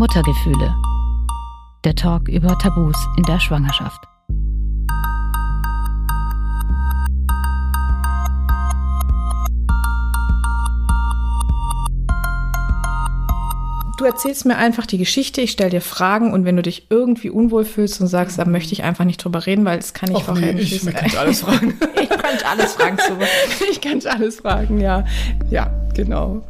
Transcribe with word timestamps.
Muttergefühle. 0.00 0.74
Der 1.84 1.94
Talk 1.94 2.26
über 2.30 2.58
Tabus 2.58 2.96
in 3.18 3.22
der 3.24 3.38
Schwangerschaft. 3.38 4.00
Du 13.98 14.06
erzählst 14.06 14.46
mir 14.46 14.56
einfach 14.56 14.86
die 14.86 14.96
Geschichte, 14.96 15.42
ich 15.42 15.50
stelle 15.50 15.68
dir 15.68 15.82
Fragen 15.82 16.32
und 16.32 16.46
wenn 16.46 16.56
du 16.56 16.62
dich 16.62 16.86
irgendwie 16.88 17.28
unwohl 17.28 17.66
fühlst 17.66 18.00
und 18.00 18.06
sagst, 18.06 18.38
da 18.38 18.46
möchte 18.46 18.72
ich 18.72 18.82
einfach 18.82 19.04
nicht 19.04 19.22
drüber 19.22 19.44
reden, 19.44 19.66
weil 19.66 19.76
das 19.76 19.92
kann 19.92 20.12
ich 20.12 20.16
Och, 20.16 20.34
nee, 20.34 20.52
ich, 20.52 20.82
ich 20.82 20.94
kann 20.94 21.10
alles 21.18 21.40
fragen. 21.42 21.78
ich 22.00 22.08
kann 22.08 22.38
alles 22.50 22.72
fragen. 22.72 22.96
Super. 23.06 23.26
Ich 23.70 23.82
kann 23.82 24.00
alles 24.06 24.40
fragen, 24.40 24.80
ja. 24.80 25.04
Ja, 25.50 25.70
genau. 25.92 26.42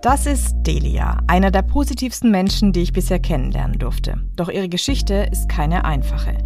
Das 0.00 0.26
ist 0.26 0.54
Delia, 0.60 1.18
einer 1.26 1.50
der 1.50 1.62
positivsten 1.62 2.30
Menschen, 2.30 2.72
die 2.72 2.82
ich 2.82 2.92
bisher 2.92 3.18
kennenlernen 3.18 3.80
durfte. 3.80 4.20
Doch 4.36 4.48
ihre 4.48 4.68
Geschichte 4.68 5.26
ist 5.32 5.48
keine 5.48 5.84
einfache. 5.84 6.38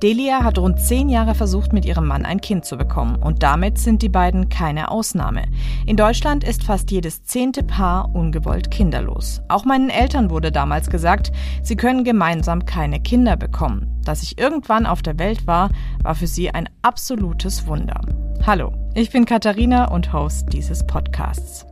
Delia 0.00 0.44
hat 0.44 0.58
rund 0.58 0.78
zehn 0.78 1.08
Jahre 1.08 1.34
versucht, 1.34 1.72
mit 1.72 1.84
ihrem 1.84 2.06
Mann 2.06 2.24
ein 2.24 2.40
Kind 2.40 2.64
zu 2.64 2.76
bekommen 2.76 3.16
und 3.16 3.42
damit 3.42 3.78
sind 3.78 4.02
die 4.02 4.08
beiden 4.08 4.48
keine 4.48 4.92
Ausnahme. 4.92 5.42
In 5.86 5.96
Deutschland 5.96 6.44
ist 6.44 6.62
fast 6.62 6.92
jedes 6.92 7.24
zehnte 7.24 7.64
Paar 7.64 8.14
ungewollt 8.14 8.70
kinderlos. 8.70 9.42
Auch 9.48 9.64
meinen 9.64 9.90
Eltern 9.90 10.30
wurde 10.30 10.52
damals 10.52 10.88
gesagt, 10.88 11.32
sie 11.64 11.74
können 11.74 12.04
gemeinsam 12.04 12.64
keine 12.64 13.00
Kinder 13.00 13.36
bekommen. 13.36 14.00
Dass 14.04 14.22
ich 14.22 14.38
irgendwann 14.38 14.86
auf 14.86 15.02
der 15.02 15.18
Welt 15.18 15.48
war, 15.48 15.70
war 16.04 16.14
für 16.14 16.28
sie 16.28 16.50
ein 16.50 16.68
absolutes 16.82 17.66
Wunder. 17.66 18.00
Hallo, 18.46 18.72
ich 18.94 19.10
bin 19.10 19.24
Katharina 19.24 19.86
und 19.86 20.12
Host 20.12 20.52
dieses 20.52 20.86
Podcasts. 20.86 21.66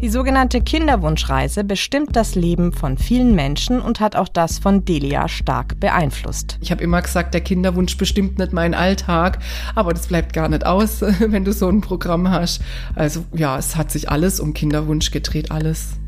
Die 0.00 0.08
sogenannte 0.08 0.62
Kinderwunschreise 0.62 1.62
bestimmt 1.62 2.16
das 2.16 2.34
Leben 2.34 2.72
von 2.72 2.96
vielen 2.96 3.34
Menschen 3.34 3.80
und 3.80 4.00
hat 4.00 4.16
auch 4.16 4.28
das 4.28 4.58
von 4.58 4.84
Delia 4.84 5.28
stark 5.28 5.78
beeinflusst. 5.78 6.58
Ich 6.62 6.70
habe 6.70 6.82
immer 6.82 7.02
gesagt, 7.02 7.34
der 7.34 7.42
Kinderwunsch 7.42 7.96
bestimmt 7.98 8.38
nicht 8.38 8.52
meinen 8.52 8.74
Alltag, 8.74 9.38
aber 9.74 9.92
das 9.92 10.06
bleibt 10.06 10.32
gar 10.32 10.48
nicht 10.48 10.64
aus, 10.64 11.00
wenn 11.18 11.44
du 11.44 11.52
so 11.52 11.68
ein 11.68 11.82
Programm 11.82 12.30
hast. 12.30 12.62
Also 12.94 13.24
ja, 13.34 13.58
es 13.58 13.76
hat 13.76 13.90
sich 13.90 14.08
alles 14.08 14.40
um 14.40 14.54
Kinderwunsch 14.54 15.10
gedreht, 15.10 15.50
alles. 15.50 15.98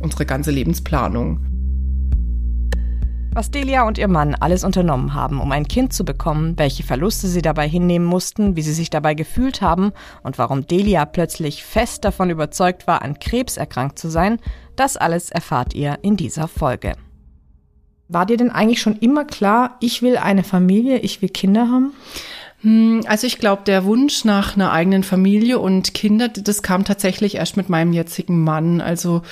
Unsere 0.00 0.26
ganze 0.26 0.50
Lebensplanung. 0.50 1.51
Was 3.34 3.50
Delia 3.50 3.84
und 3.86 3.96
ihr 3.96 4.08
Mann 4.08 4.34
alles 4.34 4.62
unternommen 4.62 5.14
haben, 5.14 5.40
um 5.40 5.50
ein 5.52 5.66
Kind 5.66 5.94
zu 5.94 6.04
bekommen, 6.04 6.58
welche 6.58 6.82
Verluste 6.82 7.28
sie 7.28 7.40
dabei 7.40 7.66
hinnehmen 7.66 8.06
mussten, 8.06 8.56
wie 8.56 8.62
sie 8.62 8.74
sich 8.74 8.90
dabei 8.90 9.14
gefühlt 9.14 9.62
haben 9.62 9.92
und 10.22 10.36
warum 10.36 10.66
Delia 10.66 11.06
plötzlich 11.06 11.64
fest 11.64 12.04
davon 12.04 12.28
überzeugt 12.28 12.86
war, 12.86 13.00
an 13.00 13.18
Krebs 13.18 13.56
erkrankt 13.56 13.98
zu 13.98 14.10
sein, 14.10 14.38
das 14.76 14.98
alles 14.98 15.30
erfahrt 15.30 15.72
ihr 15.72 15.98
in 16.02 16.18
dieser 16.18 16.46
Folge. 16.46 16.92
War 18.08 18.26
dir 18.26 18.36
denn 18.36 18.50
eigentlich 18.50 18.82
schon 18.82 18.98
immer 18.98 19.24
klar, 19.24 19.78
ich 19.80 20.02
will 20.02 20.18
eine 20.18 20.44
Familie, 20.44 20.98
ich 20.98 21.22
will 21.22 21.30
Kinder 21.30 21.68
haben? 21.70 21.94
Hm, 22.60 23.00
also 23.06 23.26
ich 23.26 23.38
glaube, 23.38 23.62
der 23.64 23.86
Wunsch 23.86 24.26
nach 24.26 24.56
einer 24.56 24.72
eigenen 24.72 25.04
Familie 25.04 25.58
und 25.58 25.94
Kinder, 25.94 26.28
das 26.28 26.62
kam 26.62 26.84
tatsächlich 26.84 27.36
erst 27.36 27.56
mit 27.56 27.70
meinem 27.70 27.94
jetzigen 27.94 28.44
Mann. 28.44 28.82
Also 28.82 29.22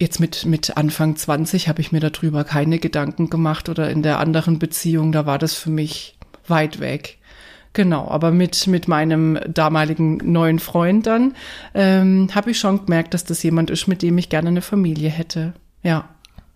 jetzt 0.00 0.20
mit, 0.20 0.46
mit 0.46 0.76
Anfang 0.76 1.16
20 1.16 1.68
habe 1.68 1.80
ich 1.80 1.92
mir 1.92 2.00
darüber 2.00 2.44
keine 2.44 2.78
Gedanken 2.78 3.30
gemacht 3.30 3.68
oder 3.68 3.90
in 3.90 4.02
der 4.02 4.18
anderen 4.18 4.58
Beziehung, 4.58 5.12
da 5.12 5.26
war 5.26 5.38
das 5.38 5.54
für 5.54 5.70
mich 5.70 6.16
weit 6.46 6.80
weg. 6.80 7.18
Genau, 7.72 8.08
aber 8.08 8.30
mit, 8.30 8.66
mit 8.66 8.88
meinem 8.88 9.38
damaligen 9.46 10.16
neuen 10.16 10.58
Freund 10.58 11.06
dann 11.06 11.34
ähm, 11.74 12.28
habe 12.34 12.50
ich 12.50 12.58
schon 12.58 12.86
gemerkt, 12.86 13.14
dass 13.14 13.24
das 13.24 13.42
jemand 13.42 13.70
ist, 13.70 13.86
mit 13.86 14.02
dem 14.02 14.18
ich 14.18 14.30
gerne 14.30 14.48
eine 14.48 14.62
Familie 14.62 15.10
hätte. 15.10 15.52
Ja. 15.82 16.08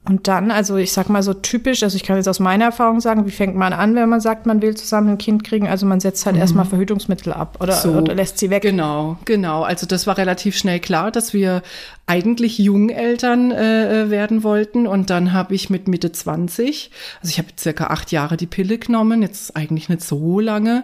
Und 0.04 0.26
dann, 0.26 0.50
also 0.50 0.76
ich 0.76 0.92
sag 0.92 1.08
mal 1.08 1.22
so 1.22 1.32
typisch, 1.32 1.84
also 1.84 1.94
ich 1.94 2.02
kann 2.02 2.16
jetzt 2.16 2.28
aus 2.28 2.40
meiner 2.40 2.64
Erfahrung 2.64 3.00
sagen, 3.00 3.24
wie 3.24 3.30
fängt 3.30 3.54
man 3.54 3.72
an, 3.72 3.94
wenn 3.94 4.08
man 4.08 4.20
sagt, 4.20 4.46
man 4.46 4.60
will 4.60 4.76
zusammen 4.76 5.10
ein 5.10 5.18
Kind 5.18 5.44
kriegen? 5.44 5.68
Also 5.68 5.86
man 5.86 6.00
setzt 6.00 6.26
halt 6.26 6.34
mhm. 6.34 6.42
erstmal 6.42 6.64
Verhütungsmittel 6.64 7.32
ab 7.32 7.58
oder, 7.60 7.74
so, 7.74 7.92
oder 7.92 8.12
lässt 8.12 8.38
sie 8.38 8.50
weg. 8.50 8.62
Genau, 8.62 9.16
genau. 9.24 9.62
Also 9.62 9.86
das 9.86 10.08
war 10.08 10.18
relativ 10.18 10.56
schnell 10.56 10.80
klar, 10.80 11.12
dass 11.12 11.32
wir 11.32 11.62
eigentlich 12.06 12.58
Jungeltern 12.58 13.52
äh, 13.52 14.10
werden 14.10 14.42
wollten. 14.42 14.88
Und 14.88 15.08
dann 15.08 15.32
habe 15.32 15.54
ich 15.54 15.70
mit 15.70 15.86
Mitte 15.86 16.10
20, 16.10 16.90
also 17.20 17.30
ich 17.30 17.38
habe 17.38 17.48
circa 17.56 17.86
acht 17.86 18.10
Jahre 18.10 18.36
die 18.36 18.46
Pille 18.46 18.78
genommen, 18.78 19.22
jetzt 19.22 19.56
eigentlich 19.56 19.88
nicht 19.88 20.02
so 20.02 20.40
lange, 20.40 20.82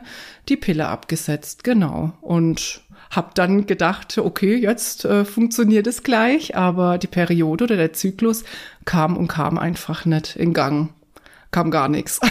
die 0.49 0.56
Pille 0.56 0.87
abgesetzt, 0.87 1.65
genau. 1.65 2.12
Und 2.21 2.83
habe 3.11 3.31
dann 3.35 3.67
gedacht, 3.67 4.19
okay, 4.19 4.57
jetzt 4.57 5.05
äh, 5.05 5.25
funktioniert 5.25 5.87
es 5.87 6.03
gleich, 6.03 6.57
aber 6.57 6.99
die 6.99 7.07
Periode 7.07 7.65
oder 7.65 7.77
der 7.77 7.93
Zyklus 7.93 8.45
kam 8.85 9.17
und 9.17 9.29
kam 9.29 9.59
einfach 9.59 10.05
nicht 10.05 10.37
in 10.37 10.53
Gang 10.53 10.91
kam 11.51 11.71
gar 11.71 11.89
nichts. 11.89 12.21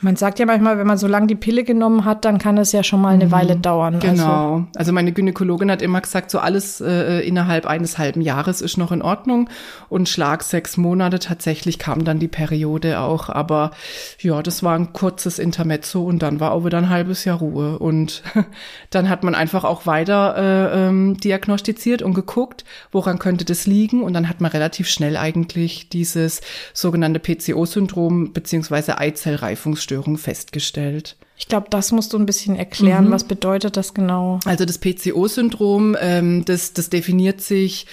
Man 0.00 0.14
sagt 0.14 0.38
ja 0.38 0.46
manchmal, 0.46 0.78
wenn 0.78 0.86
man 0.86 0.96
so 0.96 1.08
lange 1.08 1.26
die 1.26 1.34
Pille 1.34 1.64
genommen 1.64 2.04
hat, 2.04 2.24
dann 2.24 2.38
kann 2.38 2.56
es 2.56 2.70
ja 2.70 2.84
schon 2.84 3.00
mal 3.00 3.14
eine 3.14 3.26
mhm. 3.26 3.32
Weile 3.32 3.56
dauern. 3.56 3.98
Genau. 3.98 4.54
Also, 4.54 4.66
also 4.76 4.92
meine 4.92 5.10
Gynäkologin 5.10 5.72
hat 5.72 5.82
immer 5.82 6.00
gesagt, 6.00 6.30
so 6.30 6.38
alles 6.38 6.80
äh, 6.80 7.20
innerhalb 7.26 7.66
eines 7.66 7.98
halben 7.98 8.20
Jahres 8.20 8.60
ist 8.60 8.76
noch 8.76 8.92
in 8.92 9.02
Ordnung. 9.02 9.50
Und 9.88 10.08
Schlag 10.08 10.44
sechs 10.44 10.76
Monate 10.76 11.18
tatsächlich 11.18 11.80
kam 11.80 12.04
dann 12.04 12.20
die 12.20 12.28
Periode 12.28 13.00
auch. 13.00 13.28
Aber 13.28 13.72
ja, 14.20 14.40
das 14.40 14.62
war 14.62 14.78
ein 14.78 14.92
kurzes 14.92 15.40
Intermezzo 15.40 16.04
und 16.04 16.22
dann 16.22 16.38
war 16.38 16.52
auch 16.52 16.64
wieder 16.64 16.78
ein 16.78 16.90
halbes 16.90 17.24
Jahr 17.24 17.38
Ruhe. 17.38 17.80
Und 17.80 18.22
dann 18.90 19.08
hat 19.08 19.24
man 19.24 19.34
einfach 19.34 19.64
auch 19.64 19.84
weiter 19.86 20.36
äh, 20.36 20.86
ähm, 20.86 21.16
diagnostiziert 21.16 22.02
und 22.02 22.14
geguckt, 22.14 22.64
woran 22.92 23.18
könnte 23.18 23.44
das 23.44 23.66
liegen. 23.66 24.04
Und 24.04 24.12
dann 24.12 24.28
hat 24.28 24.40
man 24.40 24.52
relativ 24.52 24.88
schnell 24.88 25.16
eigentlich 25.16 25.88
dieses 25.88 26.40
sogenannte 26.72 27.18
PCO-Syndrom 27.18 28.32
beziehungsweise 28.38 28.98
Eizellreifungsstörung 28.98 30.16
festgestellt. 30.16 31.16
Ich 31.36 31.48
glaube, 31.48 31.66
das 31.70 31.90
musst 31.90 32.12
du 32.12 32.18
ein 32.18 32.26
bisschen 32.26 32.54
erklären. 32.54 33.06
Mhm. 33.06 33.10
Was 33.10 33.24
bedeutet 33.24 33.76
das 33.76 33.94
genau? 33.94 34.38
Also 34.44 34.64
das 34.64 34.78
PCO-Syndrom, 34.78 35.96
ähm, 36.00 36.44
das, 36.44 36.72
das 36.72 36.88
definiert 36.88 37.40
sich 37.40 37.86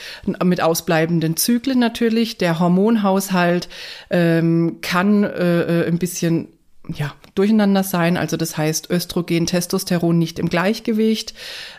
mit 0.43 0.61
ausbleibenden 0.61 1.35
Zyklen 1.35 1.79
natürlich. 1.79 2.37
Der 2.37 2.59
Hormonhaushalt 2.59 3.69
ähm, 4.11 4.77
kann 4.81 5.23
äh, 5.23 5.61
äh 5.61 5.87
ein 5.87 5.97
bisschen 5.97 6.49
ja, 6.93 7.15
durcheinander 7.35 7.83
sein. 7.83 8.17
Also 8.17 8.37
das 8.37 8.57
heißt 8.57 8.89
Östrogen, 8.89 9.45
Testosteron 9.45 10.17
nicht 10.17 10.39
im 10.39 10.49
Gleichgewicht. 10.49 11.33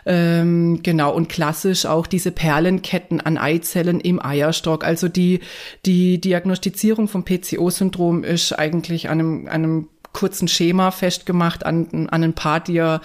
Ähm, 0.05 0.81
genau, 0.83 1.13
und 1.13 1.29
klassisch 1.29 1.85
auch 1.85 2.07
diese 2.07 2.31
Perlenketten 2.31 3.19
an 3.19 3.37
Eizellen 3.37 3.99
im 3.99 4.23
Eierstock. 4.23 4.85
Also 4.85 5.07
die, 5.07 5.41
die 5.85 6.21
Diagnostizierung 6.21 7.07
vom 7.07 7.25
PCO-Syndrom 7.25 8.23
ist 8.23 8.53
eigentlich 8.53 9.09
an 9.09 9.19
einem, 9.19 9.47
einem 9.47 9.87
kurzen 10.13 10.47
Schema 10.47 10.91
festgemacht 10.91 11.65
an, 11.65 12.07
an 12.09 12.23
ein 12.23 12.33
paar 12.33 12.59
Dia, 12.59 13.01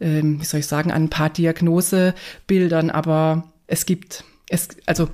ähm, 0.00 0.40
wie 0.40 0.44
soll 0.44 0.60
ich 0.60 0.66
sagen, 0.66 0.92
an 0.92 1.04
ein 1.04 1.10
paar 1.10 1.30
Diagnosebildern, 1.30 2.90
aber 2.90 3.48
es 3.66 3.86
gibt 3.86 4.24
es, 4.52 4.68
also 4.86 5.08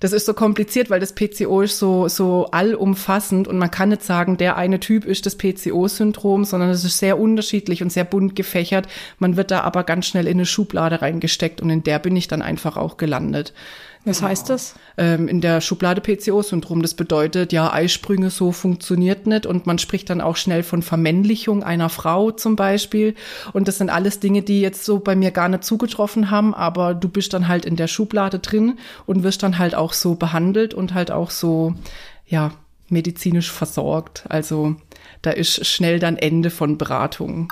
das 0.00 0.12
ist 0.12 0.26
so 0.26 0.32
kompliziert, 0.32 0.90
weil 0.90 1.00
das 1.00 1.14
PCO 1.14 1.60
ist 1.60 1.78
so, 1.78 2.08
so 2.08 2.46
allumfassend 2.50 3.46
und 3.46 3.58
man 3.58 3.70
kann 3.70 3.90
nicht 3.90 4.02
sagen, 4.02 4.36
der 4.38 4.56
eine 4.56 4.80
Typ 4.80 5.04
ist 5.04 5.26
das 5.26 5.36
PCO-Syndrom, 5.36 6.44
sondern 6.44 6.70
es 6.70 6.84
ist 6.84 6.98
sehr 6.98 7.18
unterschiedlich 7.18 7.82
und 7.82 7.92
sehr 7.92 8.04
bunt 8.04 8.34
gefächert. 8.34 8.88
Man 9.18 9.36
wird 9.36 9.50
da 9.50 9.60
aber 9.60 9.84
ganz 9.84 10.06
schnell 10.06 10.26
in 10.26 10.38
eine 10.38 10.46
Schublade 10.46 11.02
reingesteckt 11.02 11.60
und 11.60 11.68
in 11.68 11.82
der 11.82 11.98
bin 11.98 12.16
ich 12.16 12.28
dann 12.28 12.42
einfach 12.42 12.76
auch 12.76 12.96
gelandet. 12.96 13.52
Was 14.08 14.22
heißt 14.22 14.50
das? 14.50 14.74
Ähm, 14.96 15.28
in 15.28 15.40
der 15.40 15.60
Schublade 15.60 16.00
PCO-Syndrom. 16.00 16.82
Das 16.82 16.94
bedeutet, 16.94 17.52
ja, 17.52 17.72
Eisprünge 17.72 18.30
so 18.30 18.52
funktioniert 18.52 19.26
nicht 19.26 19.46
und 19.46 19.66
man 19.66 19.78
spricht 19.78 20.10
dann 20.10 20.20
auch 20.20 20.36
schnell 20.36 20.62
von 20.62 20.82
Vermännlichung 20.82 21.62
einer 21.62 21.88
Frau 21.88 22.30
zum 22.30 22.56
Beispiel. 22.56 23.14
Und 23.52 23.68
das 23.68 23.78
sind 23.78 23.90
alles 23.90 24.20
Dinge, 24.20 24.42
die 24.42 24.60
jetzt 24.60 24.84
so 24.84 24.98
bei 24.98 25.14
mir 25.14 25.30
gar 25.30 25.48
nicht 25.48 25.64
zugetroffen 25.64 26.30
haben, 26.30 26.54
aber 26.54 26.94
du 26.94 27.08
bist 27.08 27.34
dann 27.34 27.48
halt 27.48 27.64
in 27.64 27.76
der 27.76 27.88
Schublade 27.88 28.38
drin 28.38 28.78
und 29.06 29.22
wirst 29.22 29.42
dann 29.42 29.58
halt 29.58 29.74
auch 29.74 29.92
so 29.92 30.14
behandelt 30.14 30.74
und 30.74 30.94
halt 30.94 31.10
auch 31.10 31.30
so, 31.30 31.74
ja, 32.26 32.52
medizinisch 32.88 33.52
versorgt. 33.52 34.24
Also 34.28 34.76
da 35.22 35.30
ist 35.30 35.66
schnell 35.66 35.98
dann 35.98 36.16
Ende 36.16 36.50
von 36.50 36.78
Beratung. 36.78 37.48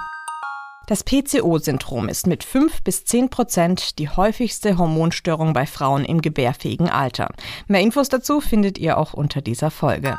Das 0.87 1.03
PCO-Syndrom 1.03 2.09
ist 2.09 2.29
mit 2.29 2.45
5 2.45 2.83
bis 2.83 3.05
10 3.05 3.29
Prozent 3.29 3.99
die 3.99 4.09
häufigste 4.09 4.79
Hormonstörung 4.79 5.53
bei 5.53 5.67
Frauen 5.67 6.05
im 6.05 6.23
gebärfähigen 6.23 6.89
Alter. 6.89 7.29
Mehr 7.67 7.81
Infos 7.81 8.09
dazu 8.09 8.41
findet 8.41 8.79
ihr 8.79 8.97
auch 8.97 9.13
unter 9.13 9.41
dieser 9.41 9.73
Folge. 9.73 10.17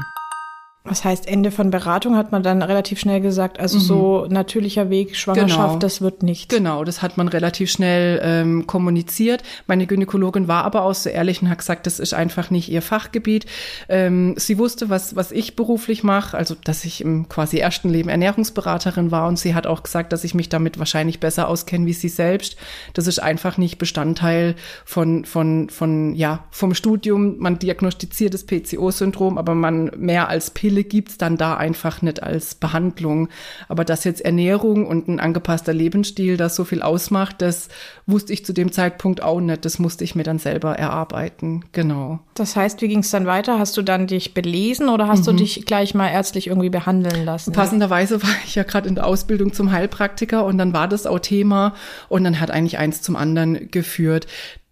Was 0.89 1.03
heißt 1.03 1.27
Ende 1.27 1.51
von 1.51 1.71
Beratung 1.71 2.15
hat 2.15 2.31
man 2.31 2.43
dann 2.43 2.61
relativ 2.61 2.99
schnell 2.99 3.21
gesagt, 3.21 3.59
also 3.59 3.77
mhm. 3.77 3.81
so 3.81 4.25
natürlicher 4.29 4.89
Weg, 4.89 5.15
Schwangerschaft, 5.15 5.69
genau. 5.69 5.79
das 5.79 6.01
wird 6.01 6.23
nicht. 6.23 6.49
Genau, 6.49 6.83
das 6.83 7.01
hat 7.01 7.17
man 7.17 7.27
relativ 7.27 7.69
schnell 7.69 8.19
ähm, 8.23 8.67
kommuniziert. 8.67 9.43
Meine 9.67 9.87
Gynäkologin 9.87 10.47
war 10.47 10.63
aber 10.63 10.83
auch 10.83 10.95
so 10.95 11.09
ehrlich 11.09 11.41
und 11.41 11.49
hat 11.49 11.57
gesagt, 11.57 11.85
das 11.85 11.99
ist 11.99 12.13
einfach 12.13 12.49
nicht 12.49 12.69
ihr 12.69 12.81
Fachgebiet. 12.81 13.45
Ähm, 13.89 14.35
sie 14.37 14.57
wusste, 14.57 14.89
was, 14.89 15.15
was 15.15 15.31
ich 15.31 15.55
beruflich 15.55 16.03
mache, 16.03 16.37
also 16.37 16.55
dass 16.63 16.85
ich 16.85 17.01
im 17.01 17.27
quasi 17.27 17.57
ersten 17.57 17.89
Leben 17.89 18.09
Ernährungsberaterin 18.09 19.11
war 19.11 19.27
und 19.27 19.37
sie 19.37 19.53
hat 19.55 19.67
auch 19.67 19.83
gesagt, 19.83 20.13
dass 20.13 20.23
ich 20.23 20.33
mich 20.33 20.49
damit 20.49 20.79
wahrscheinlich 20.79 21.19
besser 21.19 21.47
auskenne 21.47 21.85
wie 21.85 21.93
sie 21.93 22.09
selbst. 22.09 22.55
Das 22.93 23.07
ist 23.07 23.19
einfach 23.19 23.57
nicht 23.57 23.77
Bestandteil 23.77 24.55
von, 24.85 25.25
von, 25.25 25.69
von, 25.69 26.15
ja, 26.15 26.45
vom 26.51 26.73
Studium. 26.73 27.37
Man 27.39 27.59
diagnostiziert 27.59 28.33
das 28.33 28.45
PCO-Syndrom, 28.45 29.37
aber 29.37 29.55
man 29.55 29.91
mehr 29.97 30.29
als 30.29 30.51
Pille 30.51 30.76
Pille 30.77 30.83
gibt's 30.83 31.17
dann 31.17 31.37
da 31.37 31.55
einfach 31.55 32.01
nicht 32.01 32.21
als 32.23 32.55
Behandlung. 32.55 33.29
Aber 33.67 33.83
dass 33.83 34.03
jetzt 34.03 34.21
Ernährung 34.21 34.85
und 34.85 35.07
ein 35.07 35.19
angepasster 35.19 35.73
Lebensstil 35.73 36.37
das 36.37 36.55
so 36.55 36.63
viel 36.63 36.81
ausmacht, 36.81 37.41
das 37.41 37.69
wusste 38.05 38.33
ich 38.33 38.45
zu 38.45 38.53
dem 38.53 38.71
Zeitpunkt 38.71 39.21
auch 39.21 39.39
nicht. 39.39 39.65
Das 39.65 39.79
musste 39.79 40.03
ich 40.03 40.15
mir 40.15 40.23
dann 40.23 40.39
selber 40.39 40.77
erarbeiten. 40.77 41.65
Genau. 41.71 42.19
Das 42.35 42.55
heißt, 42.55 42.81
wie 42.81 42.87
ging 42.87 42.99
es 42.99 43.09
dann 43.09 43.25
weiter? 43.25 43.59
Hast 43.59 43.75
du 43.77 43.81
dann 43.81 44.07
dich 44.07 44.33
belesen 44.33 44.89
oder 44.89 45.07
hast 45.07 45.21
mhm. 45.21 45.25
du 45.25 45.33
dich 45.33 45.65
gleich 45.65 45.93
mal 45.93 46.09
ärztlich 46.09 46.47
irgendwie 46.47 46.69
behandeln 46.69 47.25
lassen? 47.25 47.53
Passenderweise 47.53 48.21
war 48.21 48.35
ich 48.45 48.55
ja 48.55 48.63
gerade 48.63 48.87
in 48.87 48.95
der 48.95 49.05
Ausbildung 49.05 49.53
zum 49.53 49.71
Heilpraktiker 49.71 50.45
und 50.45 50.57
dann 50.57 50.73
war 50.73 50.87
das 50.87 51.05
auch 51.05 51.19
Thema 51.19 51.73
und 52.09 52.23
dann 52.23 52.39
hat 52.39 52.51
eigentlich 52.51 52.77
eins 52.77 53.01
zum 53.01 53.15
anderen 53.15 53.71
geführt 53.71 54.27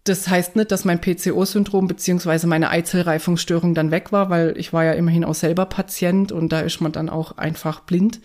das 0.08 0.28
heißt 0.28 0.56
nicht, 0.56 0.70
dass 0.70 0.84
mein 0.84 1.00
PCO-Syndrom 1.00 1.88
beziehungsweise 1.88 2.46
meine 2.46 2.70
Eizellreifungsstörung 2.70 3.74
dann 3.74 3.90
weg 3.90 4.12
war, 4.12 4.30
weil 4.30 4.54
ich 4.56 4.72
war 4.72 4.84
ja 4.84 4.92
immerhin 4.92 5.24
auch 5.24 5.34
selber 5.34 5.66
Patient 5.66 6.32
und 6.32 6.50
da 6.50 6.60
ist 6.60 6.80
man 6.80 6.92
dann 6.92 7.08
auch 7.08 7.36
einfach 7.38 7.80
blind. 7.80 8.20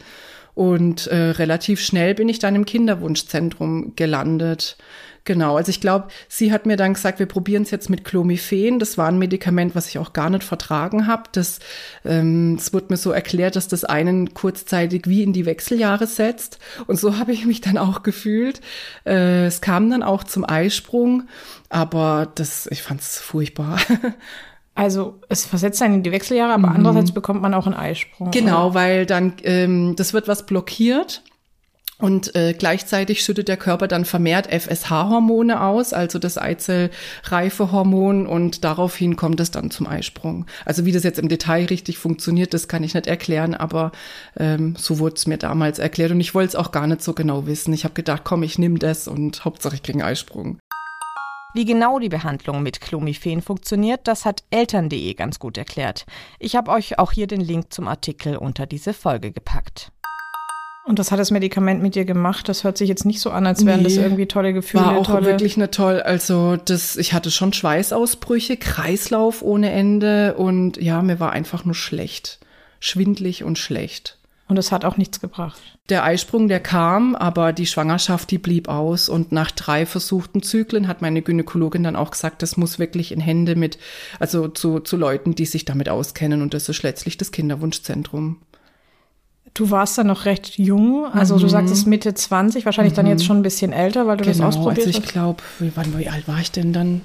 Und 0.54 1.08
äh, 1.08 1.16
relativ 1.16 1.80
schnell 1.80 2.14
bin 2.14 2.30
ich 2.30 2.40
dann 2.40 2.56
im 2.56 2.66
Kinderwunschzentrum 2.66 3.94
gelandet. 3.96 4.78
Genau, 5.24 5.58
also 5.58 5.70
ich 5.70 5.82
glaube, 5.82 6.08
sie 6.28 6.52
hat 6.52 6.66
mir 6.66 6.78
dann 6.78 6.96
gesagt, 6.96 7.20
wir 7.20 7.28
probieren 7.28 7.62
es 7.62 7.70
jetzt 7.70 7.92
mit 7.92 8.04
Clomiphen. 8.04 8.80
Das 8.80 8.98
war 8.98 9.08
ein 9.08 9.20
Medikament, 9.20 9.76
was 9.76 9.88
ich 9.88 10.00
auch 10.00 10.14
gar 10.14 10.32
nicht 10.32 10.44
vertragen 10.44 11.06
habe. 11.06 11.24
Das, 11.32 11.60
ähm, 12.04 12.56
es 12.56 12.74
wurde 12.74 12.88
mir 12.90 12.98
so 12.98 13.12
erklärt, 13.12 13.56
dass 13.56 13.68
das 13.68 13.84
einen 13.84 14.34
kurzzeitig 14.34 15.04
wie 15.06 15.22
in 15.22 15.32
die 15.32 15.46
Wechseljahre 15.46 16.08
setzt. 16.08 16.58
Und 16.88 17.00
so 17.00 17.20
habe 17.20 17.34
ich 17.34 17.46
mich 17.46 17.62
dann 17.62 17.78
auch 17.78 18.02
gefühlt. 18.02 18.62
Äh, 19.06 19.46
es 19.46 19.62
kam 19.62 19.92
dann 19.92 20.02
auch 20.02 20.24
zum 20.24 20.44
Eisprung, 20.48 21.28
aber 21.70 22.32
das, 22.34 22.68
ich 22.72 22.82
fand 22.82 23.02
es 23.02 23.20
furchtbar. 23.20 23.78
Also 24.74 25.20
es 25.28 25.46
versetzt 25.46 25.82
einen 25.82 25.96
in 25.96 26.04
die 26.04 26.14
Wechseljahre, 26.14 26.54
aber 26.54 26.70
mhm. 26.70 26.76
andererseits 26.78 27.12
bekommt 27.12 27.42
man 27.42 27.54
auch 27.54 27.66
einen 27.66 27.76
Eisprung. 27.76 28.32
Genau, 28.32 28.68
oder? 28.68 28.74
weil 28.74 29.06
dann 29.06 29.34
ähm, 29.44 29.98
das 29.98 30.14
wird 30.14 30.30
was 30.30 30.46
blockiert 30.46 31.24
und 32.02 32.36
äh, 32.36 32.54
gleichzeitig 32.58 33.24
schüttet 33.24 33.48
der 33.48 33.58
Körper 33.58 33.88
dann 33.88 34.06
vermehrt 34.06 34.48
FSH-Hormone 34.48 35.62
aus, 35.62 35.94
also 35.94 36.20
das 36.20 36.38
Eizellreifehormon, 36.38 38.28
und 38.28 38.64
daraufhin 38.64 39.16
kommt 39.16 39.40
es 39.40 39.52
dann 39.52 39.72
zum 39.72 39.88
Eisprung. 39.88 40.46
Also 40.66 40.86
wie 40.86 40.92
das 40.92 41.04
jetzt 41.04 41.20
im 41.20 41.30
Detail 41.30 41.66
richtig 41.66 41.98
funktioniert, 41.98 42.54
das 42.54 42.68
kann 42.68 42.84
ich 42.84 42.94
nicht 42.94 43.08
erklären, 43.08 43.54
aber 43.54 43.92
ähm, 44.38 44.76
so 44.78 45.00
wurde 45.00 45.16
es 45.16 45.28
mir 45.28 45.38
damals 45.38 45.80
erklärt 45.80 46.12
und 46.12 46.20
ich 46.20 46.34
wollte 46.34 46.50
es 46.50 46.56
auch 46.56 46.72
gar 46.72 46.88
nicht 46.88 47.02
so 47.02 47.14
genau 47.14 47.46
wissen. 47.46 47.74
Ich 47.74 47.84
habe 47.84 47.94
gedacht, 47.94 48.24
komm, 48.24 48.44
ich 48.44 48.58
nehme 48.58 48.80
das 48.80 49.08
und 49.08 49.46
Hauptsache 49.46 49.76
ich 49.76 49.84
kriege 49.84 50.00
einen 50.00 50.10
Eisprung. 50.10 50.60
Wie 51.54 51.66
genau 51.66 52.00
die 52.00 52.10
Behandlung 52.10 52.64
mit 52.64 52.80
Clomiphen 52.80 53.42
funktioniert, 53.42 54.08
das 54.08 54.24
hat 54.24 54.44
Eltern.de 54.52 55.14
ganz 55.16 55.38
gut 55.38 55.58
erklärt. 55.58 56.06
Ich 56.40 56.56
habe 56.56 56.72
euch 56.72 56.98
auch 56.98 57.12
hier 57.12 57.28
den 57.28 57.42
Link 57.42 57.74
zum 57.74 57.90
Artikel 57.90 58.38
unter 58.38 58.66
diese 58.66 58.94
Folge 58.94 59.32
gepackt. 59.32 59.92
Und 60.84 60.98
was 60.98 61.12
hat 61.12 61.20
das 61.20 61.30
Medikament 61.30 61.82
mit 61.84 61.96
dir 61.96 62.06
gemacht? 62.06 62.50
Das 62.50 62.64
hört 62.64 62.78
sich 62.78 62.90
jetzt 62.90 63.06
nicht 63.06 63.22
so 63.22 63.30
an, 63.30 63.46
als 63.46 63.66
wären 63.66 63.80
nee, 63.80 63.84
das 63.84 63.98
irgendwie 63.98 64.26
tolle 64.26 64.52
Gefühle. 64.52 64.84
War 64.84 64.98
auch 64.98 65.06
tolle 65.06 65.28
wirklich 65.28 65.56
nicht 65.56 65.74
toll. 65.74 66.02
Also 66.02 66.58
das, 66.58 66.98
ich 66.98 67.14
hatte 67.14 67.30
schon 67.30 67.54
Schweißausbrüche, 67.54 68.58
Kreislauf 68.58 69.44
ohne 69.44 69.72
Ende 69.72 70.36
und 70.36 70.78
ja, 70.78 71.02
mir 71.02 71.20
war 71.20 71.32
einfach 71.32 71.66
nur 71.66 71.76
schlecht, 71.76 72.40
schwindlig 72.80 73.44
und 73.44 73.60
schlecht. 73.60 74.18
Und 74.48 74.58
es 74.58 74.74
hat 74.74 74.84
auch 74.84 74.98
nichts 74.98 75.22
gebracht. 75.22 75.62
Der 75.88 76.04
Eisprung, 76.04 76.50
der 76.50 76.60
kam, 76.60 77.16
aber 77.16 77.54
die 77.54 77.66
Schwangerschaft, 77.66 78.30
die 78.32 78.38
blieb 78.38 78.68
aus. 78.68 79.08
Und 79.08 79.32
nach 79.32 79.50
drei 79.52 79.86
versuchten 79.86 80.44
Zyklen 80.44 80.90
hat 80.90 81.02
meine 81.02 81.22
Gynäkologin 81.22 81.84
dann 81.84 81.96
auch 81.96 82.12
gesagt, 82.12 82.42
das 82.42 82.58
muss 82.58 82.78
wirklich 82.78 83.14
in 83.14 83.22
Hände 83.22 83.56
mit, 83.56 83.78
also 84.20 84.50
zu, 84.50 84.82
zu 84.82 84.98
Leuten, 84.98 85.36
die 85.36 85.46
sich 85.46 85.64
damit 85.64 85.88
auskennen. 85.88 86.42
Und 86.42 86.54
das 86.54 86.68
ist 86.68 86.84
letztlich 86.84 87.16
das 87.16 87.32
Kinderwunschzentrum. 87.32 88.40
Du 89.54 89.70
warst 89.70 89.98
dann 89.98 90.08
noch 90.08 90.26
recht 90.26 90.58
jung, 90.58 91.06
also 91.12 91.36
mhm. 91.36 91.42
du 91.42 91.48
sagtest 91.50 91.86
Mitte 91.86 92.14
20, 92.14 92.66
wahrscheinlich 92.66 92.94
mhm. 92.94 92.98
dann 92.98 93.08
jetzt 93.08 93.26
schon 93.26 93.38
ein 93.38 93.44
bisschen 93.44 93.74
älter, 93.74 94.08
weil 94.08 94.18
du 94.18 94.24
genau, 94.24 94.38
das 94.38 94.46
ausprobiert 94.56 94.88
also 94.88 95.00
ich 95.00 95.06
glaube, 95.06 95.44
wie, 95.60 95.72
wie 95.98 96.08
alt 96.08 96.28
war 96.28 96.40
ich 96.40 96.52
denn 96.52 96.72
dann? 96.72 97.02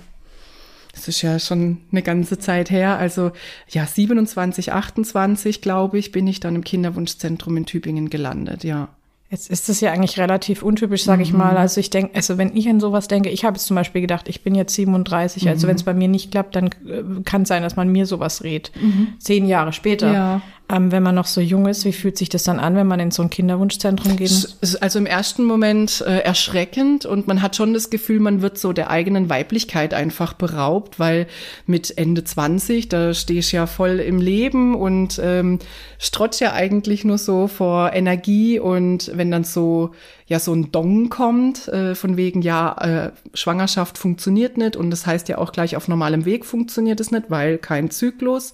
Das 0.93 1.09
ist 1.09 1.21
ja 1.23 1.39
schon 1.39 1.79
eine 1.93 2.03
ganze 2.03 2.39
Zeit 2.39 2.71
her. 2.71 2.97
Also 2.99 3.33
ja, 3.69 3.85
27, 3.85 4.73
28, 4.73 5.61
glaube 5.61 5.99
ich, 5.99 6.11
bin 6.11 6.27
ich 6.27 6.41
dann 6.41 6.55
im 6.55 6.65
Kinderwunschzentrum 6.65 7.57
in 7.57 7.67
Tübingen 7.67 8.11
gelandet, 8.11 8.65
ja. 8.65 8.89
Jetzt 9.29 9.51
ist 9.51 9.69
es 9.69 9.81
ja 9.81 9.91
eigentlich 9.91 10.21
relativ 10.21 10.63
untypisch, 10.63 11.03
sage 11.03 11.23
ich 11.23 11.33
mhm. 11.33 11.39
mal. 11.39 11.57
Also 11.57 11.81
ich 11.81 11.91
denke, 11.91 12.15
also 12.15 12.39
wenn 12.39 12.57
ich 12.57 12.69
an 12.69 12.79
sowas 12.79 13.09
denke, 13.09 13.29
ich 13.29 13.45
habe 13.45 13.57
jetzt 13.57 13.67
zum 13.67 13.75
Beispiel 13.75 14.01
gedacht, 14.01 14.29
ich 14.29 14.43
bin 14.43 14.55
jetzt 14.55 14.75
37, 14.75 15.43
mhm. 15.43 15.49
also 15.49 15.67
wenn 15.67 15.75
es 15.75 15.83
bei 15.83 15.95
mir 15.95 16.07
nicht 16.07 16.31
klappt, 16.31 16.55
dann 16.55 16.67
äh, 16.67 17.03
kann 17.25 17.43
es 17.43 17.49
sein, 17.49 17.63
dass 17.63 17.75
man 17.75 17.89
mir 17.89 18.07
sowas 18.07 18.45
rät. 18.45 18.71
Mhm. 18.81 19.15
Zehn 19.19 19.47
Jahre 19.47 19.73
später. 19.73 20.13
Ja. 20.13 20.43
Ähm, 20.69 20.91
wenn 20.91 21.03
man 21.05 21.15
noch 21.15 21.27
so 21.27 21.41
jung 21.41 21.67
ist, 21.67 21.85
wie 21.85 21.93
fühlt 21.93 22.19
sich 22.19 22.29
das 22.29 22.43
dann 22.43 22.59
an, 22.59 22.75
wenn 22.75 22.89
man 22.89 22.99
in 22.99 23.13
so 23.13 23.23
ein 23.23 23.31
Kinderwunschzentrum 23.31 24.17
geht? 24.17 24.57
Also 24.81 24.99
im 24.99 25.07
ersten 25.07 25.45
Moment 25.45 26.03
äh, 26.05 26.19
erschreckend 26.19 27.07
und 27.07 27.29
man 27.29 27.41
hat 27.41 27.55
schon 27.55 27.73
das 27.73 27.89
Gefühl, 27.89 28.19
man 28.19 28.43
wird 28.43 28.59
so 28.59 28.73
der 28.73 28.91
eigenen 28.91 29.31
Weiblichkeit 29.31 29.95
einfach 29.95 30.33
beraubt, 30.33 30.99
weil 30.99 31.29
mit 31.67 31.97
Ende 31.97 32.25
20, 32.25 32.89
da 32.89 33.15
stehe 33.15 33.39
ich 33.39 33.53
ja 33.53 33.69
voll 33.69 34.01
im 34.01 34.19
Leben 34.19 34.75
und 34.75 35.21
ähm, 35.23 35.61
strotz 36.01 36.41
ja 36.41 36.53
eigentlich 36.53 37.05
nur 37.05 37.19
so 37.19 37.47
vor 37.47 37.93
Energie 37.93 38.59
und 38.59 39.13
wenn 39.15 39.31
dann 39.31 39.45
so 39.45 39.93
ja 40.27 40.41
so 40.41 40.53
ein 40.53 40.73
Dong 40.73 41.09
kommt, 41.09 41.69
äh, 41.69 41.95
von 41.95 42.17
wegen, 42.17 42.43
ja, 42.43 42.77
äh, 42.81 43.13
Schwangerschaft 43.35 43.97
funktioniert 43.99 44.59
nicht 44.59 44.75
und 44.75 44.91
das 44.91 45.07
heißt 45.07 45.29
ja 45.29 45.39
auch 45.39 45.53
gleich 45.53 45.77
auf 45.77 45.87
normalem 45.87 46.25
Weg 46.25 46.45
funktioniert 46.45 46.99
es 46.99 47.13
nicht, 47.13 47.27
weil 47.29 47.59
kein 47.59 47.91
Zyklus 47.91 48.53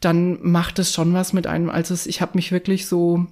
dann 0.00 0.38
macht 0.42 0.78
es 0.78 0.92
schon 0.92 1.12
was 1.12 1.32
mit 1.32 1.46
einem. 1.46 1.70
Also 1.70 1.94
ich 2.08 2.20
habe 2.20 2.32
mich 2.34 2.52
wirklich 2.52 2.86
so 2.86 3.26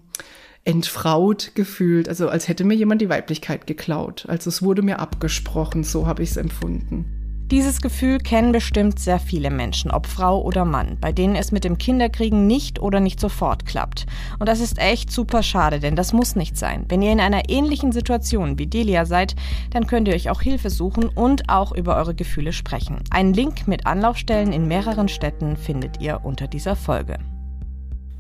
entfraut 0.64 1.52
gefühlt, 1.54 2.08
also 2.08 2.28
als 2.28 2.46
hätte 2.46 2.64
mir 2.64 2.74
jemand 2.74 3.00
die 3.00 3.08
Weiblichkeit 3.08 3.66
geklaut. 3.66 4.26
Also 4.28 4.48
es 4.48 4.62
wurde 4.62 4.82
mir 4.82 4.98
abgesprochen, 4.98 5.82
so 5.82 6.06
habe 6.06 6.22
ich 6.22 6.30
es 6.30 6.36
empfunden. 6.36 7.17
Dieses 7.50 7.80
Gefühl 7.80 8.18
kennen 8.18 8.52
bestimmt 8.52 8.98
sehr 8.98 9.18
viele 9.18 9.50
Menschen, 9.50 9.90
ob 9.90 10.06
Frau 10.06 10.42
oder 10.42 10.66
Mann, 10.66 10.98
bei 11.00 11.12
denen 11.12 11.34
es 11.34 11.50
mit 11.50 11.64
dem 11.64 11.78
Kinderkriegen 11.78 12.46
nicht 12.46 12.78
oder 12.78 13.00
nicht 13.00 13.18
sofort 13.18 13.64
klappt. 13.64 14.04
Und 14.38 14.50
das 14.50 14.60
ist 14.60 14.78
echt 14.78 15.10
super 15.10 15.42
schade, 15.42 15.80
denn 15.80 15.96
das 15.96 16.12
muss 16.12 16.36
nicht 16.36 16.58
sein. 16.58 16.84
Wenn 16.90 17.00
ihr 17.00 17.10
in 17.10 17.20
einer 17.20 17.48
ähnlichen 17.48 17.90
Situation 17.90 18.58
wie 18.58 18.66
Delia 18.66 19.06
seid, 19.06 19.34
dann 19.70 19.86
könnt 19.86 20.08
ihr 20.08 20.14
euch 20.14 20.28
auch 20.28 20.42
Hilfe 20.42 20.68
suchen 20.68 21.08
und 21.08 21.48
auch 21.48 21.72
über 21.72 21.96
eure 21.96 22.14
Gefühle 22.14 22.52
sprechen. 22.52 22.98
Einen 23.08 23.32
Link 23.32 23.66
mit 23.66 23.86
Anlaufstellen 23.86 24.52
in 24.52 24.68
mehreren 24.68 25.08
Städten 25.08 25.56
findet 25.56 26.02
ihr 26.02 26.20
unter 26.24 26.48
dieser 26.48 26.76
Folge. 26.76 27.18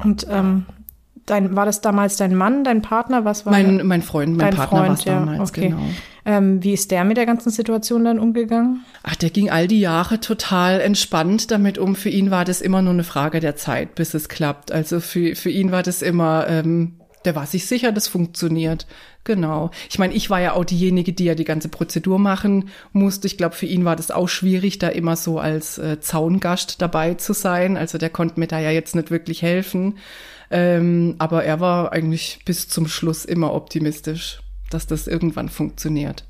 Und 0.02 0.26
ähm, 0.30 0.64
dein, 1.30 1.56
war 1.56 1.66
das 1.66 1.80
damals 1.80 2.16
dein 2.16 2.34
Mann, 2.34 2.64
dein 2.64 2.82
Partner? 2.82 3.24
Was 3.24 3.46
war 3.46 3.52
mein, 3.52 3.86
mein 3.86 4.02
Freund, 4.02 4.36
mein 4.36 4.54
Partner 4.54 4.80
war 4.80 4.92
es 4.92 5.04
ja, 5.04 5.18
damals, 5.18 5.50
okay. 5.50 5.68
genau. 5.68 5.82
Ähm, 6.24 6.62
wie 6.62 6.74
ist 6.74 6.90
der 6.90 7.04
mit 7.04 7.16
der 7.16 7.24
ganzen 7.24 7.50
Situation 7.50 8.04
dann 8.04 8.18
umgegangen? 8.18 8.84
Ach, 9.02 9.16
der 9.16 9.30
ging 9.30 9.48
all 9.48 9.66
die 9.66 9.80
Jahre 9.80 10.20
total 10.20 10.80
entspannt 10.80 11.50
damit 11.50 11.78
um. 11.78 11.96
Für 11.96 12.10
ihn 12.10 12.30
war 12.30 12.44
das 12.44 12.60
immer 12.60 12.82
nur 12.82 12.92
eine 12.92 13.04
Frage 13.04 13.40
der 13.40 13.56
Zeit, 13.56 13.94
bis 13.94 14.12
es 14.12 14.28
klappt. 14.28 14.70
Also 14.70 15.00
für, 15.00 15.34
für 15.34 15.48
ihn 15.48 15.72
war 15.72 15.82
das 15.82 16.02
immer, 16.02 16.46
ähm, 16.48 17.00
der 17.24 17.34
war 17.34 17.46
sich 17.46 17.66
sicher, 17.66 17.92
das 17.92 18.08
funktioniert. 18.08 18.86
Genau. 19.24 19.70
Ich 19.88 19.98
meine, 19.98 20.14
ich 20.14 20.28
war 20.30 20.40
ja 20.40 20.52
auch 20.52 20.64
diejenige, 20.64 21.12
die 21.12 21.24
ja 21.24 21.34
die 21.34 21.44
ganze 21.44 21.68
Prozedur 21.68 22.18
machen 22.18 22.68
musste. 22.92 23.26
Ich 23.26 23.38
glaube, 23.38 23.54
für 23.54 23.66
ihn 23.66 23.84
war 23.84 23.96
das 23.96 24.10
auch 24.10 24.28
schwierig, 24.28 24.78
da 24.78 24.88
immer 24.88 25.16
so 25.16 25.38
als 25.38 25.78
äh, 25.78 26.00
Zaungast 26.00 26.82
dabei 26.82 27.14
zu 27.14 27.32
sein. 27.32 27.76
Also 27.76 27.98
der 27.98 28.10
konnte 28.10 28.38
mir 28.38 28.46
da 28.48 28.58
ja 28.58 28.70
jetzt 28.70 28.94
nicht 28.94 29.10
wirklich 29.10 29.42
helfen. 29.42 29.96
Ähm, 30.50 31.16
aber 31.18 31.44
er 31.44 31.60
war 31.60 31.92
eigentlich 31.92 32.40
bis 32.44 32.68
zum 32.68 32.88
Schluss 32.88 33.24
immer 33.24 33.52
optimistisch 33.52 34.40
dass 34.70 34.86
das 34.86 35.06
irgendwann 35.06 35.48
funktioniert. 35.48 36.24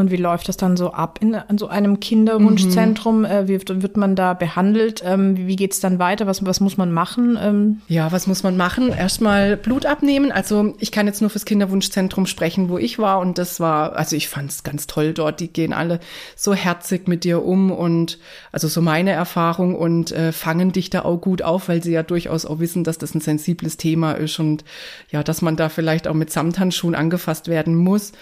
Und 0.00 0.10
wie 0.10 0.16
läuft 0.16 0.48
das 0.48 0.56
dann 0.56 0.76
so 0.76 0.92
ab 0.92 1.18
in, 1.20 1.36
in 1.48 1.58
so 1.58 1.68
einem 1.68 2.00
Kinderwunschzentrum? 2.00 3.20
Mhm. 3.20 3.24
Äh, 3.26 3.48
wie 3.48 3.60
wird 3.82 3.96
man 3.96 4.16
da 4.16 4.34
behandelt? 4.34 5.02
Ähm, 5.04 5.36
wie 5.36 5.56
geht's 5.56 5.80
dann 5.80 5.98
weiter? 5.98 6.26
Was, 6.26 6.44
was 6.44 6.60
muss 6.60 6.76
man 6.76 6.90
machen? 6.90 7.38
Ähm 7.40 7.80
ja, 7.86 8.10
was 8.10 8.26
muss 8.26 8.42
man 8.42 8.56
machen? 8.56 8.88
Erstmal 8.88 9.56
Blut 9.56 9.86
abnehmen. 9.86 10.32
Also 10.32 10.74
ich 10.78 10.90
kann 10.90 11.06
jetzt 11.06 11.20
nur 11.20 11.30
fürs 11.30 11.44
Kinderwunschzentrum 11.44 12.26
sprechen, 12.26 12.68
wo 12.68 12.78
ich 12.78 12.98
war. 12.98 13.20
Und 13.20 13.38
das 13.38 13.60
war, 13.60 13.94
also 13.94 14.16
ich 14.16 14.28
fand 14.28 14.50
es 14.50 14.62
ganz 14.62 14.86
toll 14.86 15.12
dort. 15.12 15.40
Die 15.40 15.48
gehen 15.48 15.72
alle 15.72 16.00
so 16.34 16.54
herzig 16.54 17.06
mit 17.06 17.24
dir 17.24 17.44
um 17.44 17.70
und 17.70 18.18
also 18.52 18.66
so 18.66 18.80
meine 18.80 19.10
Erfahrung 19.10 19.74
und 19.74 20.12
äh, 20.12 20.32
fangen 20.32 20.72
dich 20.72 20.90
da 20.90 21.02
auch 21.02 21.18
gut 21.18 21.42
auf, 21.42 21.68
weil 21.68 21.82
sie 21.82 21.92
ja 21.92 22.02
durchaus 22.02 22.46
auch 22.46 22.58
wissen, 22.58 22.84
dass 22.84 22.98
das 22.98 23.14
ein 23.14 23.20
sensibles 23.20 23.76
Thema 23.76 24.12
ist 24.12 24.38
und 24.38 24.64
ja, 25.10 25.22
dass 25.22 25.42
man 25.42 25.56
da 25.56 25.68
vielleicht 25.68 26.08
auch 26.08 26.14
mit 26.14 26.30
Samthandschuhen 26.30 26.94
angefasst 26.94 27.48
werden 27.48 27.76
muss. 27.76 28.12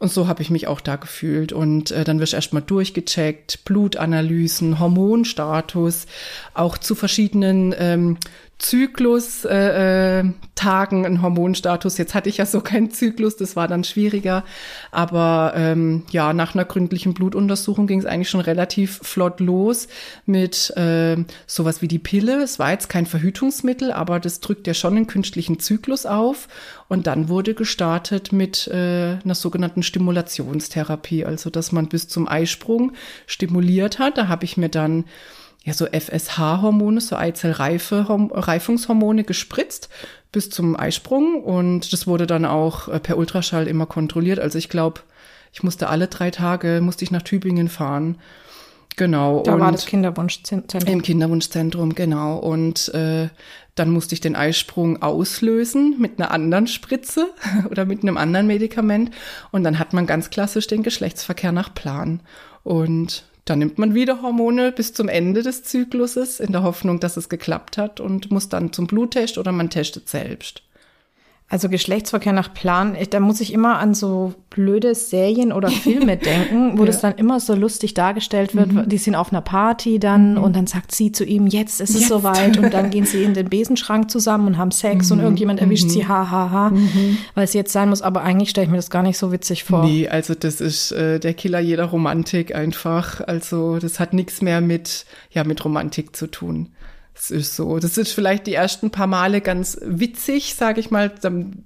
Und 0.00 0.10
so 0.10 0.26
habe 0.26 0.42
ich 0.42 0.50
mich 0.50 0.66
auch 0.66 0.80
da 0.80 0.96
gefühlt. 0.96 1.27
Und 1.52 1.90
äh, 1.90 2.04
dann 2.04 2.20
wirst 2.20 2.32
du 2.32 2.36
erstmal 2.36 2.62
durchgecheckt, 2.62 3.64
Blutanalysen, 3.64 4.78
Hormonstatus, 4.78 6.06
auch 6.54 6.78
zu 6.78 6.94
verschiedenen 6.94 7.74
ähm, 7.78 8.16
Zyklus 8.58 9.44
äh, 9.44 10.20
äh, 10.20 10.24
einen 10.60 11.22
Hormonstatus. 11.22 11.96
Jetzt 11.98 12.14
hatte 12.14 12.28
ich 12.28 12.38
ja 12.38 12.46
so 12.46 12.60
keinen 12.60 12.90
Zyklus, 12.90 13.36
das 13.36 13.54
war 13.54 13.68
dann 13.68 13.84
schwieriger. 13.84 14.44
Aber 14.90 15.52
ähm, 15.54 16.02
ja, 16.10 16.32
nach 16.32 16.54
einer 16.54 16.64
gründlichen 16.64 17.14
Blutuntersuchung 17.14 17.86
ging 17.86 18.00
es 18.00 18.06
eigentlich 18.06 18.28
schon 18.28 18.40
relativ 18.40 18.98
flott 19.02 19.40
los 19.40 19.86
mit 20.26 20.76
äh, 20.76 21.16
sowas 21.46 21.80
wie 21.80 21.88
die 21.88 22.00
Pille. 22.00 22.42
Es 22.42 22.58
war 22.58 22.72
jetzt 22.72 22.88
kein 22.88 23.06
Verhütungsmittel, 23.06 23.92
aber 23.92 24.18
das 24.18 24.40
drückt 24.40 24.66
ja 24.66 24.74
schon 24.74 24.96
einen 24.96 25.06
künstlichen 25.06 25.60
Zyklus 25.60 26.06
auf. 26.06 26.48
Und 26.88 27.06
dann 27.06 27.28
wurde 27.28 27.54
gestartet 27.54 28.32
mit 28.32 28.66
äh, 28.68 29.18
einer 29.24 29.34
sogenannten 29.34 29.82
Stimulationstherapie, 29.82 31.24
also 31.24 31.50
dass 31.50 31.70
man 31.70 31.88
bis 31.88 32.08
zum 32.08 32.28
Eisprung 32.28 32.92
stimuliert 33.26 33.98
hat. 33.98 34.18
Da 34.18 34.28
habe 34.28 34.44
ich 34.44 34.56
mir 34.56 34.68
dann 34.68 35.04
ja 35.64 35.74
so 35.74 35.86
FSH-Hormone, 35.86 37.00
so 37.00 37.16
Eizellreife 37.16 38.06
Reifungshormone 38.08 39.24
gespritzt 39.24 39.88
bis 40.32 40.50
zum 40.50 40.78
Eisprung 40.78 41.42
und 41.42 41.92
das 41.92 42.06
wurde 42.06 42.26
dann 42.26 42.44
auch 42.44 42.88
äh, 42.88 43.00
per 43.00 43.16
Ultraschall 43.16 43.66
immer 43.66 43.86
kontrolliert. 43.86 44.38
Also 44.38 44.58
ich 44.58 44.68
glaube, 44.68 45.00
ich 45.52 45.62
musste 45.62 45.88
alle 45.88 46.08
drei 46.08 46.30
Tage 46.30 46.80
musste 46.82 47.04
ich 47.04 47.10
nach 47.10 47.22
Tübingen 47.22 47.68
fahren. 47.68 48.18
Genau. 48.96 49.42
Da 49.44 49.54
und 49.54 49.60
war 49.60 49.72
das 49.72 49.86
Kinderwunschzentrum. 49.86 50.82
Im 50.82 51.02
Kinderwunschzentrum, 51.02 51.94
genau. 51.94 52.36
Und 52.36 52.92
äh, 52.94 53.28
dann 53.76 53.90
musste 53.90 54.14
ich 54.14 54.20
den 54.20 54.34
Eisprung 54.34 55.02
auslösen 55.02 55.96
mit 55.98 56.18
einer 56.18 56.32
anderen 56.32 56.66
Spritze 56.66 57.28
oder 57.70 57.84
mit 57.84 58.02
einem 58.02 58.16
anderen 58.16 58.48
Medikament. 58.48 59.12
Und 59.52 59.64
dann 59.64 59.78
hat 59.78 59.92
man 59.92 60.06
ganz 60.06 60.30
klassisch 60.30 60.66
den 60.66 60.82
Geschlechtsverkehr 60.82 61.52
nach 61.52 61.72
Plan. 61.72 62.20
Und 62.64 63.24
dann 63.48 63.60
nimmt 63.60 63.78
man 63.78 63.94
wieder 63.94 64.22
Hormone 64.22 64.72
bis 64.72 64.92
zum 64.92 65.08
Ende 65.08 65.42
des 65.42 65.62
Zykluses 65.62 66.40
in 66.40 66.52
der 66.52 66.62
Hoffnung, 66.62 67.00
dass 67.00 67.16
es 67.16 67.28
geklappt 67.28 67.78
hat 67.78 68.00
und 68.00 68.30
muss 68.30 68.48
dann 68.48 68.72
zum 68.72 68.86
Bluttest 68.86 69.38
oder 69.38 69.52
man 69.52 69.70
testet 69.70 70.08
selbst. 70.08 70.62
Also 71.50 71.70
Geschlechtsverkehr 71.70 72.34
nach 72.34 72.52
Plan, 72.52 72.94
da 73.08 73.20
muss 73.20 73.40
ich 73.40 73.54
immer 73.54 73.78
an 73.78 73.94
so 73.94 74.34
blöde 74.50 74.94
Serien 74.94 75.50
oder 75.50 75.70
Filme 75.70 76.16
denken, 76.18 76.76
wo 76.76 76.82
ja. 76.82 76.88
das 76.88 77.00
dann 77.00 77.14
immer 77.14 77.40
so 77.40 77.54
lustig 77.54 77.94
dargestellt 77.94 78.54
wird. 78.54 78.70
Mhm. 78.70 78.86
Die 78.86 78.98
sind 78.98 79.14
auf 79.14 79.32
einer 79.32 79.40
Party 79.40 79.98
dann 79.98 80.32
mhm. 80.32 80.42
und 80.42 80.56
dann 80.56 80.66
sagt 80.66 80.92
sie 80.94 81.10
zu 81.10 81.24
ihm, 81.24 81.46
jetzt 81.46 81.80
ist 81.80 81.90
es 81.90 82.00
jetzt. 82.00 82.08
soweit 82.08 82.58
und 82.58 82.74
dann 82.74 82.90
gehen 82.90 83.06
sie 83.06 83.22
in 83.22 83.32
den 83.32 83.48
Besenschrank 83.50 84.10
zusammen 84.10 84.46
und 84.46 84.58
haben 84.58 84.72
Sex 84.72 85.08
mhm. 85.08 85.16
und 85.16 85.24
irgendjemand 85.24 85.60
erwischt 85.60 85.86
mhm. 85.86 85.90
sie, 85.90 86.06
ha, 86.06 86.30
ha, 86.30 86.50
ha, 86.50 86.68
mhm. 86.68 87.16
weil 87.34 87.44
es 87.44 87.54
jetzt 87.54 87.72
sein 87.72 87.88
muss. 87.88 88.02
Aber 88.02 88.20
eigentlich 88.22 88.50
stelle 88.50 88.66
ich 88.66 88.70
mir 88.70 88.76
das 88.76 88.90
gar 88.90 89.02
nicht 89.02 89.16
so 89.16 89.32
witzig 89.32 89.64
vor. 89.64 89.84
Nee, 89.84 90.06
also 90.06 90.34
das 90.34 90.60
ist 90.60 90.92
äh, 90.92 91.18
der 91.18 91.32
Killer 91.32 91.60
jeder 91.60 91.86
Romantik 91.86 92.54
einfach. 92.54 93.22
Also 93.22 93.78
das 93.78 94.00
hat 94.00 94.12
nichts 94.12 94.42
mehr 94.42 94.60
mit, 94.60 95.06
ja, 95.30 95.44
mit 95.44 95.64
Romantik 95.64 96.14
zu 96.14 96.26
tun. 96.26 96.68
Das 97.18 97.32
ist 97.32 97.56
so. 97.56 97.80
Das 97.80 97.98
ist 97.98 98.12
vielleicht 98.12 98.46
die 98.46 98.54
ersten 98.54 98.90
paar 98.90 99.08
Male 99.08 99.40
ganz 99.40 99.76
witzig, 99.82 100.54
sage 100.54 100.78
ich 100.78 100.92
mal. 100.92 101.08
Dann 101.08 101.64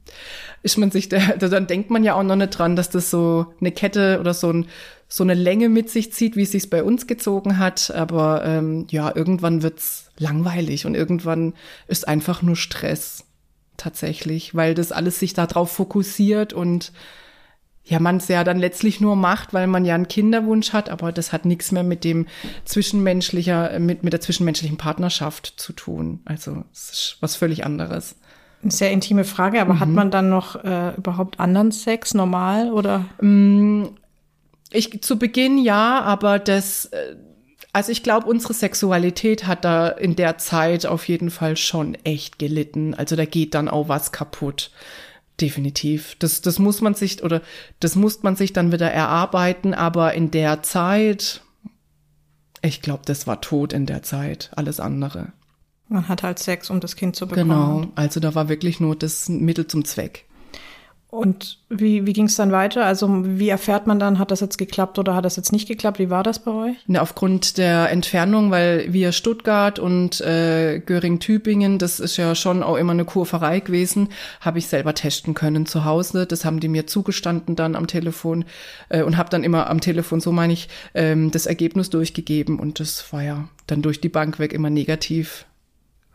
ist 0.62 0.78
man 0.78 0.90
sich, 0.90 1.10
der, 1.10 1.36
dann 1.36 1.66
denkt 1.66 1.90
man 1.90 2.04
ja 2.04 2.14
auch 2.14 2.22
noch 2.22 2.36
nicht 2.36 2.58
dran, 2.58 2.74
dass 2.74 2.88
das 2.88 3.10
so 3.10 3.52
eine 3.60 3.70
Kette 3.70 4.18
oder 4.18 4.32
so, 4.32 4.50
ein, 4.50 4.66
so 5.08 5.22
eine 5.22 5.34
Länge 5.34 5.68
mit 5.68 5.90
sich 5.90 6.10
zieht, 6.14 6.36
wie 6.36 6.44
es 6.44 6.52
sich 6.52 6.70
bei 6.70 6.82
uns 6.82 7.06
gezogen 7.06 7.58
hat. 7.58 7.90
Aber 7.90 8.42
ähm, 8.46 8.86
ja, 8.90 9.14
irgendwann 9.14 9.62
wird's 9.62 10.10
langweilig 10.18 10.86
und 10.86 10.94
irgendwann 10.94 11.52
ist 11.86 12.08
einfach 12.08 12.40
nur 12.40 12.56
Stress 12.56 13.24
tatsächlich, 13.76 14.54
weil 14.54 14.72
das 14.74 14.90
alles 14.90 15.18
sich 15.18 15.34
darauf 15.34 15.70
fokussiert 15.70 16.54
und 16.54 16.92
ja, 17.84 17.98
man 17.98 18.18
es 18.18 18.28
ja 18.28 18.44
dann 18.44 18.58
letztlich 18.58 19.00
nur 19.00 19.16
macht, 19.16 19.52
weil 19.52 19.66
man 19.66 19.84
ja 19.84 19.94
einen 19.94 20.08
Kinderwunsch 20.08 20.72
hat, 20.72 20.88
aber 20.88 21.10
das 21.10 21.32
hat 21.32 21.44
nichts 21.44 21.72
mehr 21.72 21.82
mit 21.82 22.04
dem 22.04 22.26
zwischenmenschlicher, 22.64 23.78
mit, 23.80 24.04
mit 24.04 24.12
der 24.12 24.20
zwischenmenschlichen 24.20 24.76
Partnerschaft 24.76 25.54
zu 25.56 25.72
tun. 25.72 26.20
Also 26.24 26.64
es 26.72 26.90
ist 26.90 27.16
was 27.20 27.34
völlig 27.34 27.64
anderes. 27.64 28.14
Eine 28.62 28.70
sehr 28.70 28.92
intime 28.92 29.24
Frage, 29.24 29.60
aber 29.60 29.74
mhm. 29.74 29.80
hat 29.80 29.88
man 29.88 30.10
dann 30.12 30.28
noch 30.28 30.62
äh, 30.64 30.94
überhaupt 30.94 31.40
anderen 31.40 31.72
Sex 31.72 32.14
normal 32.14 32.72
oder? 32.72 33.06
Mm, 33.20 33.86
ich 34.70 35.02
zu 35.02 35.18
Beginn 35.18 35.58
ja, 35.58 36.00
aber 36.02 36.38
das 36.38 36.86
äh, 36.86 37.16
also 37.74 37.90
ich 37.90 38.02
glaube, 38.02 38.26
unsere 38.26 38.52
Sexualität 38.52 39.46
hat 39.46 39.64
da 39.64 39.88
in 39.88 40.14
der 40.14 40.36
Zeit 40.36 40.84
auf 40.84 41.08
jeden 41.08 41.30
Fall 41.30 41.56
schon 41.56 41.94
echt 42.04 42.38
gelitten. 42.38 42.94
Also 42.94 43.16
da 43.16 43.24
geht 43.24 43.54
dann 43.54 43.68
auch 43.68 43.88
was 43.88 44.12
kaputt. 44.12 44.70
Definitiv. 45.40 46.16
Das, 46.18 46.40
das 46.40 46.58
muss 46.58 46.80
man 46.80 46.94
sich 46.94 47.22
oder 47.22 47.42
das 47.80 47.96
muss 47.96 48.22
man 48.22 48.36
sich 48.36 48.52
dann 48.52 48.72
wieder 48.72 48.90
erarbeiten, 48.90 49.74
aber 49.74 50.14
in 50.14 50.30
der 50.30 50.62
Zeit, 50.62 51.42
ich 52.60 52.82
glaube, 52.82 53.02
das 53.06 53.26
war 53.26 53.40
tot 53.40 53.72
in 53.72 53.86
der 53.86 54.02
Zeit, 54.02 54.50
alles 54.54 54.78
andere. 54.78 55.32
Man 55.88 56.08
hat 56.08 56.22
halt 56.22 56.38
Sex, 56.38 56.70
um 56.70 56.80
das 56.80 56.96
Kind 56.96 57.16
zu 57.16 57.26
bekommen. 57.26 57.48
Genau, 57.48 57.92
also 57.94 58.20
da 58.20 58.34
war 58.34 58.48
wirklich 58.48 58.80
nur 58.80 58.96
das 58.96 59.28
Mittel 59.28 59.66
zum 59.66 59.84
Zweck. 59.84 60.26
Und 61.12 61.58
wie, 61.68 62.06
wie 62.06 62.14
ging 62.14 62.24
es 62.24 62.36
dann 62.36 62.52
weiter? 62.52 62.86
Also 62.86 63.06
wie 63.22 63.50
erfährt 63.50 63.86
man 63.86 63.98
dann, 63.98 64.18
hat 64.18 64.30
das 64.30 64.40
jetzt 64.40 64.56
geklappt 64.56 64.98
oder 64.98 65.14
hat 65.14 65.26
das 65.26 65.36
jetzt 65.36 65.52
nicht 65.52 65.68
geklappt? 65.68 65.98
Wie 65.98 66.08
war 66.08 66.22
das 66.22 66.38
bei 66.38 66.50
euch? 66.50 66.76
Ne, 66.86 67.02
aufgrund 67.02 67.58
der 67.58 67.90
Entfernung, 67.90 68.50
weil 68.50 68.90
wir 68.94 69.12
Stuttgart 69.12 69.78
und 69.78 70.22
äh, 70.22 70.80
Göring-Tübingen, 70.80 71.78
das 71.78 72.00
ist 72.00 72.16
ja 72.16 72.34
schon 72.34 72.62
auch 72.62 72.76
immer 72.76 72.92
eine 72.92 73.04
Kurverei 73.04 73.60
gewesen, 73.60 74.08
habe 74.40 74.58
ich 74.58 74.68
selber 74.68 74.94
testen 74.94 75.34
können 75.34 75.66
zu 75.66 75.84
Hause. 75.84 76.24
Das 76.24 76.46
haben 76.46 76.60
die 76.60 76.68
mir 76.68 76.86
zugestanden 76.86 77.56
dann 77.56 77.76
am 77.76 77.88
Telefon 77.88 78.46
äh, 78.88 79.02
und 79.02 79.18
habe 79.18 79.28
dann 79.28 79.44
immer 79.44 79.68
am 79.68 79.82
Telefon, 79.82 80.18
so 80.22 80.32
meine 80.32 80.54
ich, 80.54 80.70
ähm, 80.94 81.30
das 81.30 81.44
Ergebnis 81.44 81.90
durchgegeben. 81.90 82.58
Und 82.58 82.80
das 82.80 83.12
war 83.12 83.22
ja 83.22 83.48
dann 83.66 83.82
durch 83.82 84.00
die 84.00 84.08
Bank 84.08 84.38
weg 84.38 84.54
immer 84.54 84.70
negativ. 84.70 85.44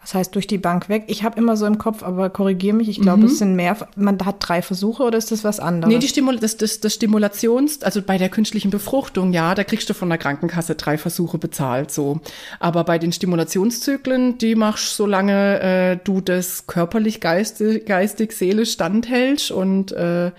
Das 0.07 0.13
heißt, 0.13 0.35
durch 0.35 0.47
die 0.47 0.57
Bank 0.57 0.87
weg. 0.87 1.03
Ich 1.07 1.23
habe 1.23 1.37
immer 1.37 1.57
so 1.57 1.65
im 1.65 1.77
Kopf, 1.77 2.01
aber 2.01 2.29
korrigiere 2.29 2.73
mich, 2.73 2.87
ich 2.87 3.01
glaube, 3.01 3.23
mhm. 3.23 3.25
es 3.25 3.39
sind 3.39 3.57
mehr, 3.57 3.75
man 3.97 4.17
hat 4.23 4.37
drei 4.39 4.61
Versuche 4.61 5.03
oder 5.03 5.17
ist 5.17 5.33
das 5.33 5.43
was 5.43 5.59
anderes? 5.59 5.93
Nee, 5.93 5.99
die 5.99 6.07
Stimul 6.07 6.39
das, 6.39 6.55
das, 6.55 6.79
das 6.79 6.93
Stimulations, 6.93 7.83
also 7.83 8.01
bei 8.01 8.17
der 8.17 8.29
künstlichen 8.29 8.71
Befruchtung, 8.71 9.33
ja, 9.33 9.53
da 9.53 9.65
kriegst 9.65 9.89
du 9.89 9.93
von 9.93 10.07
der 10.07 10.17
Krankenkasse 10.17 10.75
drei 10.75 10.97
Versuche 10.97 11.37
bezahlt, 11.37 11.91
so. 11.91 12.21
Aber 12.61 12.85
bei 12.85 12.99
den 12.99 13.11
Stimulationszyklen, 13.11 14.37
die 14.37 14.55
machst 14.55 14.95
solange 14.95 15.59
äh, 15.59 15.97
du 16.01 16.21
das 16.21 16.67
körperlich, 16.67 17.19
geistig, 17.19 17.85
geistig 17.85 18.31
seelisch 18.31 18.71
standhältst 18.71 19.51
und 19.51 19.91
äh, 19.91 20.31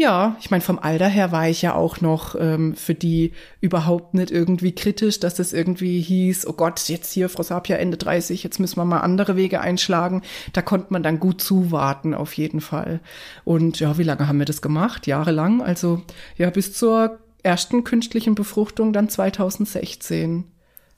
ja, 0.00 0.34
ich 0.40 0.50
meine, 0.50 0.62
vom 0.62 0.78
Alter 0.78 1.08
her 1.08 1.30
war 1.30 1.46
ich 1.50 1.60
ja 1.60 1.74
auch 1.74 2.00
noch 2.00 2.34
ähm, 2.34 2.74
für 2.74 2.94
die 2.94 3.32
überhaupt 3.60 4.14
nicht 4.14 4.30
irgendwie 4.30 4.74
kritisch, 4.74 5.20
dass 5.20 5.38
es 5.38 5.52
irgendwie 5.52 6.00
hieß, 6.00 6.46
oh 6.46 6.54
Gott, 6.54 6.88
jetzt 6.88 7.12
hier 7.12 7.28
Frau 7.28 7.42
Sapia 7.42 7.76
Ende 7.76 7.98
30, 7.98 8.42
jetzt 8.42 8.58
müssen 8.58 8.78
wir 8.78 8.86
mal 8.86 9.00
andere 9.00 9.36
Wege 9.36 9.60
einschlagen. 9.60 10.22
Da 10.54 10.62
konnte 10.62 10.86
man 10.88 11.02
dann 11.02 11.20
gut 11.20 11.42
zuwarten, 11.42 12.14
auf 12.14 12.32
jeden 12.32 12.62
Fall. 12.62 13.00
Und 13.44 13.78
ja, 13.78 13.98
wie 13.98 14.02
lange 14.02 14.26
haben 14.26 14.38
wir 14.38 14.46
das 14.46 14.62
gemacht? 14.62 15.06
Jahrelang. 15.06 15.60
Also 15.60 16.00
ja, 16.38 16.48
bis 16.48 16.72
zur 16.72 17.18
ersten 17.42 17.84
künstlichen 17.84 18.34
Befruchtung 18.34 18.94
dann 18.94 19.10
2016. 19.10 20.44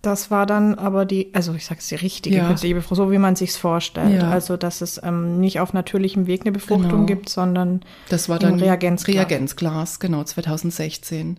Das 0.02 0.32
war 0.32 0.46
dann 0.46 0.74
aber 0.74 1.04
die, 1.04 1.32
also 1.32 1.54
ich 1.54 1.64
sage 1.64 1.78
es 1.78 1.86
die 1.86 1.94
richtige 1.94 2.36
ja. 2.36 2.48
künstliche 2.48 2.74
Befruchtung, 2.74 3.06
so 3.06 3.12
wie 3.12 3.18
man 3.18 3.36
sich's 3.36 3.56
vorstellt. 3.56 4.20
Ja. 4.20 4.30
Also 4.30 4.56
dass 4.56 4.80
es 4.80 5.00
ähm, 5.02 5.38
nicht 5.40 5.60
auf 5.60 5.72
natürlichem 5.72 6.26
Weg 6.26 6.40
eine 6.40 6.50
Befruchtung 6.50 6.90
genau. 6.90 7.06
gibt, 7.06 7.28
sondern 7.28 7.82
das 8.08 8.28
war 8.28 8.40
dann 8.40 8.58
Reagenzglas. 8.58 9.16
Reagenzglas, 9.16 10.00
genau 10.00 10.24
2016. 10.24 11.38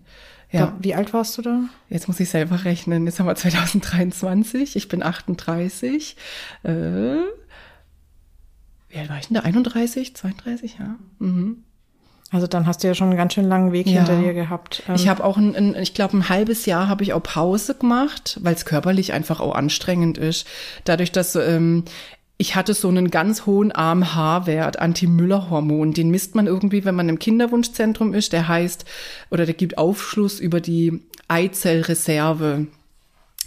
Ja. 0.50 0.77
Wie 0.79 0.96
alt 0.96 1.13
warst 1.13 1.38
du 1.38 1.41
da? 1.41 1.63
Jetzt 1.89 2.08
muss 2.08 2.20
ich 2.20 2.29
selber 2.29 2.63
rechnen. 2.63 3.05
Jetzt 3.05 3.20
haben 3.20 3.25
wir 3.25 3.36
2023. 3.36 4.75
Ich 4.75 4.88
bin 4.88 5.03
38. 5.03 6.15
Äh, 6.62 6.70
wie 8.89 9.00
alt 9.00 9.10
war 9.10 9.17
ich 9.17 9.27
denn 9.27 9.36
da? 9.36 9.41
31, 9.41 10.15
32, 10.15 10.77
ja. 10.79 10.96
Mhm. 11.20 11.63
Also 12.34 12.48
dann 12.48 12.66
hast 12.66 12.84
du 12.84 12.88
ja 12.88 12.96
schon 12.96 13.10
einen 13.10 13.18
ganz 13.18 13.34
schön 13.36 13.48
langen 13.48 13.72
Weg 13.72 13.86
ja. 13.86 14.00
hinter 14.00 14.20
dir 14.20 14.34
gehabt. 14.34 14.82
ich 14.96 15.04
ähm. 15.04 15.10
habe 15.10 15.24
auch, 15.24 15.38
ein, 15.38 15.56
ein 15.56 15.75
ich 15.75 15.94
glaube, 15.94 16.18
ein 16.18 16.30
halbes 16.30 16.66
Jahr 16.66 16.90
habe 16.90 17.04
ich 17.04 17.13
auch 17.13 17.22
Pause 17.22 17.75
gemacht, 17.75 18.40
weil 18.42 18.56
es 18.56 18.66
körperlich 18.66 19.13
einfach 19.13 19.40
auch 19.40 19.54
anstrengend 19.54 20.18
ist. 20.18 20.48
Dadurch, 20.84 21.12
dass 21.12 21.36
ähm, 21.36 21.84
ich 22.38 22.56
hatte 22.56 22.74
so 22.74 22.88
einen 22.88 23.12
ganz 23.12 23.46
hohen 23.46 23.74
AMH-Wert, 23.74 24.80
Anti-Müller-Hormon. 24.80 25.94
Den 25.94 26.10
misst 26.10 26.34
man 26.34 26.48
irgendwie, 26.48 26.84
wenn 26.86 26.96
man 26.96 27.08
im 27.08 27.20
Kinderwunschzentrum 27.20 28.16
ist. 28.16 28.34
Der 28.34 28.48
heißt, 28.48 28.86
oder 29.30 29.46
der 29.46 29.54
gibt 29.54 29.78
Aufschluss 29.78 30.40
über 30.40 30.60
die 30.60 31.02
Eizellreserve. 31.28 32.66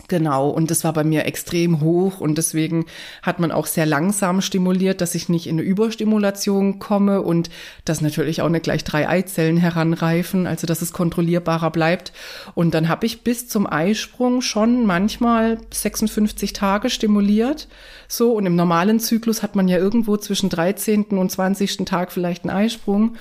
Genau, 0.09 0.51
und 0.51 0.71
das 0.71 0.85
war 0.85 0.93
bei 0.93 1.03
mir 1.03 1.25
extrem 1.25 1.81
hoch 1.81 2.21
und 2.21 2.39
deswegen 2.39 2.85
hat 3.23 3.41
man 3.41 3.51
auch 3.51 3.67
sehr 3.67 3.87
langsam 3.87 4.41
stimuliert, 4.41 5.01
dass 5.01 5.15
ich 5.17 5.29
nicht 5.29 5.47
in 5.49 5.59
eine 5.59 5.67
Überstimulation 5.67 6.79
komme 6.79 7.23
und 7.23 7.51
dass 7.85 8.03
natürlich 8.03 8.43
auch 8.43 8.49
nicht 8.49 8.63
gleich 8.63 8.85
drei 8.85 9.09
Eizellen 9.09 9.57
heranreifen, 9.57 10.47
also 10.47 10.67
dass 10.67 10.83
es 10.83 10.93
kontrollierbarer 10.93 11.71
bleibt. 11.71 12.13
Und 12.55 12.75
dann 12.75 12.89
habe 12.89 13.07
ich 13.07 13.23
bis 13.25 13.49
zum 13.49 13.67
Eisprung 13.67 14.43
schon 14.43 14.87
manchmal 14.87 15.59
56 15.73 16.53
Tage 16.53 16.89
stimuliert. 16.89 17.67
So, 18.07 18.33
und 18.33 18.47
im 18.47 18.55
normalen 18.55 19.01
Zyklus 19.01 19.43
hat 19.43 19.57
man 19.57 19.67
ja 19.67 19.79
irgendwo 19.79 20.17
zwischen 20.19 20.51
13. 20.51 21.07
und 21.07 21.33
20. 21.33 21.79
Tag 21.79 22.13
vielleicht 22.13 22.45
einen 22.45 22.57
Eisprung. 22.57 23.17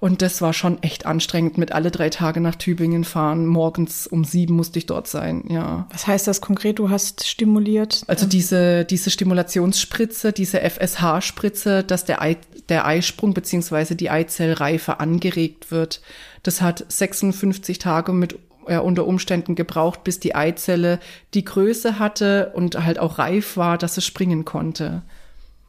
Und 0.00 0.22
das 0.22 0.40
war 0.40 0.52
schon 0.52 0.80
echt 0.82 1.06
anstrengend 1.06 1.58
mit 1.58 1.72
alle 1.72 1.90
drei 1.90 2.08
Tage 2.08 2.40
nach 2.40 2.54
Tübingen 2.54 3.02
fahren. 3.04 3.46
Morgens 3.46 4.06
um 4.06 4.24
sieben 4.24 4.54
musste 4.54 4.78
ich 4.78 4.86
dort 4.86 5.08
sein, 5.08 5.44
ja. 5.48 5.88
Was 5.90 6.06
heißt 6.06 6.26
das 6.28 6.40
konkret? 6.40 6.78
Du 6.78 6.88
hast 6.88 7.26
stimuliert? 7.26 8.04
Also 8.06 8.26
diese, 8.26 8.84
diese 8.84 9.10
Stimulationsspritze, 9.10 10.32
diese 10.32 10.60
FSH-Spritze, 10.60 11.82
dass 11.82 12.04
der, 12.04 12.22
Ei, 12.22 12.36
der 12.68 12.86
Eisprung 12.86 13.34
beziehungsweise 13.34 13.96
die 13.96 14.10
Eizellreife 14.10 15.00
angeregt 15.00 15.72
wird. 15.72 16.00
Das 16.44 16.60
hat 16.60 16.84
56 16.88 17.80
Tage 17.80 18.12
mit 18.12 18.38
ja, 18.68 18.80
unter 18.80 19.06
Umständen 19.06 19.56
gebraucht, 19.56 20.04
bis 20.04 20.20
die 20.20 20.34
Eizelle 20.34 21.00
die 21.34 21.44
Größe 21.44 21.98
hatte 21.98 22.52
und 22.54 22.84
halt 22.84 22.98
auch 22.98 23.18
reif 23.18 23.56
war, 23.56 23.78
dass 23.78 23.96
es 23.96 24.04
springen 24.04 24.44
konnte. 24.44 25.02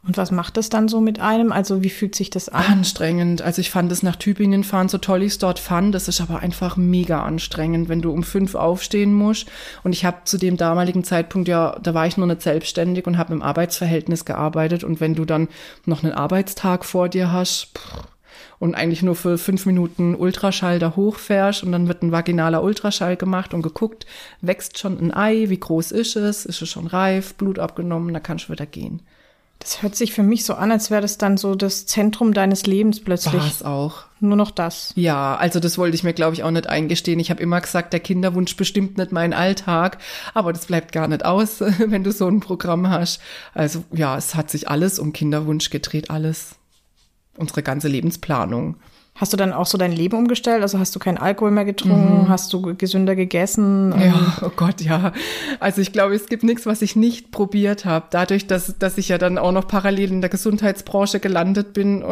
Und 0.01 0.15
was 0.15 0.31
macht 0.31 0.55
das 0.55 0.69
dann 0.69 0.87
so 0.87 1.01
mit 1.01 1.19
einem? 1.19 1.51
Also 1.51 1.83
wie 1.83 1.89
fühlt 1.89 2.15
sich 2.15 2.29
das 2.29 2.47
an? 2.47 2.63
Anstrengend. 2.65 3.41
Also 3.41 3.59
ich 3.59 3.69
fand 3.69 3.91
es 3.91 4.01
nach 4.01 4.15
Tübingen 4.15 4.63
fahren, 4.63 4.87
so 4.87 4.97
toll 4.97 5.23
ich 5.23 5.33
es 5.33 5.37
dort 5.39 5.59
fand. 5.59 5.93
Das 5.93 6.07
ist 6.07 6.21
aber 6.21 6.39
einfach 6.39 6.77
mega 6.77 7.21
anstrengend, 7.23 7.89
wenn 7.89 8.01
du 8.01 8.11
um 8.11 8.23
fünf 8.23 8.55
aufstehen 8.55 9.13
musst. 9.13 9.49
Und 9.83 9.91
ich 9.91 10.05
habe 10.05 10.19
zu 10.23 10.37
dem 10.37 10.55
damaligen 10.55 11.03
Zeitpunkt 11.03 11.49
ja, 11.49 11.77
da 11.83 11.93
war 11.93 12.07
ich 12.07 12.15
nur 12.15 12.27
nicht 12.27 12.41
selbstständig 12.41 13.07
und 13.07 13.17
habe 13.17 13.33
im 13.33 13.41
Arbeitsverhältnis 13.41 14.23
gearbeitet. 14.23 14.85
Und 14.85 15.01
wenn 15.01 15.15
du 15.15 15.25
dann 15.25 15.49
noch 15.85 16.01
einen 16.01 16.13
Arbeitstag 16.13 16.85
vor 16.85 17.09
dir 17.09 17.33
hast, 17.33 17.77
pff, 17.77 18.07
und 18.59 18.75
eigentlich 18.75 19.01
nur 19.01 19.15
für 19.15 19.37
fünf 19.37 19.65
Minuten 19.65 20.15
Ultraschall 20.15 20.79
da 20.79 20.95
hochfährst 20.95 21.63
und 21.63 21.71
dann 21.71 21.87
wird 21.87 22.03
ein 22.03 22.11
vaginaler 22.11 22.61
Ultraschall 22.61 23.15
gemacht 23.15 23.53
und 23.53 23.61
geguckt, 23.61 24.05
wächst 24.41 24.77
schon 24.77 24.99
ein 24.99 25.13
Ei, 25.13 25.45
wie 25.49 25.59
groß 25.59 25.91
ist 25.91 26.15
es, 26.15 26.45
ist 26.45 26.61
es 26.61 26.69
schon 26.69 26.87
reif, 26.87 27.35
Blut 27.35 27.57
abgenommen, 27.57 28.13
da 28.13 28.19
kannst 28.19 28.47
du 28.47 28.53
wieder 28.53 28.65
gehen. 28.65 29.01
Das 29.59 29.81
hört 29.81 29.93
sich 29.93 30.13
für 30.13 30.23
mich 30.23 30.45
so 30.45 30.53
an, 30.53 30.71
als 30.71 30.89
wäre 30.89 31.01
das 31.01 31.17
dann 31.17 31.35
so 31.35 31.53
das 31.53 31.85
Zentrum 31.85 32.33
deines 32.33 32.65
Lebens 32.65 33.01
plötzlich. 33.01 33.41
War 33.41 33.47
es 33.47 33.61
auch. 33.61 34.05
Nur 34.21 34.37
noch 34.37 34.51
das. 34.51 34.93
Ja, 34.95 35.35
also 35.35 35.59
das 35.59 35.77
wollte 35.77 35.95
ich 35.95 36.03
mir, 36.03 36.13
glaube 36.13 36.33
ich, 36.33 36.43
auch 36.43 36.51
nicht 36.51 36.67
eingestehen. 36.67 37.19
Ich 37.19 37.29
habe 37.29 37.43
immer 37.43 37.59
gesagt, 37.59 37.91
der 37.91 37.99
Kinderwunsch 37.99 38.55
bestimmt 38.55 38.97
nicht 38.97 39.11
meinen 39.11 39.33
Alltag, 39.33 39.97
aber 40.33 40.53
das 40.53 40.65
bleibt 40.65 40.93
gar 40.93 41.09
nicht 41.09 41.25
aus, 41.25 41.59
wenn 41.77 42.05
du 42.05 42.13
so 42.13 42.27
ein 42.27 42.39
Programm 42.39 42.89
hast. 42.89 43.21
Also 43.53 43.83
ja, 43.91 44.17
es 44.17 44.33
hat 44.33 44.49
sich 44.49 44.69
alles 44.69 44.97
um 44.97 45.11
Kinderwunsch 45.11 45.69
gedreht, 45.69 46.09
alles. 46.09 46.55
Unsere 47.37 47.61
ganze 47.61 47.89
Lebensplanung. 47.89 48.77
Hast 49.19 49.33
du 49.33 49.37
dann 49.37 49.51
auch 49.51 49.65
so 49.65 49.77
dein 49.77 49.91
Leben 49.91 50.15
umgestellt? 50.15 50.61
Also 50.61 50.79
hast 50.79 50.95
du 50.95 50.99
keinen 50.99 51.17
Alkohol 51.17 51.51
mehr 51.51 51.65
getrunken? 51.65 52.23
Mhm. 52.23 52.29
Hast 52.29 52.53
du 52.53 52.73
gesünder 52.75 53.17
gegessen? 53.17 53.93
Ja, 53.99 54.37
oh 54.41 54.51
Gott, 54.55 54.79
ja. 54.79 55.11
Also 55.59 55.81
ich 55.81 55.91
glaube, 55.91 56.15
es 56.15 56.27
gibt 56.27 56.43
nichts, 56.43 56.65
was 56.65 56.81
ich 56.81 56.95
nicht 56.95 57.29
probiert 57.29 57.83
habe. 57.83 58.05
Dadurch, 58.11 58.47
dass, 58.47 58.77
dass 58.79 58.97
ich 58.97 59.09
ja 59.09 59.17
dann 59.17 59.37
auch 59.37 59.51
noch 59.51 59.67
parallel 59.67 60.13
in 60.13 60.21
der 60.21 60.29
Gesundheitsbranche 60.29 61.19
gelandet 61.19 61.73
bin, 61.73 62.01
äh, 62.01 62.05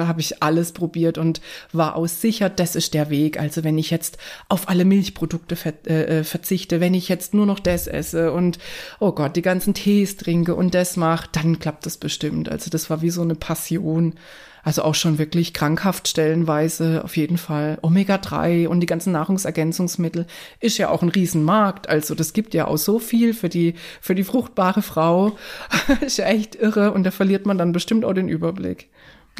äh, 0.00 0.06
habe 0.06 0.20
ich 0.20 0.42
alles 0.42 0.72
probiert 0.72 1.16
und 1.16 1.40
war 1.72 1.96
auch 1.96 2.06
sicher, 2.06 2.50
das 2.50 2.76
ist 2.76 2.92
der 2.92 3.08
Weg. 3.08 3.40
Also 3.40 3.64
wenn 3.64 3.78
ich 3.78 3.88
jetzt 3.88 4.18
auf 4.50 4.68
alle 4.68 4.84
Milchprodukte 4.84 5.56
ver 5.56 5.72
äh, 5.86 6.18
äh, 6.18 6.24
verzichte, 6.24 6.80
wenn 6.80 6.92
ich 6.92 7.08
jetzt 7.08 7.32
nur 7.32 7.46
noch 7.46 7.60
das 7.60 7.86
esse 7.86 8.30
und 8.30 8.58
oh 9.00 9.12
Gott, 9.12 9.36
die 9.36 9.42
ganzen 9.42 9.72
Tees 9.72 10.18
trinke 10.18 10.54
und 10.54 10.74
das 10.74 10.98
mache, 10.98 11.30
dann 11.32 11.58
klappt 11.60 11.86
das 11.86 11.96
bestimmt. 11.96 12.50
Also 12.50 12.68
das 12.68 12.90
war 12.90 13.00
wie 13.00 13.10
so 13.10 13.22
eine 13.22 13.36
Passion. 13.36 14.16
Also 14.64 14.82
auch 14.82 14.94
schon 14.94 15.18
wirklich 15.18 15.52
krankhaft 15.52 16.06
stellenweise, 16.06 17.02
auf 17.04 17.16
jeden 17.16 17.36
Fall. 17.36 17.78
Omega-3 17.82 18.68
und 18.68 18.80
die 18.80 18.86
ganzen 18.86 19.12
Nahrungsergänzungsmittel 19.12 20.26
ist 20.60 20.78
ja 20.78 20.88
auch 20.88 21.02
ein 21.02 21.08
Riesenmarkt. 21.08 21.88
Also 21.88 22.14
das 22.14 22.32
gibt 22.32 22.54
ja 22.54 22.68
auch 22.68 22.76
so 22.76 23.00
viel 23.00 23.34
für 23.34 23.48
die, 23.48 23.74
für 24.00 24.14
die 24.14 24.24
fruchtbare 24.24 24.82
Frau. 24.82 25.36
ist 26.00 26.18
ja 26.18 26.26
echt 26.26 26.54
irre 26.54 26.92
und 26.92 27.04
da 27.04 27.10
verliert 27.10 27.44
man 27.44 27.58
dann 27.58 27.72
bestimmt 27.72 28.04
auch 28.04 28.12
den 28.12 28.28
Überblick. 28.28 28.88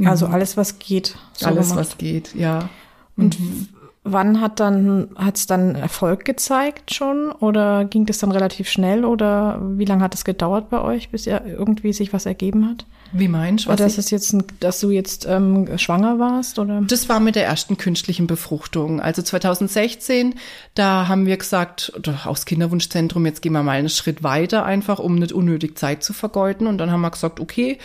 Also 0.05 0.27
alles, 0.27 0.57
was 0.57 0.79
geht. 0.79 1.17
So 1.35 1.47
alles, 1.47 1.69
gemacht. 1.69 1.91
was 1.91 1.99
geht, 1.99 2.35
ja. 2.35 2.69
Und 3.17 3.39
mhm. 3.39 3.69
Wann 4.05 4.41
hat 4.41 4.59
dann 4.59 5.11
hat's 5.15 5.47
dann 5.47 5.77
Erfolg 5.77 6.25
gezeigt 6.25 6.93
schon 6.93 7.31
oder 7.31 7.85
ging 7.85 8.05
das 8.05 8.19
dann 8.19 8.33
relativ 8.33 8.69
schnell 8.69 9.05
oder 9.05 9.61
wie 9.63 9.85
lange 9.85 10.03
hat 10.03 10.13
es 10.15 10.25
gedauert 10.25 10.71
bei 10.71 10.81
euch, 10.81 11.11
bis 11.11 11.29
ihr 11.29 11.45
irgendwie 11.47 11.93
sich 11.93 12.13
was 12.13 12.27
ergeben 12.27 12.69
hat? 12.69 12.85
Wie 13.13 13.29
meinst 13.29 13.67
du? 13.67 13.73
Ist 13.73 13.99
es 13.99 14.11
jetzt, 14.11 14.33
ein, 14.33 14.45
dass 14.61 14.81
du 14.81 14.91
jetzt 14.91 15.27
ähm, 15.29 15.79
schwanger 15.79 16.19
warst 16.19 16.59
oder? 16.59 16.83
Das 16.87 17.09
war 17.09 17.21
mit 17.21 17.37
der 17.37 17.45
ersten 17.45 17.77
künstlichen 17.77 18.27
Befruchtung. 18.27 19.01
Also 19.01 19.23
2016, 19.23 20.35
da 20.75 21.09
haben 21.09 21.27
wir 21.27 21.37
gesagt, 21.37 21.93
oder 21.97 22.27
aus 22.27 22.47
Kinderwunschzentrum, 22.47 23.27
jetzt 23.27 23.43
gehen 23.43 23.53
wir 23.53 23.63
mal 23.63 23.73
einen 23.73 23.91
Schritt 23.91 24.23
weiter, 24.23 24.65
einfach 24.65 24.99
um 24.99 25.17
nicht 25.17 25.33
unnötig 25.33 25.77
Zeit 25.77 26.03
zu 26.03 26.13
vergeuden. 26.13 26.67
Und 26.67 26.79
dann 26.79 26.91
haben 26.91 27.03
wir 27.03 27.11
gesagt, 27.11 27.39
okay, 27.39 27.79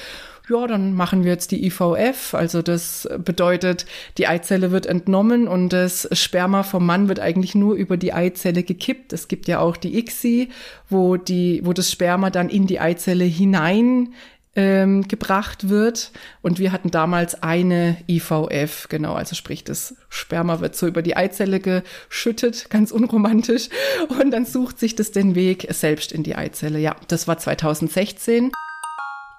ja, 0.50 0.66
dann 0.66 0.94
machen 0.94 1.24
wir 1.24 1.32
jetzt 1.32 1.52
die 1.52 1.66
IVF. 1.66 2.34
Also 2.34 2.62
das 2.62 3.08
bedeutet, 3.18 3.86
die 4.18 4.28
Eizelle 4.28 4.72
wird 4.72 4.86
entnommen 4.86 5.48
und 5.48 5.74
das 5.74 6.08
Sperma 6.14 6.64
vom 6.64 6.86
Mann 6.86 7.10
wird 7.10 7.20
eigentlich 7.20 7.54
nur 7.54 7.76
über 7.76 7.98
die 7.98 8.14
Eizelle 8.14 8.64
gekippt. 8.64 9.12
Es 9.12 9.28
gibt 9.28 9.48
ja 9.48 9.60
auch 9.60 9.76
die 9.76 9.98
ICSI, 9.98 10.50
wo 10.90 11.18
die, 11.18 11.62
wo 11.66 11.74
das 11.74 11.92
Sperma 11.92 12.30
dann 12.30 12.48
in 12.48 12.66
die 12.66 12.80
Eizelle 12.80 13.26
hinein 13.26 14.14
ähm, 14.58 15.08
gebracht 15.08 15.70
wird. 15.70 16.12
Und 16.42 16.60
wir 16.60 16.74
hatten 16.74 16.92
damals 16.92 17.42
eine 17.42 17.98
IVF, 18.10 18.88
genau, 18.90 19.14
also 19.14 19.36
sprich, 19.36 19.64
das 19.64 19.96
Sperma 20.10 20.60
wird 20.60 20.76
so 20.76 20.88
über 20.88 21.02
die 21.02 21.16
Eizelle 21.16 21.62
geschüttet, 21.62 22.70
ganz 22.70 22.92
unromantisch. 22.92 23.70
Und 24.10 24.32
dann 24.32 24.46
sucht 24.46 24.80
sich 24.80 24.96
das 24.96 25.12
den 25.12 25.36
Weg 25.36 25.68
selbst 25.70 26.12
in 26.12 26.24
die 26.24 26.36
Eizelle. 26.36 26.80
Ja, 26.80 26.96
das 27.08 27.28
war 27.28 27.38
2016. 27.38 28.52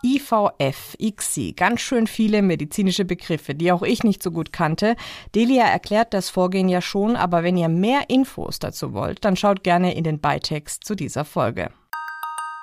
IVF, 0.05 0.95
ICSI, 1.01 1.55
ganz 1.55 1.81
schön 1.81 2.07
viele 2.07 2.41
medizinische 2.41 3.05
Begriffe, 3.05 3.57
die 3.57 3.73
auch 3.73 3.83
ich 3.83 4.05
nicht 4.05 4.23
so 4.23 4.31
gut 4.31 4.53
kannte. 4.53 4.95
Delia 5.35 5.65
erklärt 5.65 6.15
das 6.15 6.31
Vorgehen 6.31 6.69
ja 6.69 6.81
schon, 6.81 7.17
aber 7.17 7.43
wenn 7.43 7.57
ihr 7.57 7.69
mehr 7.69 8.03
Infos 8.07 8.61
dazu 8.61 8.93
wollt, 8.93 9.25
dann 9.25 9.35
schaut 9.35 9.65
gerne 9.65 9.97
in 9.97 10.05
den 10.05 10.21
Beitext 10.21 10.85
zu 10.85 10.95
dieser 10.95 11.25
Folge. 11.25 11.71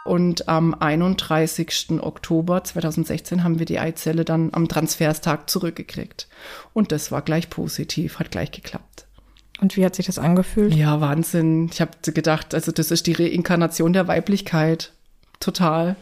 Und 0.05 0.47
am 0.47 0.75
31. 0.75 1.99
Oktober 1.99 2.63
2016 2.63 3.43
haben 3.43 3.57
wir 3.57 3.65
die 3.65 3.79
Eizelle 3.79 4.23
dann 4.23 4.53
am 4.53 4.67
Transferstag 4.67 5.49
zurückgekriegt. 5.49 6.27
Und 6.73 6.91
das 6.91 7.11
war 7.11 7.23
gleich 7.23 7.49
positiv, 7.49 8.19
hat 8.19 8.29
gleich 8.29 8.51
geklappt. 8.51 9.07
Und 9.59 9.75
wie 9.75 9.83
hat 9.83 9.95
sich 9.95 10.05
das 10.05 10.19
angefühlt? 10.19 10.75
Ja, 10.75 11.01
Wahnsinn. 11.01 11.71
Ich 11.73 11.81
habe 11.81 11.91
gedacht, 12.03 12.53
also 12.53 12.71
das 12.71 12.91
ist 12.91 13.07
die 13.07 13.13
Reinkarnation 13.13 13.93
der 13.93 14.07
Weiblichkeit. 14.07 14.93
Total. 15.39 15.95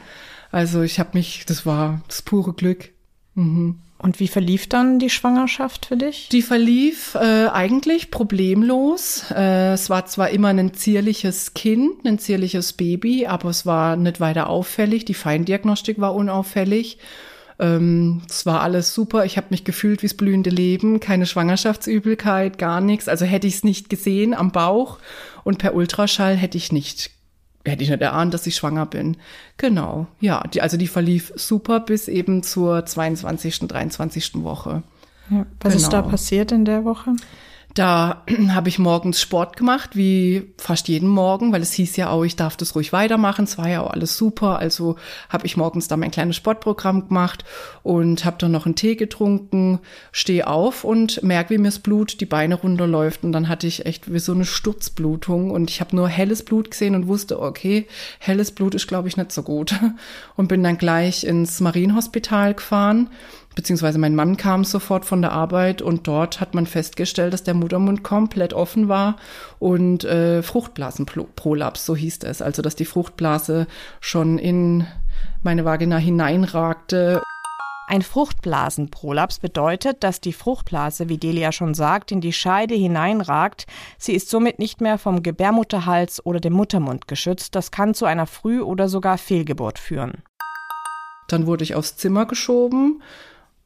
Also 0.52 0.82
ich 0.82 1.00
habe 1.00 1.12
mich, 1.14 1.46
das 1.46 1.66
war 1.66 2.02
das 2.10 2.24
pure 2.24 2.52
Glück. 2.52 2.90
Mhm. 3.36 3.80
Und 4.04 4.20
wie 4.20 4.28
verlief 4.28 4.68
dann 4.68 5.00
die 5.00 5.10
Schwangerschaft 5.10 5.86
für 5.86 5.96
dich? 5.96 6.28
Die 6.28 6.42
verlief 6.42 7.16
äh, 7.16 7.48
eigentlich 7.48 8.12
problemlos. 8.12 9.24
Äh, 9.34 9.72
es 9.72 9.90
war 9.90 10.06
zwar 10.08 10.30
immer 10.32 10.50
ein 10.50 10.74
zierliches 10.74 11.54
Kind, 11.54 12.06
ein 12.06 12.20
zierliches 12.20 12.74
Baby, 12.74 13.28
aber 13.28 13.50
es 13.50 13.66
war 13.66 13.96
nicht 13.96 14.20
weiter 14.20 14.50
auffällig. 14.50 15.06
Die 15.06 15.14
Feindiagnostik 15.14 16.02
war 16.02 16.16
unauffällig. 16.16 16.98
Ähm, 17.60 18.22
es 18.30 18.46
war 18.46 18.60
alles 18.60 18.94
super. 18.94 19.24
Ich 19.24 19.38
habe 19.38 19.48
mich 19.52 19.64
gefühlt 19.64 20.04
wie 20.04 20.08
das 20.08 20.18
blühende 20.18 20.50
Leben, 20.50 21.00
keine 21.00 21.26
Schwangerschaftsübelkeit, 21.26 22.58
gar 22.58 22.82
nichts. 22.82 23.08
Also 23.08 23.24
hätte 23.24 23.48
ich 23.48 23.56
es 23.56 23.64
nicht 23.64 23.90
gesehen 23.90 24.34
am 24.34 24.52
Bauch 24.52 25.00
und 25.46 25.60
per 25.60 25.76
Ultraschall 25.76 26.36
hätte 26.36 26.58
ich 26.58 26.74
nicht 26.74 27.12
hätte 27.66 27.84
ich 27.84 27.90
nicht 27.90 28.02
erahnt, 28.02 28.34
dass 28.34 28.48
ich 28.48 28.56
schwanger 28.56 28.86
bin. 28.86 29.18
Genau, 29.58 30.08
ja, 30.20 30.44
die, 30.54 30.62
also 30.62 30.78
die 30.78 30.88
verlief 30.88 31.32
super 31.36 31.80
bis 31.80 32.08
eben 32.08 32.44
zur 32.44 32.86
22., 32.86 33.68
23. 33.68 34.44
Woche. 34.44 34.84
Ja, 35.30 35.46
was 35.62 35.74
genau. 35.74 35.84
ist 35.84 35.94
da 35.94 36.02
passiert 36.02 36.52
in 36.52 36.66
der 36.66 36.84
Woche? 36.84 37.16
Da 37.74 38.24
habe 38.50 38.70
ich 38.70 38.78
morgens 38.78 39.20
Sport 39.20 39.58
gemacht, 39.58 39.96
wie 39.96 40.54
fast 40.58 40.88
jeden 40.88 41.10
Morgen, 41.10 41.52
weil 41.52 41.62
es 41.62 41.74
hieß 41.74 41.96
ja 41.96 42.10
auch, 42.10 42.24
ich 42.24 42.36
darf 42.36 42.56
das 42.56 42.76
ruhig 42.76 42.94
weitermachen. 42.94 43.46
Es 43.46 43.58
war 43.58 43.68
ja 43.68 43.82
auch 43.82 43.92
alles 43.92 44.16
super. 44.16 44.60
Also 44.60 44.96
habe 45.30 45.46
ich 45.46 45.58
morgens 45.58 45.88
da 45.88 45.98
mein 45.98 46.12
kleines 46.12 46.36
Sportprogramm 46.36 47.08
gemacht 47.08 47.44
und 47.82 48.26
habe 48.26 48.38
dann 48.40 48.52
noch 48.52 48.66
einen 48.66 48.76
Tee 48.76 48.96
getrunken, 48.96 49.80
stehe 50.12 50.48
auf 50.48 50.84
und 50.84 51.24
merke, 51.24 51.52
wie 51.52 51.58
mir 51.58 51.70
das 51.70 51.80
Blut 51.80 52.22
die 52.22 52.26
Beine 52.26 52.56
runterläuft. 52.56 53.24
Und 53.24 53.32
dann 53.32 53.50
hatte 53.50 53.66
ich 53.66 53.86
echt 53.86 54.12
wie 54.14 54.20
so 54.20 54.34
eine 54.34 54.46
Sturzblutung 54.46 55.50
und 55.50 55.72
ich 55.72 55.82
habe 55.82 55.96
nur 55.96 56.08
helles 56.08 56.46
Blut 56.46 56.70
gesehen 56.70 56.94
und 56.96 57.08
wusste, 57.08 57.42
okay, 57.42 57.88
helles 58.20 58.52
Blut 58.52 58.76
ist, 58.76 58.88
glaube 58.88 59.08
ich, 59.08 59.18
nicht 59.18 59.32
so 59.32 59.42
gut. 59.44 59.74
Und 60.36 60.48
bin 60.48 60.64
dann 60.64 60.78
gleich 60.78 61.24
ins 61.24 61.60
Marienhospital 61.60 62.56
gefahren 62.56 63.10
beziehungsweise 63.56 64.00
mein 64.00 64.16
Mann 64.16 64.38
kam 64.38 64.64
sofort 64.64 65.06
von 65.06 65.22
der 65.22 65.32
Arbeit 65.32 65.82
und 65.82 66.08
dort 66.08 66.40
hat 66.40 66.54
man 66.54 66.66
festgestellt, 66.66 67.34
dass 67.34 67.44
der 67.44 67.54
Muttermund 67.54 68.04
komplett 68.04 68.54
offen 68.54 68.88
war 68.88 69.18
und 69.60 70.04
äh, 70.04 70.42
Fruchtblasenprolaps, 70.42 71.86
so 71.86 71.96
hieß 71.96 72.20
es. 72.24 72.42
Also 72.42 72.62
dass 72.62 72.76
die 72.76 72.86
Fruchtblase 72.86 73.68
schon 74.00 74.38
in 74.38 74.88
meine 75.44 75.66
Vagina 75.66 75.98
hineinragte. 75.98 77.22
Ein 77.88 78.02
Fruchtblasenprolaps 78.02 79.40
bedeutet, 79.40 80.04
dass 80.04 80.22
die 80.22 80.32
Fruchtblase, 80.34 81.10
wie 81.10 81.18
Delia 81.18 81.52
schon 81.52 81.74
sagt, 81.74 82.12
in 82.12 82.22
die 82.22 82.32
Scheide 82.32 82.76
hineinragt. 82.76 83.66
Sie 83.98 84.14
ist 84.14 84.30
somit 84.30 84.58
nicht 84.58 84.80
mehr 84.80 84.98
vom 84.98 85.22
Gebärmutterhals 85.22 86.26
oder 86.26 86.40
dem 86.40 86.54
Muttermund 86.54 87.08
geschützt. 87.08 87.56
Das 87.56 87.72
kann 87.72 87.94
zu 87.94 88.06
einer 88.06 88.26
Früh- 88.26 88.62
oder 88.62 88.88
sogar 88.88 89.18
Fehlgeburt 89.18 89.80
führen. 89.80 90.24
Dann 91.28 91.46
wurde 91.46 91.64
ich 91.64 91.76
aufs 91.76 91.98
Zimmer 91.98 92.26
geschoben 92.26 93.02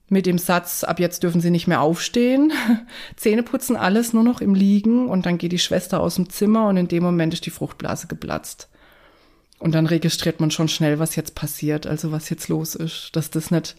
mit 0.10 0.26
dem 0.26 0.38
Satz, 0.38 0.84
ab 0.84 1.00
jetzt 1.00 1.24
dürfen 1.24 1.42
Sie 1.42 1.52
nicht 1.52 1.68
mehr 1.68 1.82
aufstehen, 1.82 2.54
Zähne 3.16 3.44
putzen, 3.44 3.76
alles 3.76 4.14
nur 4.14 4.24
noch 4.24 4.42
im 4.42 4.56
Liegen 4.56 5.10
und 5.10 5.26
dann 5.26 5.38
geht 5.38 5.52
die 5.52 5.60
Schwester 5.60 6.00
aus 6.00 6.16
dem 6.16 6.30
Zimmer 6.30 6.68
und 6.68 6.78
in 6.78 6.88
dem 6.88 7.04
Moment 7.04 7.34
ist 7.34 7.46
die 7.46 7.52
Fruchtblase 7.52 8.08
geplatzt. 8.08 8.70
Und 9.60 9.74
dann 9.74 9.88
registriert 9.88 10.40
man 10.40 10.52
schon 10.52 10.68
schnell, 10.68 11.00
was 11.00 11.16
jetzt 11.16 11.36
passiert, 11.36 11.88
also 11.88 12.12
was 12.12 12.30
jetzt 12.30 12.48
los 12.48 12.76
ist, 12.76 13.16
dass 13.16 13.32
das 13.32 13.52
nicht, 13.52 13.76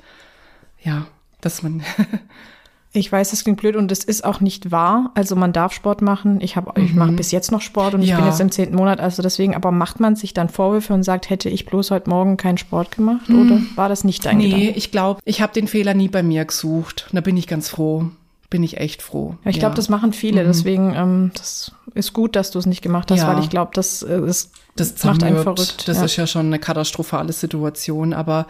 ja, 0.82 1.06
dass 1.40 1.62
man 1.62 1.82
Ich 2.98 3.12
weiß, 3.12 3.30
das 3.30 3.44
klingt 3.44 3.60
blöd 3.60 3.76
und 3.76 3.92
es 3.92 4.02
ist 4.02 4.24
auch 4.24 4.40
nicht 4.40 4.70
wahr. 4.70 5.12
Also 5.14 5.36
man 5.36 5.52
darf 5.52 5.72
Sport 5.72 6.02
machen. 6.02 6.40
Ich 6.40 6.56
habe, 6.56 6.78
mhm. 6.78 6.86
ich 6.86 6.94
mache 6.94 7.12
bis 7.12 7.30
jetzt 7.30 7.52
noch 7.52 7.60
Sport 7.60 7.94
und 7.94 8.02
ja. 8.02 8.14
ich 8.14 8.16
bin 8.16 8.26
jetzt 8.26 8.40
im 8.40 8.50
zehnten 8.50 8.76
Monat. 8.76 9.00
Also 9.00 9.22
deswegen, 9.22 9.54
aber 9.54 9.70
macht 9.70 10.00
man 10.00 10.16
sich 10.16 10.34
dann 10.34 10.48
Vorwürfe 10.48 10.92
und 10.94 11.04
sagt, 11.04 11.30
hätte 11.30 11.48
ich 11.48 11.66
bloß 11.66 11.90
heute 11.90 12.10
Morgen 12.10 12.36
keinen 12.36 12.58
Sport 12.58 12.96
gemacht 12.96 13.28
mhm. 13.28 13.42
oder 13.42 13.60
war 13.76 13.88
das 13.88 14.04
nicht 14.04 14.24
dein 14.24 14.38
Nee, 14.38 14.50
Gedanke? 14.50 14.70
ich 14.70 14.90
glaube, 14.90 15.20
ich 15.24 15.40
habe 15.40 15.52
den 15.52 15.68
Fehler 15.68 15.94
nie 15.94 16.08
bei 16.08 16.22
mir 16.22 16.44
gesucht. 16.44 17.08
Da 17.12 17.20
bin 17.20 17.36
ich 17.36 17.46
ganz 17.46 17.68
froh. 17.68 18.10
Bin 18.50 18.62
ich 18.62 18.78
echt 18.78 19.02
froh. 19.02 19.36
Ja, 19.44 19.50
ich 19.50 19.58
glaube, 19.58 19.74
das 19.74 19.90
machen 19.90 20.12
viele. 20.12 20.42
Mhm. 20.42 20.46
Deswegen, 20.46 20.94
ähm, 20.94 21.30
das 21.34 21.72
ist 21.94 22.14
gut, 22.14 22.34
dass 22.34 22.50
du 22.50 22.58
es 22.58 22.66
nicht 22.66 22.80
gemacht 22.80 23.10
hast, 23.10 23.20
ja. 23.20 23.28
weil 23.28 23.42
ich 23.42 23.50
glaube, 23.50 23.72
das, 23.74 24.02
äh, 24.02 24.20
ist, 24.20 24.52
das 24.74 25.04
macht 25.04 25.22
einen 25.22 25.42
verrückt. 25.42 25.86
Das 25.86 25.98
ja. 25.98 26.04
ist 26.04 26.16
ja 26.16 26.26
schon 26.26 26.46
eine 26.46 26.58
katastrophale 26.58 27.32
Situation. 27.32 28.14
Aber 28.14 28.46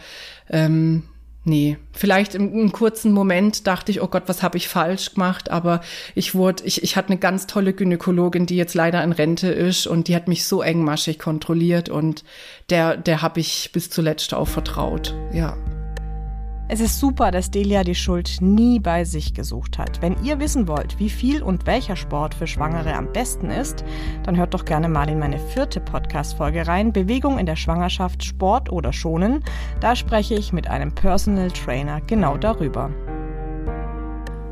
ähm, 0.49 1.03
Nee, 1.49 1.79
vielleicht 1.93 2.35
im, 2.35 2.53
im, 2.53 2.73
kurzen 2.73 3.11
Moment 3.11 3.67
dachte 3.67 3.91
ich, 3.91 4.03
oh 4.03 4.07
Gott, 4.07 4.25
was 4.27 4.43
habe 4.43 4.59
ich 4.59 4.69
falsch 4.69 5.15
gemacht? 5.15 5.51
Aber 5.51 5.81
ich 6.15 6.35
wurde, 6.35 6.63
ich, 6.65 6.83
ich 6.83 6.95
hatte 6.95 7.09
eine 7.09 7.19
ganz 7.19 7.47
tolle 7.47 7.73
Gynäkologin, 7.73 8.45
die 8.45 8.57
jetzt 8.57 8.75
leider 8.75 9.03
in 9.03 9.13
Rente 9.13 9.49
ist 9.49 9.87
und 9.87 10.09
die 10.09 10.15
hat 10.15 10.29
mich 10.29 10.45
so 10.45 10.61
engmaschig 10.61 11.19
kontrolliert 11.19 11.89
und 11.89 12.23
der, 12.69 12.99
der 12.99 13.23
habe 13.23 13.41
ich 13.41 13.71
bis 13.73 13.89
zuletzt 13.89 14.35
auch 14.35 14.47
vertraut. 14.49 15.15
Ja. 15.33 15.57
Es 16.71 16.81
ist 16.81 17.01
super, 17.01 17.31
dass 17.31 17.51
Delia 17.51 17.83
die 17.83 17.95
Schuld 17.95 18.43
nie 18.43 18.79
bei 18.79 19.05
sich 19.05 19.33
gesucht 19.33 19.79
hat. 19.79 20.03
Wenn 20.03 20.23
ihr 20.23 20.39
wissen 20.39 20.69
wollt, 20.69 20.99
wie 20.99 21.09
viel 21.09 21.43
und 21.43 21.65
welcher 21.65 21.97
Sport 21.97 22.35
für 22.35 22.47
Schwangere 22.47 22.93
am 22.95 23.11
besten 23.11 23.51
ist, 23.51 23.85
dann 24.25 24.37
hört 24.37 24.53
doch 24.53 24.67
gerne 24.67 24.87
mal 24.91 25.09
in 25.09 25.19
meine 25.19 25.39
vierte 25.39 25.81
Podcast-Folge 25.81 26.67
rein. 26.67 26.93
Bewegung 26.93 27.39
in 27.39 27.47
der 27.47 27.57
Schwangerschaft, 27.57 28.23
Sport 28.23 28.71
oder 28.71 28.93
Schonen. 28.93 29.43
Da 29.81 29.97
spreche 29.97 30.35
ich 30.35 30.53
mit 30.53 30.69
einem 30.69 30.95
Personal 30.95 31.51
Trainer 31.51 32.03
genau 32.03 32.37
darüber. 32.37 32.91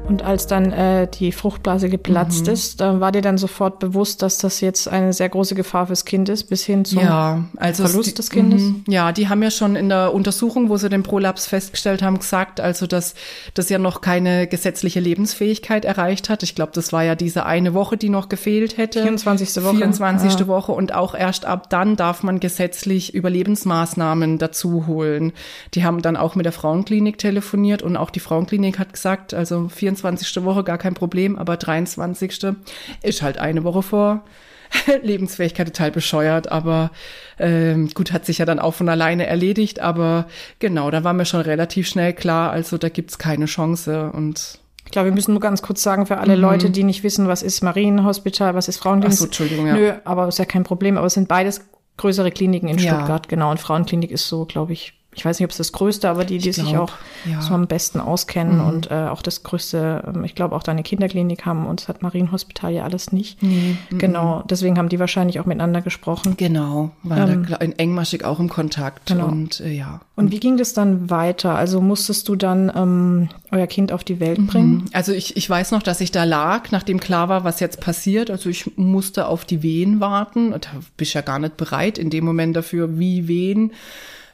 Und 0.09 0.23
als 0.23 0.47
dann 0.47 0.73
äh, 0.73 1.09
die 1.09 1.33
Fruchtblase 1.33 1.89
geplatzt 1.89 2.47
mhm. 2.47 2.53
ist, 2.53 2.81
da 2.81 3.01
war 3.01 3.11
dir 3.11 3.23
dann 3.23 3.39
sofort 3.39 3.81
bewusst, 3.81 4.23
dass 4.23 4.39
das 4.39 4.61
jetzt 4.61 4.89
eine 4.89 5.13
sehr 5.13 5.29
große 5.29 5.57
Gefahr 5.57 5.89
fürs 5.89 6.05
Kind 6.05 6.29
ist, 6.29 6.45
bis 6.45 6.65
hin 6.65 6.85
zum 6.85 7.01
ja, 7.01 7.45
also 7.57 7.85
Verlust 7.85 8.11
die, 8.11 8.15
des 8.15 8.31
Kindes? 8.31 8.63
Mhm. 8.63 8.85
Ja, 8.87 9.11
die 9.11 9.29
haben 9.29 9.43
ja 9.43 9.51
schon 9.51 9.75
in 9.75 9.89
der 9.89 10.15
Untersuchung, 10.15 10.69
wo 10.69 10.77
sie 10.77 10.89
den 10.89 11.03
Prolaps 11.03 11.47
festgestellt 11.47 12.03
haben, 12.03 12.19
gesagt, 12.19 12.61
also 12.61 12.87
dass 12.87 13.15
das 13.55 13.69
ja 13.69 13.79
noch 13.79 14.01
keine 14.01 14.47
gesetzliche 14.47 15.01
Lebensfähigkeit 15.01 15.85
erreicht 15.85 16.29
hat. 16.29 16.45
Ich 16.45 16.55
glaube, 16.55 16.71
das 16.73 16.93
war 16.93 17.03
ja 17.03 17.17
diese 17.17 17.45
eine 17.45 17.75
Woche, 17.75 17.97
die 17.97 18.09
noch 18.09 18.29
gefehlt 18.29 18.77
hätte. 18.77 19.03
24. 19.03 19.65
Woche. 19.65 19.77
24. 19.77 20.39
Ja. 20.39 20.47
Woche. 20.47 20.71
Und 20.71 20.95
auch 20.95 21.17
erst 21.17 21.45
ab 21.47 21.69
dann 21.69 21.97
darf 21.97 22.23
man 22.23 22.39
gesetzlich 22.39 23.13
Überlebensmaßnahmen 23.13 24.39
dazu 24.39 24.87
holen. 24.87 25.33
Die 25.75 25.85
haben 25.85 26.01
dann 26.01 26.17
auch 26.17 26.37
mit 26.37 26.47
der 26.47 26.53
Frauenklinik 26.53 27.19
telefoniert 27.19 27.83
und 27.83 27.97
auch 27.97 28.11
die 28.11 28.21
Frauenklinik 28.21 28.79
hat 28.79 28.93
gesagt, 28.93 29.35
also 29.35 29.69
24 29.69 29.96
24. 29.97 30.45
Woche 30.45 30.65
gar 30.65 30.79
kein 30.79 30.95
Problem, 30.95 31.37
aber 31.37 31.57
23. 31.57 32.57
ist 33.03 33.23
halt 33.23 33.39
eine 33.39 33.65
Woche 33.65 33.83
vor 33.83 34.25
Lebensfähigkeit 35.03 35.69
total 35.69 35.91
bescheuert, 35.91 36.51
aber 36.51 36.91
ähm, 37.39 37.89
gut, 37.95 38.13
hat 38.13 38.27
sich 38.27 38.39
ja 38.39 38.45
dann 38.45 38.59
auch 38.59 38.75
von 38.75 38.89
alleine 38.89 39.27
erledigt, 39.27 39.81
aber 39.81 40.27
genau, 40.59 40.91
da 40.91 41.05
war 41.05 41.13
mir 41.13 41.25
schon 41.25 41.41
relativ 41.41 41.89
schnell 41.89 42.13
klar, 42.13 42.51
also 42.51 42.79
da 42.79 42.89
gibt's 42.89 43.19
keine 43.19 43.47
Chance 43.47 44.11
und 44.13 44.59
ich 44.85 44.93
glaube, 44.93 45.07
wir 45.07 45.15
müssen 45.15 45.33
nur 45.33 45.41
ganz 45.41 45.63
kurz 45.63 45.83
sagen 45.83 46.07
für 46.07 46.19
alle 46.19 46.37
mhm. 46.37 46.43
Leute, 46.43 46.71
die 46.71 46.85
nicht 46.85 47.03
wissen, 47.03 47.27
was 47.27 47.43
ist 47.43 47.61
Marienhospital, 47.63 48.55
was 48.55 48.69
ist 48.69 48.79
Frauenklinik. 48.79 49.15
Ach 49.15 49.19
so, 49.19 49.25
Entschuldigung, 49.25 49.67
ja. 49.67 49.75
Nö, 49.75 49.93
aber 50.05 50.29
ist 50.29 50.39
ja 50.39 50.45
kein 50.45 50.63
Problem, 50.63 50.97
aber 50.97 51.09
es 51.09 51.15
sind 51.15 51.27
beides 51.27 51.63
größere 51.97 52.31
Kliniken 52.31 52.69
in 52.69 52.79
ja. 52.79 52.95
Stuttgart, 52.95 53.29
genau. 53.29 53.51
Und 53.51 53.59
Frauenklinik 53.59 54.13
ist 54.13 54.29
so, 54.29 54.45
glaube 54.45 54.75
ich, 54.75 54.96
ich 55.17 55.25
weiß 55.25 55.41
nicht, 55.41 55.47
ob 55.47 55.51
es 55.51 55.57
das 55.57 55.73
Größte, 55.73 56.11
aber 56.11 56.27
die, 56.27 56.37
die 56.37 56.51
glaub, 56.51 56.67
sich 56.67 56.77
auch 56.77 56.93
ja. 57.25 57.41
so 57.41 57.55
am 57.55 57.67
besten 57.67 58.01
auskennen 58.01 58.59
mhm. 58.59 58.67
und 58.67 58.91
äh, 58.91 59.09
auch 59.09 59.23
das 59.23 59.43
Größte, 59.43 60.05
ähm, 60.07 60.25
ich 60.25 60.35
glaube 60.35 60.55
auch 60.55 60.63
deine 60.63 60.83
Kinderklinik 60.83 61.47
haben 61.47 61.67
und 61.67 61.81
das 61.81 61.89
hat 61.89 62.03
Marienhospital 62.03 62.71
ja 62.73 62.85
alles 62.85 63.13
nicht. 63.13 63.43
Nee. 63.43 63.77
Mhm. 63.91 63.99
Genau, 63.99 64.45
deswegen 64.49 64.77
haben 64.77 64.91
die 64.91 64.99
wahrscheinlich 64.99 65.41
auch 65.41 65.47
miteinander 65.47 65.81
gesprochen. 65.81 66.35
Genau, 66.37 66.91
waren 67.03 67.33
ähm, 67.33 67.47
da 67.49 67.57
engmaschig 67.57 68.27
auch 68.27 68.39
im 68.39 68.51
Kontakt 68.51 69.07
genau. 69.07 69.27
und 69.27 69.61
äh, 69.61 69.73
ja. 69.73 70.01
Und 70.17 70.33
wie 70.33 70.41
ging 70.41 70.59
das 70.59 70.75
dann 70.75 71.09
weiter? 71.09 71.55
Also 71.55 71.81
musstest 71.81 72.29
du 72.29 72.37
dann 72.37 72.71
ähm, 72.75 73.29
euer 73.51 73.67
Kind 73.67 73.93
auf 73.93 74.05
die 74.05 74.21
Welt 74.21 74.47
bringen? 74.47 74.73
Mhm. 74.73 74.85
Also 74.93 75.13
ich, 75.13 75.37
ich 75.37 75.49
weiß 75.49 75.73
noch, 75.73 75.83
dass 75.83 76.01
ich 76.01 76.11
da 76.11 76.25
lag, 76.25 76.71
nachdem 76.71 77.01
klar 77.01 77.29
war, 77.29 77.45
was 77.45 77.61
jetzt 77.61 77.81
passiert. 77.81 78.31
Also 78.31 78.51
ich 78.51 78.77
musste 78.77 79.27
auf 79.27 79.45
die 79.45 79.63
Wehen 79.63 80.01
warten. 80.01 80.53
Da 80.53 80.69
bist 80.97 81.15
ja 81.15 81.23
gar 81.23 81.39
nicht 81.39 81.57
bereit 81.57 81.99
in 81.99 82.11
dem 82.11 82.25
Moment 82.25 82.57
dafür, 82.57 82.99
wie 82.99 83.29
Wehen. 83.29 83.73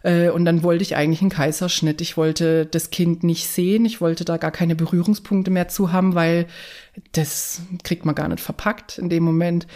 Äh, 0.02 0.30
und 0.30 0.44
dann 0.44 0.62
wollte 0.62 0.82
ich 0.82 0.96
eigentlich 0.96 1.20
einen 1.20 1.30
Kaiserschnitt. 1.30 2.00
Ich 2.00 2.16
wollte 2.16 2.66
das 2.66 2.90
Kind 2.90 3.22
nicht 3.22 3.46
sehen. 3.46 3.84
Ich 3.84 4.00
wollte 4.00 4.24
da 4.24 4.36
gar 4.36 4.50
keine 4.50 4.74
Berührungspunkte 4.74 5.50
mehr 5.50 5.68
zu 5.68 5.92
haben, 5.92 6.14
weil 6.14 6.46
das 7.12 7.62
kriegt 7.84 8.04
man 8.04 8.14
gar 8.14 8.28
nicht 8.28 8.40
verpackt 8.40 8.98
in 8.98 9.08
dem 9.08 9.22
Moment. 9.22 9.66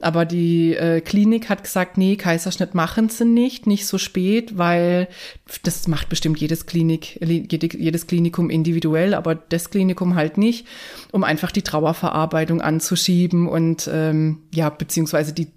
Aber 0.00 0.26
die 0.26 0.74
äh, 0.74 1.00
Klinik 1.00 1.48
hat 1.48 1.62
gesagt, 1.62 1.96
nee, 1.96 2.16
Kaiserschnitt 2.16 2.74
machen 2.74 3.08
sie 3.08 3.24
nicht, 3.24 3.66
nicht 3.66 3.86
so 3.86 3.96
spät, 3.96 4.58
weil 4.58 5.08
das 5.62 5.88
macht 5.88 6.10
bestimmt 6.10 6.38
jedes 6.38 6.66
Klinik, 6.66 7.18
jedes 7.22 8.06
Klinikum 8.06 8.50
individuell, 8.50 9.14
aber 9.14 9.34
das 9.34 9.70
Klinikum 9.70 10.14
halt 10.14 10.36
nicht, 10.36 10.66
um 11.10 11.24
einfach 11.24 11.52
die 11.52 11.62
Trauerverarbeitung 11.62 12.60
anzuschieben 12.60 13.48
und 13.48 13.88
ähm, 13.90 14.42
ja, 14.52 14.68
beziehungsweise 14.68 15.32
die 15.32 15.48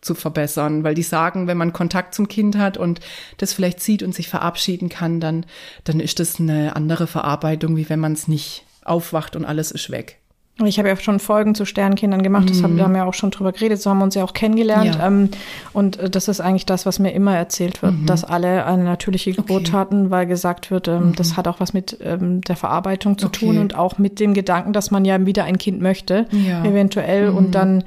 zu 0.00 0.14
verbessern, 0.14 0.84
weil 0.84 0.94
die 0.94 1.02
sagen, 1.02 1.46
wenn 1.46 1.56
man 1.56 1.72
Kontakt 1.72 2.14
zum 2.14 2.28
Kind 2.28 2.56
hat 2.56 2.76
und 2.76 3.00
das 3.38 3.52
vielleicht 3.52 3.80
sieht 3.80 4.02
und 4.02 4.14
sich 4.14 4.28
verabschieden 4.28 4.88
kann, 4.88 5.20
dann, 5.20 5.44
dann 5.84 6.00
ist 6.00 6.20
das 6.20 6.38
eine 6.38 6.76
andere 6.76 7.06
Verarbeitung, 7.06 7.76
wie 7.76 7.88
wenn 7.88 8.00
man 8.00 8.12
es 8.12 8.28
nicht 8.28 8.64
aufwacht 8.84 9.36
und 9.36 9.44
alles 9.44 9.70
ist 9.70 9.90
weg. 9.90 10.18
Ich 10.64 10.78
habe 10.78 10.88
ja 10.88 10.96
schon 10.96 11.20
Folgen 11.20 11.54
zu 11.54 11.64
Sternkindern 11.64 12.22
gemacht, 12.22 12.50
das 12.50 12.64
haben, 12.64 12.74
wir 12.74 12.82
mhm. 12.82 12.88
haben 12.88 12.96
ja 12.96 13.04
auch 13.04 13.14
schon 13.14 13.30
drüber 13.30 13.52
geredet, 13.52 13.80
so 13.80 13.90
haben 13.90 13.98
wir 13.98 14.04
uns 14.04 14.16
ja 14.16 14.24
auch 14.24 14.32
kennengelernt. 14.32 14.96
Ja. 14.96 15.06
Ähm, 15.06 15.30
und 15.72 15.98
äh, 15.98 16.10
das 16.10 16.26
ist 16.26 16.40
eigentlich 16.40 16.66
das, 16.66 16.84
was 16.84 16.98
mir 16.98 17.12
immer 17.12 17.36
erzählt 17.36 17.80
wird, 17.80 17.94
mhm. 17.94 18.06
dass 18.06 18.24
alle 18.24 18.66
eine 18.66 18.82
natürliche 18.82 19.32
Geburt 19.32 19.68
okay. 19.68 19.76
hatten, 19.76 20.10
weil 20.10 20.26
gesagt 20.26 20.72
wird, 20.72 20.88
ähm, 20.88 21.08
mhm. 21.08 21.14
das 21.14 21.36
hat 21.36 21.46
auch 21.46 21.60
was 21.60 21.74
mit 21.74 21.98
ähm, 22.02 22.40
der 22.40 22.56
Verarbeitung 22.56 23.18
zu 23.18 23.28
okay. 23.28 23.38
tun 23.38 23.58
und 23.58 23.76
auch 23.76 23.98
mit 23.98 24.18
dem 24.18 24.34
Gedanken, 24.34 24.72
dass 24.72 24.90
man 24.90 25.04
ja 25.04 25.24
wieder 25.24 25.44
ein 25.44 25.58
Kind 25.58 25.80
möchte, 25.80 26.26
ja. 26.32 26.64
eventuell. 26.64 27.28
Und 27.28 27.48
mhm. 27.48 27.52
dann 27.52 27.84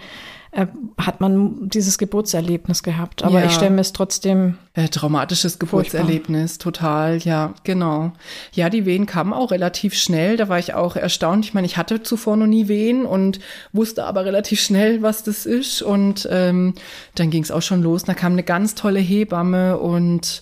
äh, 0.53 0.67
hat 0.97 1.21
man 1.21 1.69
dieses 1.69 1.97
Geburtserlebnis 1.97 2.83
gehabt. 2.83 3.23
Aber 3.23 3.39
ja. 3.39 3.45
ich 3.45 3.53
stelle 3.53 3.71
mir 3.71 3.81
es 3.81 3.93
trotzdem. 3.93 4.57
Äh, 4.73 4.89
traumatisches 4.89 5.59
Geburtserlebnis, 5.59 6.51
furchtbar. 6.53 6.73
total, 6.73 7.17
ja, 7.19 7.53
genau. 7.63 8.11
Ja, 8.51 8.69
die 8.69 8.85
Wehen 8.85 9.05
kamen 9.05 9.31
auch 9.31 9.51
relativ 9.51 9.93
schnell. 9.93 10.35
Da 10.35 10.49
war 10.49 10.59
ich 10.59 10.73
auch 10.73 10.97
erstaunt. 10.97 11.45
Ich 11.45 11.53
meine, 11.53 11.67
ich 11.67 11.77
hatte 11.77 12.03
zuvor 12.03 12.35
noch 12.35 12.47
nie 12.47 12.67
Wehen 12.67 13.05
und 13.05 13.39
wusste 13.71 14.03
aber 14.03 14.25
relativ 14.25 14.59
schnell, 14.59 15.01
was 15.01 15.23
das 15.23 15.45
ist. 15.45 15.81
Und 15.81 16.27
ähm, 16.29 16.73
dann 17.15 17.29
ging 17.29 17.43
es 17.43 17.51
auch 17.51 17.61
schon 17.61 17.81
los. 17.81 18.03
Da 18.03 18.13
kam 18.13 18.33
eine 18.33 18.43
ganz 18.43 18.75
tolle 18.75 18.99
Hebamme 18.99 19.77
und 19.77 20.41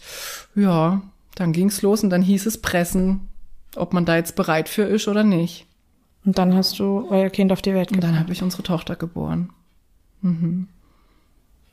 ja, 0.56 1.04
dann 1.36 1.54
ging 1.54 1.68
es 1.68 1.84
los 1.84 2.04
und 2.04 2.10
dann 2.10 2.24
hieß 2.24 2.48
es 2.48 2.60
pressen, 2.60 3.28
ob 3.76 3.94
man 3.94 4.06
da 4.06 4.16
jetzt 4.16 4.36
bereit 4.36 4.70
für 4.70 4.84
ist 4.84 5.08
oder 5.08 5.24
nicht. 5.24 5.68
Und 6.26 6.40
dann 6.40 6.56
hast 6.56 6.80
du 6.80 7.08
euer 7.12 7.30
Kind 7.30 7.52
auf 7.52 7.62
die 7.62 7.76
Welt 7.76 7.90
gebracht. 7.90 8.04
Und 8.04 8.12
dann 8.12 8.20
habe 8.20 8.34
ich 8.34 8.42
unsere 8.42 8.64
Tochter 8.64 8.96
geboren. 8.96 9.52
Mhm. 10.22 10.68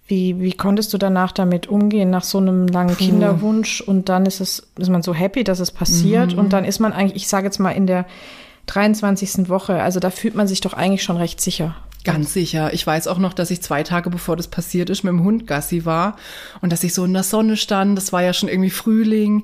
Wie, 0.09 0.41
wie 0.41 0.53
konntest 0.53 0.93
du 0.95 0.99
danach 0.99 1.33
damit 1.33 1.67
umgehen, 1.67 2.11
nach 2.11 2.23
so 2.23 2.39
einem 2.39 2.69
langen 2.69 2.95
Puh. 2.95 3.05
Kinderwunsch? 3.05 3.81
Und 3.81 4.09
dann 4.09 4.25
ist 4.25 4.41
es, 4.41 4.69
ist 4.79 4.89
man 4.89 5.03
so 5.03 5.13
happy, 5.13 5.43
dass 5.43 5.59
es 5.59 5.73
passiert. 5.73 6.35
Mhm. 6.35 6.39
Und 6.39 6.53
dann 6.53 6.65
ist 6.65 6.79
man 6.79 6.93
eigentlich, 6.93 7.17
ich 7.17 7.29
sage 7.29 7.47
jetzt 7.47 7.59
mal, 7.59 7.73
in 7.73 7.87
der 7.87 8.07
23. 8.67 9.49
Woche. 9.49 9.83
Also 9.83 9.99
da 9.99 10.11
fühlt 10.11 10.35
man 10.35 10.47
sich 10.47 10.61
doch 10.61 10.75
eigentlich 10.75 11.03
schon 11.03 11.17
recht 11.17 11.41
sicher. 11.41 11.75
Ganz 12.05 12.33
sicher. 12.33 12.73
Ich 12.73 12.87
weiß 12.87 13.09
auch 13.09 13.19
noch, 13.19 13.35
dass 13.35 13.51
ich 13.51 13.63
zwei 13.63 13.83
Tage 13.83 14.11
bevor 14.11 14.37
das 14.37 14.47
passiert 14.47 14.91
ist, 14.91 15.03
mit 15.03 15.11
dem 15.11 15.25
Hund 15.25 15.49
Gassi 15.49 15.85
war 15.85 16.17
und 16.61 16.73
dass 16.73 16.85
ich 16.85 16.95
so 16.95 17.05
in 17.05 17.13
der 17.13 17.25
Sonne 17.25 17.57
stand. 17.57 17.99
Das 17.99 18.13
war 18.13 18.23
ja 18.23 18.33
schon 18.33 18.49
irgendwie 18.49 18.71
Frühling 18.71 19.43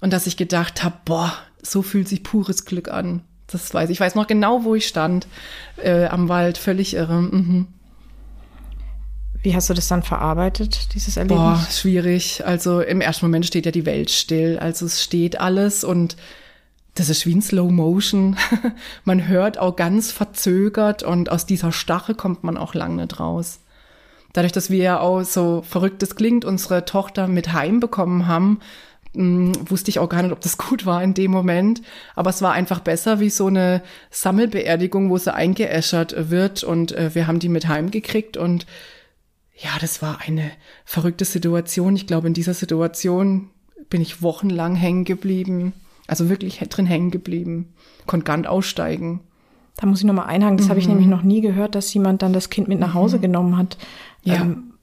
und 0.00 0.12
dass 0.12 0.28
ich 0.28 0.36
gedacht 0.36 0.84
habe, 0.84 0.94
boah, 1.04 1.32
so 1.60 1.82
fühlt 1.82 2.08
sich 2.08 2.22
pures 2.22 2.64
Glück 2.66 2.88
an. 2.88 3.22
Das 3.48 3.74
weiß 3.74 3.90
ich. 3.90 3.94
Ich 3.94 4.00
weiß 4.00 4.14
noch 4.14 4.28
genau, 4.28 4.62
wo 4.62 4.76
ich 4.76 4.86
stand 4.86 5.26
äh, 5.76 6.06
am 6.06 6.28
Wald. 6.28 6.56
Völlig 6.56 6.94
irre. 6.94 7.20
Mhm. 7.20 7.66
Wie 9.44 9.54
hast 9.54 9.68
du 9.68 9.74
das 9.74 9.88
dann 9.88 10.02
verarbeitet, 10.02 10.94
dieses 10.94 11.18
Erlebnis? 11.18 11.38
Boah, 11.38 11.66
schwierig. 11.70 12.42
Also 12.46 12.80
im 12.80 13.02
ersten 13.02 13.26
Moment 13.26 13.44
steht 13.44 13.66
ja 13.66 13.72
die 13.72 13.84
Welt 13.84 14.10
still. 14.10 14.58
Also 14.58 14.86
es 14.86 15.04
steht 15.04 15.38
alles 15.38 15.84
und 15.84 16.16
das 16.94 17.10
ist 17.10 17.26
wie 17.26 17.34
ein 17.34 17.42
Slow 17.42 17.70
Motion. 17.70 18.38
man 19.04 19.28
hört 19.28 19.58
auch 19.58 19.76
ganz 19.76 20.10
verzögert 20.10 21.02
und 21.02 21.30
aus 21.30 21.44
dieser 21.44 21.72
Stache 21.72 22.14
kommt 22.14 22.42
man 22.42 22.56
auch 22.56 22.72
lang 22.72 22.96
nicht 22.96 23.20
raus. 23.20 23.60
Dadurch, 24.32 24.52
dass 24.52 24.70
wir 24.70 24.82
ja 24.82 25.00
auch 25.00 25.22
so 25.24 25.60
verrückt 25.60 26.02
es 26.02 26.16
klingt, 26.16 26.46
unsere 26.46 26.86
Tochter 26.86 27.28
mit 27.28 27.52
heimbekommen 27.52 28.26
haben, 28.26 28.60
hm, 29.12 29.52
wusste 29.68 29.90
ich 29.90 29.98
auch 29.98 30.08
gar 30.08 30.22
nicht, 30.22 30.32
ob 30.32 30.40
das 30.40 30.56
gut 30.70 30.86
war 30.86 31.02
in 31.02 31.12
dem 31.12 31.30
Moment. 31.30 31.82
Aber 32.14 32.30
es 32.30 32.40
war 32.40 32.52
einfach 32.52 32.80
besser 32.80 33.20
wie 33.20 33.28
so 33.28 33.48
eine 33.48 33.82
Sammelbeerdigung, 34.10 35.10
wo 35.10 35.18
sie 35.18 35.34
eingeäschert 35.34 36.30
wird 36.30 36.64
und 36.64 36.92
äh, 36.92 37.14
wir 37.14 37.26
haben 37.26 37.40
die 37.40 37.50
mit 37.50 37.68
heimgekriegt 37.68 38.38
und 38.38 38.64
ja, 39.56 39.70
das 39.80 40.02
war 40.02 40.20
eine 40.26 40.50
verrückte 40.84 41.24
Situation. 41.24 41.96
Ich 41.96 42.06
glaube, 42.06 42.26
in 42.26 42.34
dieser 42.34 42.54
Situation 42.54 43.50
bin 43.88 44.00
ich 44.00 44.22
wochenlang 44.22 44.74
hängen 44.74 45.04
geblieben. 45.04 45.72
Also 46.06 46.28
wirklich 46.28 46.58
drin 46.58 46.86
hängen 46.86 47.10
geblieben. 47.10 47.72
Konnte 48.06 48.24
gar 48.24 48.36
nicht 48.36 48.48
aussteigen. 48.48 49.20
Da 49.76 49.86
muss 49.86 50.00
ich 50.00 50.04
nochmal 50.04 50.26
einhaken. 50.26 50.56
Das 50.56 50.66
mhm. 50.66 50.70
habe 50.70 50.80
ich 50.80 50.88
nämlich 50.88 51.06
noch 51.06 51.22
nie 51.22 51.40
gehört, 51.40 51.74
dass 51.74 51.92
jemand 51.94 52.22
dann 52.22 52.32
das 52.32 52.50
Kind 52.50 52.68
mit 52.68 52.80
nach 52.80 52.94
Hause 52.94 53.18
mhm. 53.18 53.22
genommen 53.22 53.56
hat. 53.56 53.78
Ja. 54.22 54.36
Ähm, 54.36 54.73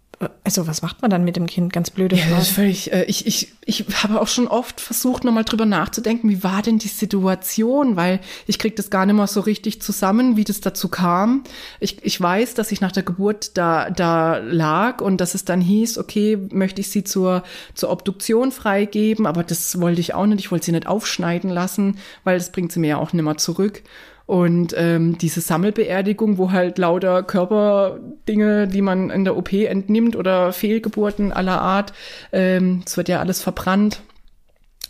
also 0.44 0.68
was 0.68 0.82
macht 0.82 1.02
man 1.02 1.12
dann 1.12 1.24
mit 1.24 1.36
dem 1.36 1.48
Kind? 1.48 1.72
Ganz 1.72 1.90
blöde 1.90 2.16
Frage. 2.16 2.32
Ja, 2.32 2.38
das 2.38 2.50
ist 2.50 2.56
völlig, 2.56 2.92
äh, 2.92 3.04
ich, 3.04 3.28
ich, 3.28 3.54
ich 3.66 3.86
habe 4.04 4.20
auch 4.20 4.28
schon 4.28 4.48
oft 4.48 4.82
versucht, 4.82 5.24
nochmal 5.24 5.44
drüber 5.44 5.66
nachzudenken, 5.66 6.30
wie 6.30 6.44
war 6.44 6.62
denn 6.62 6.78
die 6.78 6.88
Situation? 6.88 7.96
Weil 7.96 8.20
ich 8.48 8.60
krieg 8.60 8.76
das 8.76 8.90
gar 8.90 9.06
nicht 9.06 9.16
mehr 9.16 9.28
so 9.28 9.42
richtig 9.42 9.82
zusammen, 9.82 10.38
wie 10.38 10.44
das 10.44 10.62
dazu 10.62 10.90
kam. 10.90 11.44
Ich, 11.80 12.04
ich 12.04 12.20
weiß, 12.20 12.54
dass 12.54 12.72
ich 12.72 12.82
nach 12.82 12.92
der 12.92 13.04
Geburt 13.04 13.58
da, 13.58 13.90
da 13.90 14.38
lag 14.38 15.02
und 15.02 15.22
dass 15.22 15.36
es 15.36 15.46
dann 15.46 15.62
hieß, 15.62 15.98
okay, 15.98 16.38
möchte 16.52 16.82
ich 16.82 16.90
sie 16.90 17.04
zur, 17.04 17.44
zur 17.74 17.90
Obduktion 17.90 18.52
freigeben, 18.52 19.26
aber 19.26 19.44
das 19.44 19.80
wollte 19.80 20.02
ich 20.02 20.14
auch 20.14 20.26
nicht. 20.26 20.40
Ich 20.40 20.52
wollte 20.52 20.66
sie 20.66 20.72
nicht 20.72 20.88
aufschneiden 20.88 21.50
lassen, 21.50 21.98
weil 22.24 22.38
das 22.38 22.52
bringt 22.52 22.72
sie 22.72 22.80
mir 22.80 22.88
ja 22.88 22.98
auch 22.98 23.14
nicht 23.14 23.24
mehr 23.24 23.38
zurück. 23.38 23.84
Und 24.26 24.74
ähm, 24.78 25.18
diese 25.18 25.42
Sammelbeerdigung, 25.42 26.38
wo 26.38 26.52
halt 26.52 26.78
lauter 26.78 27.24
Körperdinge, 27.24 28.68
die 28.68 28.82
man 28.82 29.10
in 29.10 29.26
der 29.26 29.36
OP 29.36 29.52
entnimmt 29.52 30.16
oder 30.16 30.54
Fehlgeburten 30.54 31.32
aller 31.32 31.60
Art, 31.60 31.94
ähm, 32.32 32.84
es 32.86 32.98
wird 32.98 33.10
ja 33.10 33.20
alles 33.20 33.42
verbrannt. 33.42 34.02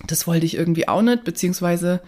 Das 0.08 0.28
wollte 0.28 0.46
ich 0.46 0.58
irgendwie 0.58 0.88
auch 0.88 1.02
nicht, 1.02 1.24
beziehungsweise 1.24 2.02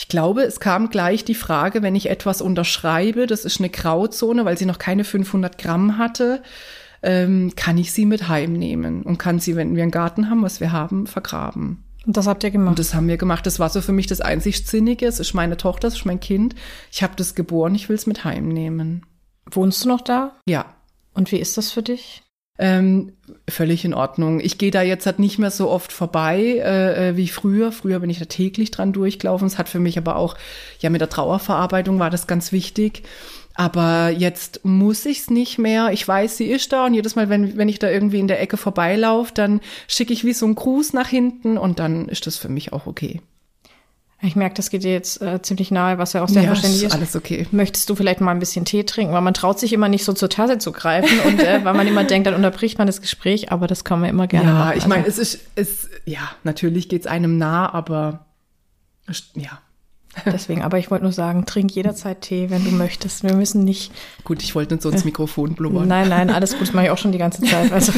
ich 0.00 0.06
glaube, 0.06 0.42
es 0.42 0.60
kam 0.60 0.90
gleich 0.90 1.24
die 1.24 1.34
Frage, 1.34 1.82
wenn 1.82 1.96
ich 1.96 2.08
etwas 2.08 2.40
unterschreibe, 2.40 3.26
das 3.26 3.44
ist 3.44 3.58
eine 3.58 3.68
Grauzone, 3.68 4.44
weil 4.44 4.56
sie 4.56 4.64
noch 4.64 4.78
keine 4.78 5.02
500 5.02 5.58
Gramm 5.58 5.98
hatte, 5.98 6.40
ähm, 7.02 7.52
kann 7.56 7.78
ich 7.78 7.92
sie 7.92 8.06
mit 8.06 8.28
heimnehmen 8.28 9.02
und 9.02 9.18
kann 9.18 9.40
sie, 9.40 9.56
wenn 9.56 9.74
wir 9.74 9.82
einen 9.82 9.90
Garten 9.90 10.30
haben, 10.30 10.42
was 10.42 10.60
wir 10.60 10.70
haben, 10.70 11.08
vergraben. 11.08 11.82
Und 12.06 12.16
das 12.16 12.26
habt 12.26 12.44
ihr 12.44 12.50
gemacht? 12.50 12.70
Und 12.70 12.78
das 12.78 12.94
haben 12.94 13.08
wir 13.08 13.16
gemacht. 13.16 13.46
Das 13.46 13.58
war 13.58 13.68
so 13.68 13.80
für 13.80 13.92
mich 13.92 14.06
das 14.06 14.20
einzig 14.20 14.66
Sinnige. 14.66 15.06
Es 15.06 15.20
ist 15.20 15.34
meine 15.34 15.56
Tochter, 15.56 15.88
es 15.88 15.96
ist 15.96 16.06
mein 16.06 16.20
Kind. 16.20 16.54
Ich 16.90 17.02
habe 17.02 17.14
das 17.16 17.34
geboren, 17.34 17.74
ich 17.74 17.88
will 17.88 17.96
es 17.96 18.06
mit 18.06 18.24
heimnehmen. 18.24 19.04
Wohnst 19.50 19.84
du 19.84 19.88
noch 19.88 20.00
da? 20.00 20.36
Ja. 20.46 20.66
Und 21.14 21.32
wie 21.32 21.38
ist 21.38 21.56
das 21.56 21.70
für 21.70 21.82
dich? 21.82 22.22
Ähm, 22.60 23.12
völlig 23.48 23.84
in 23.84 23.94
Ordnung. 23.94 24.40
Ich 24.40 24.58
gehe 24.58 24.72
da 24.72 24.82
jetzt 24.82 25.06
halt 25.06 25.20
nicht 25.20 25.38
mehr 25.38 25.52
so 25.52 25.70
oft 25.70 25.92
vorbei 25.92 26.40
äh, 26.40 27.10
äh, 27.10 27.16
wie 27.16 27.28
früher. 27.28 27.70
Früher 27.70 28.00
bin 28.00 28.10
ich 28.10 28.18
da 28.18 28.24
täglich 28.24 28.72
dran 28.72 28.92
durchgelaufen. 28.92 29.46
Es 29.46 29.58
hat 29.58 29.68
für 29.68 29.78
mich 29.78 29.96
aber 29.96 30.16
auch, 30.16 30.36
ja, 30.80 30.90
mit 30.90 31.00
der 31.00 31.08
Trauerverarbeitung 31.08 32.00
war 32.00 32.10
das 32.10 32.26
ganz 32.26 32.50
wichtig. 32.50 33.04
Aber 33.58 34.10
jetzt 34.10 34.64
muss 34.64 35.04
ich's 35.04 35.30
nicht 35.30 35.58
mehr. 35.58 35.90
Ich 35.90 36.06
weiß, 36.06 36.36
sie 36.36 36.46
ist 36.46 36.72
da 36.72 36.86
und 36.86 36.94
jedes 36.94 37.16
Mal, 37.16 37.28
wenn, 37.28 37.56
wenn 37.56 37.68
ich 37.68 37.80
da 37.80 37.90
irgendwie 37.90 38.20
in 38.20 38.28
der 38.28 38.40
Ecke 38.40 38.56
vorbeilaufe, 38.56 39.34
dann 39.34 39.60
schicke 39.88 40.12
ich 40.12 40.22
wie 40.22 40.32
so 40.32 40.46
einen 40.46 40.54
Gruß 40.54 40.92
nach 40.92 41.08
hinten 41.08 41.58
und 41.58 41.80
dann 41.80 42.08
ist 42.08 42.28
das 42.28 42.36
für 42.36 42.48
mich 42.48 42.72
auch 42.72 42.86
okay. 42.86 43.20
Ich 44.20 44.36
merke, 44.36 44.54
das 44.54 44.70
geht 44.70 44.84
dir 44.84 44.92
jetzt 44.92 45.20
äh, 45.22 45.42
ziemlich 45.42 45.72
nahe, 45.72 45.98
was 45.98 46.12
ja 46.12 46.22
auch 46.22 46.28
sehr 46.28 46.42
ja, 46.42 46.48
verständlich 46.50 46.84
ist. 46.84 46.94
Alles 46.94 47.16
okay. 47.16 47.48
Möchtest 47.50 47.90
du 47.90 47.96
vielleicht 47.96 48.20
mal 48.20 48.30
ein 48.30 48.38
bisschen 48.38 48.64
Tee 48.64 48.84
trinken? 48.84 49.12
Weil 49.12 49.22
man 49.22 49.34
traut 49.34 49.58
sich 49.58 49.72
immer 49.72 49.88
nicht 49.88 50.04
so 50.04 50.12
zur 50.12 50.30
Tasse 50.30 50.58
zu 50.58 50.70
greifen 50.70 51.18
und 51.26 51.40
äh, 51.40 51.64
weil 51.64 51.74
man 51.74 51.88
immer 51.88 52.04
denkt, 52.04 52.28
dann 52.28 52.34
unterbricht 52.34 52.78
man 52.78 52.86
das 52.86 53.00
Gespräch, 53.00 53.50
aber 53.50 53.66
das 53.66 53.82
kann 53.82 53.98
man 53.98 54.08
immer 54.08 54.28
gerne 54.28 54.50
ja, 54.50 54.54
machen. 54.54 54.70
Ja, 54.70 54.76
ich 54.76 54.86
meine, 54.86 55.02
also. 55.02 55.20
es 55.20 55.34
ist, 55.34 55.46
es, 55.56 55.90
ja, 56.04 56.30
natürlich 56.44 56.88
geht's 56.88 57.08
einem 57.08 57.38
nah, 57.38 57.72
aber 57.72 58.26
ja, 59.34 59.58
Deswegen, 60.26 60.62
aber 60.62 60.78
ich 60.78 60.90
wollte 60.90 61.04
nur 61.04 61.12
sagen, 61.12 61.46
trink 61.46 61.72
jederzeit 61.72 62.20
Tee, 62.20 62.50
wenn 62.50 62.64
du 62.64 62.70
möchtest. 62.70 63.22
Wir 63.22 63.34
müssen 63.34 63.64
nicht. 63.64 63.92
Gut, 64.24 64.42
ich 64.42 64.54
wollte 64.54 64.74
nicht 64.74 64.82
so 64.82 64.90
ins 64.90 65.04
Mikrofon 65.04 65.54
blubbern. 65.54 65.88
Nein, 65.88 66.08
nein, 66.08 66.30
alles 66.30 66.52
gut, 66.52 66.62
das 66.62 66.72
mache 66.74 66.86
ich 66.86 66.90
auch 66.90 66.98
schon 66.98 67.12
die 67.12 67.18
ganze 67.18 67.42
Zeit. 67.42 67.72
Also 67.72 67.92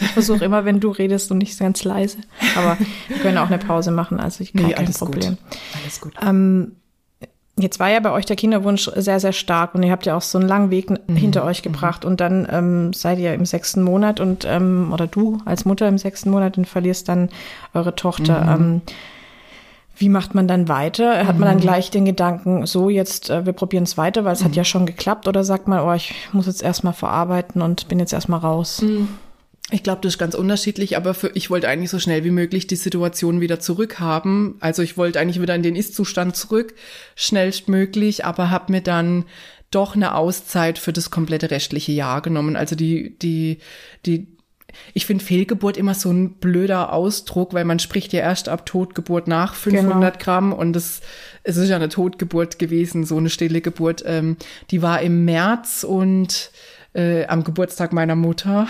ich 0.00 0.08
versuche 0.08 0.44
immer, 0.44 0.64
wenn 0.64 0.80
du 0.80 0.90
redest 0.90 1.30
und 1.30 1.38
nicht 1.38 1.58
ganz 1.58 1.84
leise. 1.84 2.18
Aber 2.56 2.76
wir 3.08 3.18
können 3.18 3.38
auch 3.38 3.46
eine 3.46 3.58
Pause 3.58 3.90
machen, 3.90 4.20
also 4.20 4.42
ich 4.42 4.52
kann 4.52 4.66
nee, 4.66 4.72
kein 4.72 4.92
Problem. 4.92 5.36
Gut. 5.36 5.58
Alles 5.80 6.00
gut. 6.00 6.14
Ähm, 6.22 6.72
Jetzt 7.58 7.78
war 7.78 7.90
ja 7.90 8.00
bei 8.00 8.10
euch 8.10 8.24
der 8.24 8.36
Kinderwunsch 8.36 8.90
sehr, 8.96 9.20
sehr 9.20 9.32
stark 9.32 9.74
und 9.74 9.82
ihr 9.82 9.92
habt 9.92 10.06
ja 10.06 10.16
auch 10.16 10.22
so 10.22 10.38
einen 10.38 10.48
langen 10.48 10.70
Weg 10.70 10.88
mhm. 10.88 11.16
hinter 11.16 11.44
euch 11.44 11.62
gebracht 11.62 12.06
und 12.06 12.18
dann 12.18 12.48
ähm, 12.50 12.94
seid 12.94 13.18
ihr 13.18 13.34
im 13.34 13.44
sechsten 13.44 13.82
Monat 13.82 14.20
und 14.20 14.46
ähm, 14.48 14.90
oder 14.90 15.06
du 15.06 15.38
als 15.44 15.66
Mutter 15.66 15.86
im 15.86 15.98
sechsten 15.98 16.30
Monat 16.30 16.56
und 16.56 16.66
verlierst 16.66 17.10
dann 17.10 17.28
eure 17.74 17.94
Tochter. 17.94 18.56
Mhm. 18.56 18.62
Ähm, 18.62 18.80
wie 20.02 20.08
macht 20.08 20.34
man 20.34 20.48
dann 20.48 20.66
weiter? 20.66 21.28
Hat 21.28 21.38
man 21.38 21.48
dann 21.48 21.58
mhm. 21.58 21.62
gleich 21.62 21.92
den 21.92 22.04
Gedanken, 22.04 22.66
so 22.66 22.90
jetzt, 22.90 23.30
äh, 23.30 23.46
wir 23.46 23.52
probieren 23.52 23.84
es 23.84 23.96
weiter, 23.96 24.24
weil 24.24 24.32
es 24.32 24.40
mhm. 24.40 24.46
hat 24.46 24.56
ja 24.56 24.64
schon 24.64 24.84
geklappt? 24.84 25.28
Oder 25.28 25.44
sagt 25.44 25.68
man, 25.68 25.78
oh, 25.78 25.94
ich 25.94 26.12
muss 26.32 26.46
jetzt 26.46 26.60
erstmal 26.60 26.92
verarbeiten 26.92 27.62
und 27.62 27.86
bin 27.86 28.00
jetzt 28.00 28.12
erstmal 28.12 28.40
raus? 28.40 28.82
Mhm. 28.82 29.06
Ich 29.70 29.84
glaube, 29.84 30.00
das 30.02 30.14
ist 30.14 30.18
ganz 30.18 30.34
unterschiedlich, 30.34 30.96
aber 30.96 31.14
für, 31.14 31.30
ich 31.34 31.50
wollte 31.50 31.68
eigentlich 31.68 31.90
so 31.90 32.00
schnell 32.00 32.24
wie 32.24 32.32
möglich 32.32 32.66
die 32.66 32.74
Situation 32.74 33.40
wieder 33.40 33.60
zurückhaben. 33.60 34.56
Also 34.58 34.82
ich 34.82 34.96
wollte 34.96 35.20
eigentlich 35.20 35.40
wieder 35.40 35.54
in 35.54 35.62
den 35.62 35.76
Ist-Zustand 35.76 36.34
zurück, 36.34 36.74
schnellstmöglich, 37.14 38.24
aber 38.24 38.50
habe 38.50 38.72
mir 38.72 38.80
dann 38.80 39.24
doch 39.70 39.94
eine 39.94 40.16
Auszeit 40.16 40.78
für 40.78 40.92
das 40.92 41.10
komplette 41.12 41.52
restliche 41.52 41.92
Jahr 41.92 42.22
genommen. 42.22 42.56
Also 42.56 42.74
die, 42.74 43.16
die, 43.20 43.58
die 44.04 44.26
ich 44.94 45.06
finde 45.06 45.24
Fehlgeburt 45.24 45.76
immer 45.76 45.94
so 45.94 46.10
ein 46.10 46.34
blöder 46.34 46.92
Ausdruck, 46.92 47.54
weil 47.54 47.64
man 47.64 47.78
spricht 47.78 48.12
ja 48.12 48.20
erst 48.20 48.48
ab 48.48 48.66
Totgeburt 48.66 49.28
nach 49.28 49.54
500 49.54 50.14
genau. 50.14 50.24
Gramm 50.24 50.52
und 50.52 50.76
es, 50.76 51.00
es 51.42 51.56
ist 51.56 51.68
ja 51.68 51.76
eine 51.76 51.88
Totgeburt 51.88 52.58
gewesen, 52.58 53.04
so 53.04 53.16
eine 53.16 53.30
stille 53.30 53.60
Geburt. 53.60 54.02
Ähm, 54.06 54.36
die 54.70 54.82
war 54.82 55.00
im 55.02 55.24
März 55.24 55.84
und 55.84 56.50
äh, 56.94 57.26
am 57.26 57.44
Geburtstag 57.44 57.92
meiner 57.92 58.16
Mutter. 58.16 58.66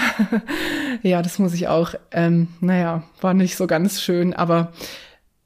ja, 1.02 1.22
das 1.22 1.38
muss 1.38 1.54
ich 1.54 1.68
auch, 1.68 1.94
ähm, 2.10 2.48
naja, 2.60 3.02
war 3.20 3.34
nicht 3.34 3.56
so 3.56 3.66
ganz 3.66 4.00
schön, 4.00 4.34
aber 4.34 4.72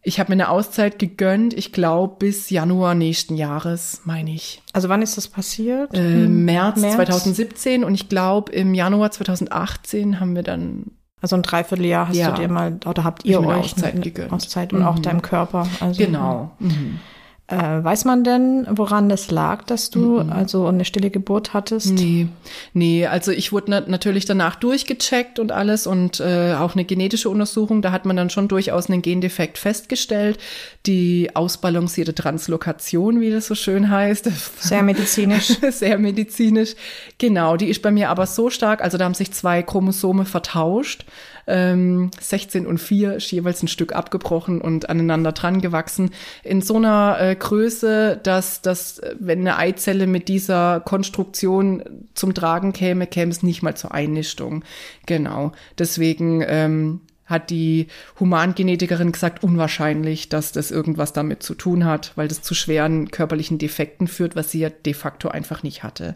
ich 0.06 0.20
habe 0.20 0.30
mir 0.30 0.34
eine 0.34 0.50
Auszeit 0.50 1.00
gegönnt, 1.00 1.52
ich 1.52 1.72
glaube 1.72 2.14
bis 2.20 2.48
Januar 2.48 2.94
nächsten 2.94 3.36
Jahres, 3.36 4.02
meine 4.04 4.30
ich. 4.30 4.62
Also 4.72 4.88
wann 4.88 5.02
ist 5.02 5.16
das 5.16 5.26
passiert? 5.26 5.92
Äh, 5.94 5.98
hm, 5.98 6.44
März, 6.44 6.80
März 6.80 6.94
2017 6.94 7.82
und 7.82 7.92
ich 7.94 8.08
glaube 8.08 8.52
im 8.52 8.72
Januar 8.72 9.10
2018 9.10 10.20
haben 10.20 10.36
wir 10.36 10.44
dann 10.44 10.92
also 11.20 11.34
ein 11.34 11.42
Dreivierteljahr 11.42 12.08
hast 12.08 12.16
ja. 12.16 12.30
du 12.30 12.42
dir 12.42 12.48
mal, 12.48 12.78
oder 12.86 13.02
habt 13.02 13.24
ihr 13.24 13.40
euch 13.40 13.72
Auszeit 13.72 14.00
gegönnt. 14.00 14.32
Auszeit 14.32 14.72
und 14.72 14.80
mhm. 14.80 14.86
auch 14.86 14.98
deinem 15.00 15.22
Körper. 15.22 15.66
Also, 15.80 16.04
genau. 16.04 16.52
Mhm. 16.60 17.00
Äh, 17.48 17.56
weiß 17.56 18.06
man 18.06 18.24
denn, 18.24 18.66
woran 18.70 19.08
das 19.08 19.30
lag, 19.30 19.62
dass 19.62 19.90
du 19.90 20.20
mhm. 20.20 20.32
also 20.32 20.66
eine 20.66 20.84
stille 20.84 21.10
Geburt 21.10 21.54
hattest? 21.54 21.92
Nee, 21.92 22.26
nee, 22.72 23.06
also 23.06 23.30
ich 23.30 23.52
wurde 23.52 23.66
na 23.68 23.80
natürlich 23.86 24.24
danach 24.24 24.56
durchgecheckt 24.56 25.38
und 25.38 25.52
alles 25.52 25.86
und 25.86 26.18
äh, 26.18 26.54
auch 26.54 26.74
eine 26.74 26.84
genetische 26.84 27.30
Untersuchung, 27.30 27.82
da 27.82 27.92
hat 27.92 28.04
man 28.04 28.16
dann 28.16 28.30
schon 28.30 28.48
durchaus 28.48 28.90
einen 28.90 29.00
Gendefekt 29.00 29.58
festgestellt. 29.58 30.38
Die 30.86 31.36
ausbalancierte 31.36 32.16
Translokation, 32.16 33.20
wie 33.20 33.30
das 33.30 33.46
so 33.46 33.54
schön 33.54 33.90
heißt. 33.90 34.28
Sehr 34.58 34.82
medizinisch. 34.82 35.56
Sehr 35.70 35.98
medizinisch. 35.98 36.74
Genau, 37.18 37.56
die 37.56 37.68
ist 37.68 37.80
bei 37.80 37.92
mir 37.92 38.10
aber 38.10 38.26
so 38.26 38.50
stark, 38.50 38.82
also 38.82 38.98
da 38.98 39.04
haben 39.04 39.14
sich 39.14 39.30
zwei 39.30 39.62
Chromosome 39.62 40.24
vertauscht 40.24 41.04
ähm, 41.46 42.10
16 42.20 42.66
und 42.66 42.78
4 42.78 43.14
ist 43.14 43.30
jeweils 43.30 43.62
ein 43.62 43.68
Stück 43.68 43.94
abgebrochen 43.94 44.60
und 44.60 44.88
aneinander 44.88 45.32
dran 45.32 45.60
gewachsen. 45.60 46.10
In 46.42 46.62
so 46.62 46.76
einer 46.76 47.16
äh, 47.20 47.34
Größe, 47.34 48.18
dass, 48.22 48.62
dass 48.62 49.00
wenn 49.18 49.40
eine 49.40 49.56
Eizelle 49.56 50.06
mit 50.06 50.28
dieser 50.28 50.80
Konstruktion 50.80 51.82
zum 52.14 52.34
Tragen 52.34 52.72
käme, 52.72 53.06
käme 53.06 53.30
es 53.30 53.42
nicht 53.42 53.62
mal 53.62 53.76
zur 53.76 53.92
Einnichtung. 53.92 54.64
Genau. 55.06 55.52
Deswegen 55.78 56.44
ähm, 56.46 57.00
hat 57.26 57.50
die 57.50 57.88
Humangenetikerin 58.18 59.12
gesagt, 59.12 59.42
unwahrscheinlich, 59.42 60.28
dass 60.28 60.52
das 60.52 60.70
irgendwas 60.70 61.12
damit 61.12 61.42
zu 61.42 61.54
tun 61.54 61.84
hat, 61.84 62.12
weil 62.14 62.28
das 62.28 62.42
zu 62.42 62.54
schweren 62.54 63.10
körperlichen 63.10 63.58
Defekten 63.58 64.06
führt, 64.06 64.36
was 64.36 64.50
sie 64.50 64.60
ja 64.60 64.70
de 64.70 64.94
facto 64.94 65.28
einfach 65.28 65.62
nicht 65.62 65.82
hatte. 65.82 66.14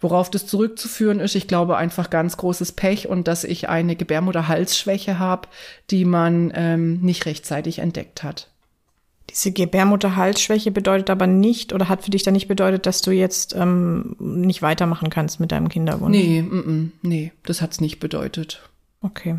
Worauf 0.00 0.30
das 0.30 0.46
zurückzuführen 0.46 1.18
ist, 1.18 1.34
ich 1.34 1.48
glaube 1.48 1.76
einfach 1.76 2.10
ganz 2.10 2.36
großes 2.36 2.72
Pech 2.72 3.08
und 3.08 3.26
dass 3.26 3.44
ich 3.44 3.68
eine 3.68 3.96
Gebärmutterhalsschwäche 3.96 5.18
habe, 5.18 5.48
die 5.90 6.04
man 6.04 6.52
ähm, 6.54 7.00
nicht 7.00 7.26
rechtzeitig 7.26 7.78
entdeckt 7.78 8.22
hat. 8.22 8.48
Diese 9.30 9.52
Gebärmutterhalsschwäche 9.52 10.72
bedeutet 10.72 11.08
aber 11.08 11.26
nicht 11.26 11.72
oder 11.72 11.88
hat 11.88 12.02
für 12.02 12.10
dich 12.10 12.24
dann 12.24 12.34
nicht 12.34 12.48
bedeutet, 12.48 12.84
dass 12.86 13.00
du 13.00 13.12
jetzt 13.12 13.54
ähm, 13.54 14.16
nicht 14.18 14.60
weitermachen 14.60 15.08
kannst 15.08 15.38
mit 15.38 15.52
deinem 15.52 15.68
Kinderwunsch? 15.68 16.16
Nee, 16.16 16.42
mm, 16.42 16.56
mm, 16.56 16.92
nee, 17.02 17.32
das 17.44 17.62
hat's 17.62 17.80
nicht 17.80 18.00
bedeutet. 18.00 18.68
Okay. 19.00 19.38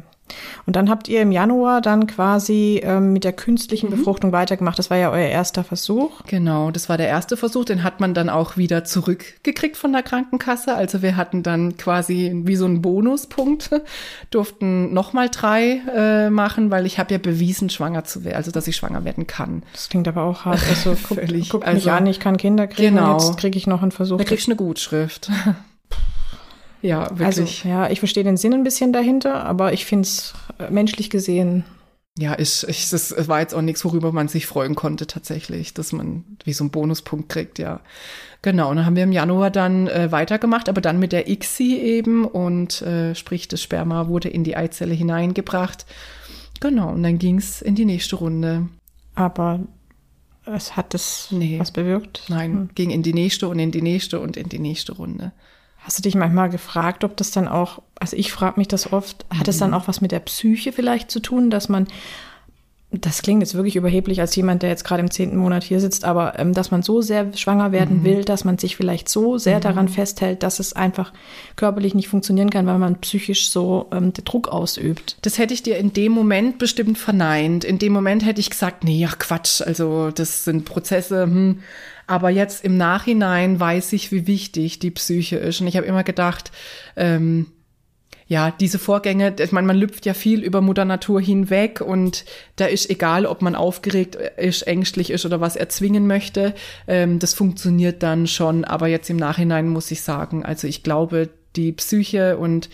Und 0.66 0.76
dann 0.76 0.90
habt 0.90 1.08
ihr 1.08 1.22
im 1.22 1.32
Januar 1.32 1.82
dann 1.82 2.08
quasi 2.08 2.82
ähm, 2.84 3.14
mit 3.14 3.24
der 3.24 3.34
künstlichen 3.34 3.88
mhm. 3.88 3.98
Befruchtung 3.98 4.32
weitergemacht. 4.32 4.80
Das 4.80 4.90
war 4.90 4.98
ja 4.98 5.12
euer 5.12 5.28
erster 5.28 5.64
Versuch. 5.64 6.24
Genau, 6.28 6.72
das 6.72 6.90
war 6.90 6.98
der 6.98 7.08
erste 7.08 7.38
Versuch. 7.38 7.66
Den 7.66 7.84
hat 7.84 8.00
man 8.00 8.14
dann 8.14 8.30
auch 8.30 8.58
wieder 8.58 8.84
zurückgekriegt 8.84 9.78
von 9.78 9.92
der 9.92 10.04
Krankenkasse. 10.04 10.76
Also 10.76 11.02
wir 11.02 11.18
hatten 11.18 11.44
dann 11.44 11.78
quasi 11.78 12.32
wie 12.46 12.56
so 12.56 12.66
einen 12.66 12.82
Bonuspunkt, 12.82 13.70
durften 14.32 14.94
nochmal 14.94 15.30
drei 15.30 15.82
äh, 15.94 16.30
machen, 16.30 16.72
weil 16.72 16.86
ich 16.86 17.00
habe 17.00 17.14
ja 17.14 17.18
bewiesen, 17.18 17.70
schwanger 17.70 18.04
zu 18.04 18.24
werden, 18.24 18.36
also 18.36 18.52
dass 18.52 18.68
ich 18.68 18.76
schwanger 18.76 19.04
werden 19.06 19.28
kann. 19.28 19.64
Das 19.74 19.90
klingt 19.90 20.08
aber 20.08 20.24
auch 20.24 20.46
hart. 20.46 20.62
Also 20.72 20.96
guck, 21.08 21.20
guck 21.50 21.68
also, 21.68 21.76
mich 21.76 21.92
an, 21.92 22.08
ich 22.08 22.20
kann 22.20 22.38
Kinder 22.38 22.66
kriegen. 22.66 22.96
Genau. 22.96 23.18
Jetzt 23.18 23.38
kriege 23.38 23.58
ich 23.58 23.68
noch 23.68 23.82
einen 23.82 23.92
Versuch. 23.92 24.18
Da 24.18 24.24
kriegst 24.24 24.48
du 24.48 24.52
eine 24.52 24.56
Gutschrift. 24.58 25.30
Ja, 26.82 27.10
wirklich. 27.18 27.66
Also, 27.66 27.68
ja, 27.68 27.90
ich 27.90 28.00
verstehe 28.00 28.24
den 28.24 28.38
Sinn 28.38 28.54
ein 28.54 28.64
bisschen 28.64 28.92
dahinter, 28.92 29.44
aber 29.46 29.74
ich 29.74 29.86
finde 29.86 30.08
es 30.08 30.34
äh, 30.60 30.72
menschlich 30.72 31.10
gesehen. 31.10 31.64
Ja, 32.18 32.38
ich, 32.38 32.68
ich, 32.68 32.90
das 32.90 33.28
war 33.28 33.40
jetzt 33.40 33.54
auch 33.54 33.62
nichts, 33.62 33.86
worüber 33.86 34.12
man 34.12 34.28
sich 34.28 34.46
freuen 34.46 34.76
konnte 34.76 35.08
tatsächlich, 35.08 35.74
dass 35.74 35.94
man 35.94 36.26
wie 36.44 36.54
so 36.54 36.64
einen 36.64 36.72
Bonuspunkt 36.72 37.30
kriegt, 37.30 37.58
ja. 37.58 37.80
Genau, 38.42 38.70
und 38.70 38.78
dann 38.78 38.86
haben 38.86 38.96
wir 38.96 39.04
im 39.04 39.12
Januar 39.12 39.50
dann 39.50 39.88
äh, 39.88 40.12
weitergemacht, 40.12 40.68
aber 40.68 40.82
dann 40.82 41.00
mit 41.00 41.14
der 41.14 41.30
ICSI 41.30 41.78
eben 41.78 42.26
und 42.26 42.82
äh, 42.82 43.16
sprich, 43.16 43.48
das 43.48 43.62
Sperma 43.62 44.08
wurde 44.08 44.30
in 44.30 44.44
die 44.44 44.58
Eizelle 44.58 44.94
hineingebracht. 44.94 45.86
Genau, 46.60 46.90
und 46.90 47.04
dann 47.04 47.18
ging's 47.18 47.62
in 47.62 47.76
die 47.76 47.86
nächste 47.86 48.18
Runde. 48.18 48.68
Aber 49.16 49.62
es 50.46 50.76
hat 50.76 50.94
das 50.94 51.28
nee. 51.32 51.60
was 51.60 51.72
bewirkt? 51.72 52.24
Nein, 52.28 52.52
hm. 52.52 52.70
ging 52.76 52.90
in 52.90 53.04
die 53.04 53.14
nächste 53.14 53.48
und 53.48 53.60
in 53.60 53.72
die 53.72 53.82
nächste 53.82 54.20
und 54.20 54.38
in 54.38 54.50
die 54.50 54.60
nächste 54.60 54.94
Runde. 54.94 55.32
Hast 55.84 55.98
du 55.98 56.04
dich 56.04 56.16
manchmal 56.16 56.50
gefragt, 56.50 57.04
ob 57.04 57.18
das 57.18 57.32
dann 57.32 57.48
auch, 57.48 57.82
also 58.00 58.16
ich 58.16 58.32
frage 58.32 58.60
mich 58.60 58.68
das 58.68 58.94
oft, 58.94 59.26
hat 59.36 59.48
es 59.48 59.58
dann 59.58 59.72
mhm. 59.72 59.76
auch 59.76 59.88
was 59.88 60.00
mit 60.00 60.12
der 60.12 60.20
Psyche 60.20 60.72
vielleicht 60.72 61.10
zu 61.10 61.20
tun, 61.20 61.50
dass 61.50 61.70
man, 61.70 61.88
das 62.92 63.24
klingt 63.24 63.42
jetzt 63.42 63.56
wirklich 63.56 63.76
überheblich 63.76 64.22
als 64.22 64.36
jemand, 64.36 64.62
der 64.62 64.70
jetzt 64.70 64.84
gerade 64.84 65.02
im 65.02 65.10
zehnten 65.10 65.38
Monat 65.38 65.64
hier 65.64 65.80
sitzt, 65.80 66.06
aber 66.06 66.38
ähm, 66.38 66.54
dass 66.54 66.70
man 66.70 66.84
so 66.84 67.02
sehr 67.02 67.36
schwanger 67.36 67.72
werden 67.72 68.00
mhm. 68.00 68.04
will, 68.04 68.24
dass 68.24 68.44
man 68.44 68.60
sich 68.60 68.76
vielleicht 68.76 69.10
so 69.10 69.40
sehr 69.40 69.58
mhm. 69.58 69.62
daran 69.62 69.88
festhält, 69.88 70.44
dass 70.44 70.60
es 70.60 70.74
einfach 70.74 71.14
körperlich 71.56 71.96
nicht 71.96 72.10
funktionieren 72.10 72.52
kann, 72.52 72.68
weil 72.68 72.78
man 72.78 73.02
psychisch 73.02 73.50
so 73.50 73.88
ähm, 73.92 74.14
Druck 74.14 74.50
ausübt. 74.50 75.18
Das 75.24 75.40
hätte 75.40 75.56
ich 75.56 75.64
dir 75.64 75.80
in 75.80 75.94
dem 75.94 76.12
Moment 76.12 76.60
bestimmt 76.60 77.00
verneint. 77.00 77.64
In 77.64 77.80
dem 77.80 77.92
Moment 77.92 78.24
hätte 78.24 78.40
ich 78.40 78.52
gesagt, 78.52 78.84
nee, 78.84 79.04
ach 79.10 79.18
Quatsch, 79.18 79.64
also 79.64 80.12
das 80.12 80.44
sind 80.44 80.66
Prozesse, 80.66 81.24
hm, 81.24 81.64
aber 82.08 82.30
jetzt 82.30 82.64
im 82.64 82.78
Nachhinein 82.78 83.60
weiß 83.60 83.94
ich, 83.94 84.12
wie 84.12 84.28
wichtig 84.28 84.80
die 84.80 84.92
Psyche 84.92 85.38
ist. 85.38 85.62
Und 85.62 85.68
ich 85.68 85.78
habe 85.78 85.88
immer 85.88 86.04
gedacht, 86.04 86.52
ähm, 86.96 87.48
ja, 88.32 88.50
diese 88.50 88.80
Vorgänge, 88.80 89.36
ich 89.40 89.52
meine, 89.52 89.68
man 89.68 89.76
lüpft 89.76 90.06
ja 90.06 90.14
viel 90.14 90.42
über 90.42 90.62
Mutter 90.62 90.86
Natur 90.86 91.20
hinweg 91.20 91.82
und 91.82 92.24
da 92.56 92.66
ist 92.66 92.90
egal, 92.90 93.26
ob 93.26 93.42
man 93.42 93.56
aufgeregt 93.56 94.16
ist, 94.16 94.62
ängstlich 94.62 95.10
ist 95.10 95.26
oder 95.26 95.42
was 95.42 95.58
erzwingen 95.58 96.08
möchte, 96.08 96.56
ähm, 96.88 97.20
das 97.20 97.34
funktioniert 97.34 98.04
dann 98.04 98.28
schon. 98.28 98.64
Aber 98.64 98.88
jetzt 98.88 99.10
im 99.10 99.18
Nachhinein 99.18 99.68
muss 99.68 99.92
ich 99.92 100.02
sagen, 100.02 100.46
also 100.46 100.66
ich 100.66 100.82
glaube, 100.82 101.28
die 101.58 101.74
Psyche 101.74 102.38
und 102.38 102.70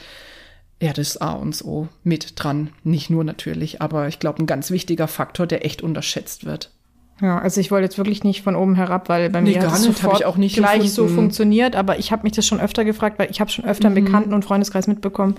ja, 0.79 0.93
das 0.93 1.07
ist 1.07 1.21
A 1.23 1.31
und 1.31 1.59
O 1.65 1.87
mit 2.03 2.33
dran. 2.35 2.69
Nicht 2.83 3.09
nur 3.09 3.23
natürlich, 3.23 3.81
aber 3.81 4.07
ich 4.07 4.19
glaube, 4.19 4.43
ein 4.43 4.45
ganz 4.45 4.69
wichtiger 4.69 5.07
Faktor, 5.07 5.47
der 5.47 5.65
echt 5.65 5.81
unterschätzt 5.81 6.45
wird. 6.45 6.69
Ja, 7.21 7.39
also 7.39 7.59
ich 7.59 7.71
wollte 7.71 7.85
jetzt 7.85 7.97
wirklich 7.97 8.23
nicht 8.23 8.43
von 8.43 8.55
oben 8.55 8.75
herab, 8.75 9.09
weil 9.09 9.29
bei 9.29 9.41
nee, 9.41 9.51
mir 9.51 9.61
hat 9.61 9.73
es 9.73 9.83
sofort 9.83 10.23
auch 10.23 10.37
nicht 10.37 10.55
gleich 10.55 10.83
gefunden. 10.83 10.93
so 10.93 11.07
funktioniert, 11.07 11.75
aber 11.75 11.97
ich 11.97 12.11
habe 12.11 12.23
mich 12.23 12.33
das 12.33 12.45
schon 12.45 12.59
öfter 12.59 12.85
gefragt, 12.85 13.17
weil 13.17 13.31
ich 13.31 13.41
habe 13.41 13.49
schon 13.49 13.65
öfter 13.65 13.89
mhm. 13.89 13.97
im 13.97 14.05
Bekannten- 14.05 14.33
und 14.33 14.45
Freundeskreis 14.45 14.87
mitbekommen, 14.87 15.35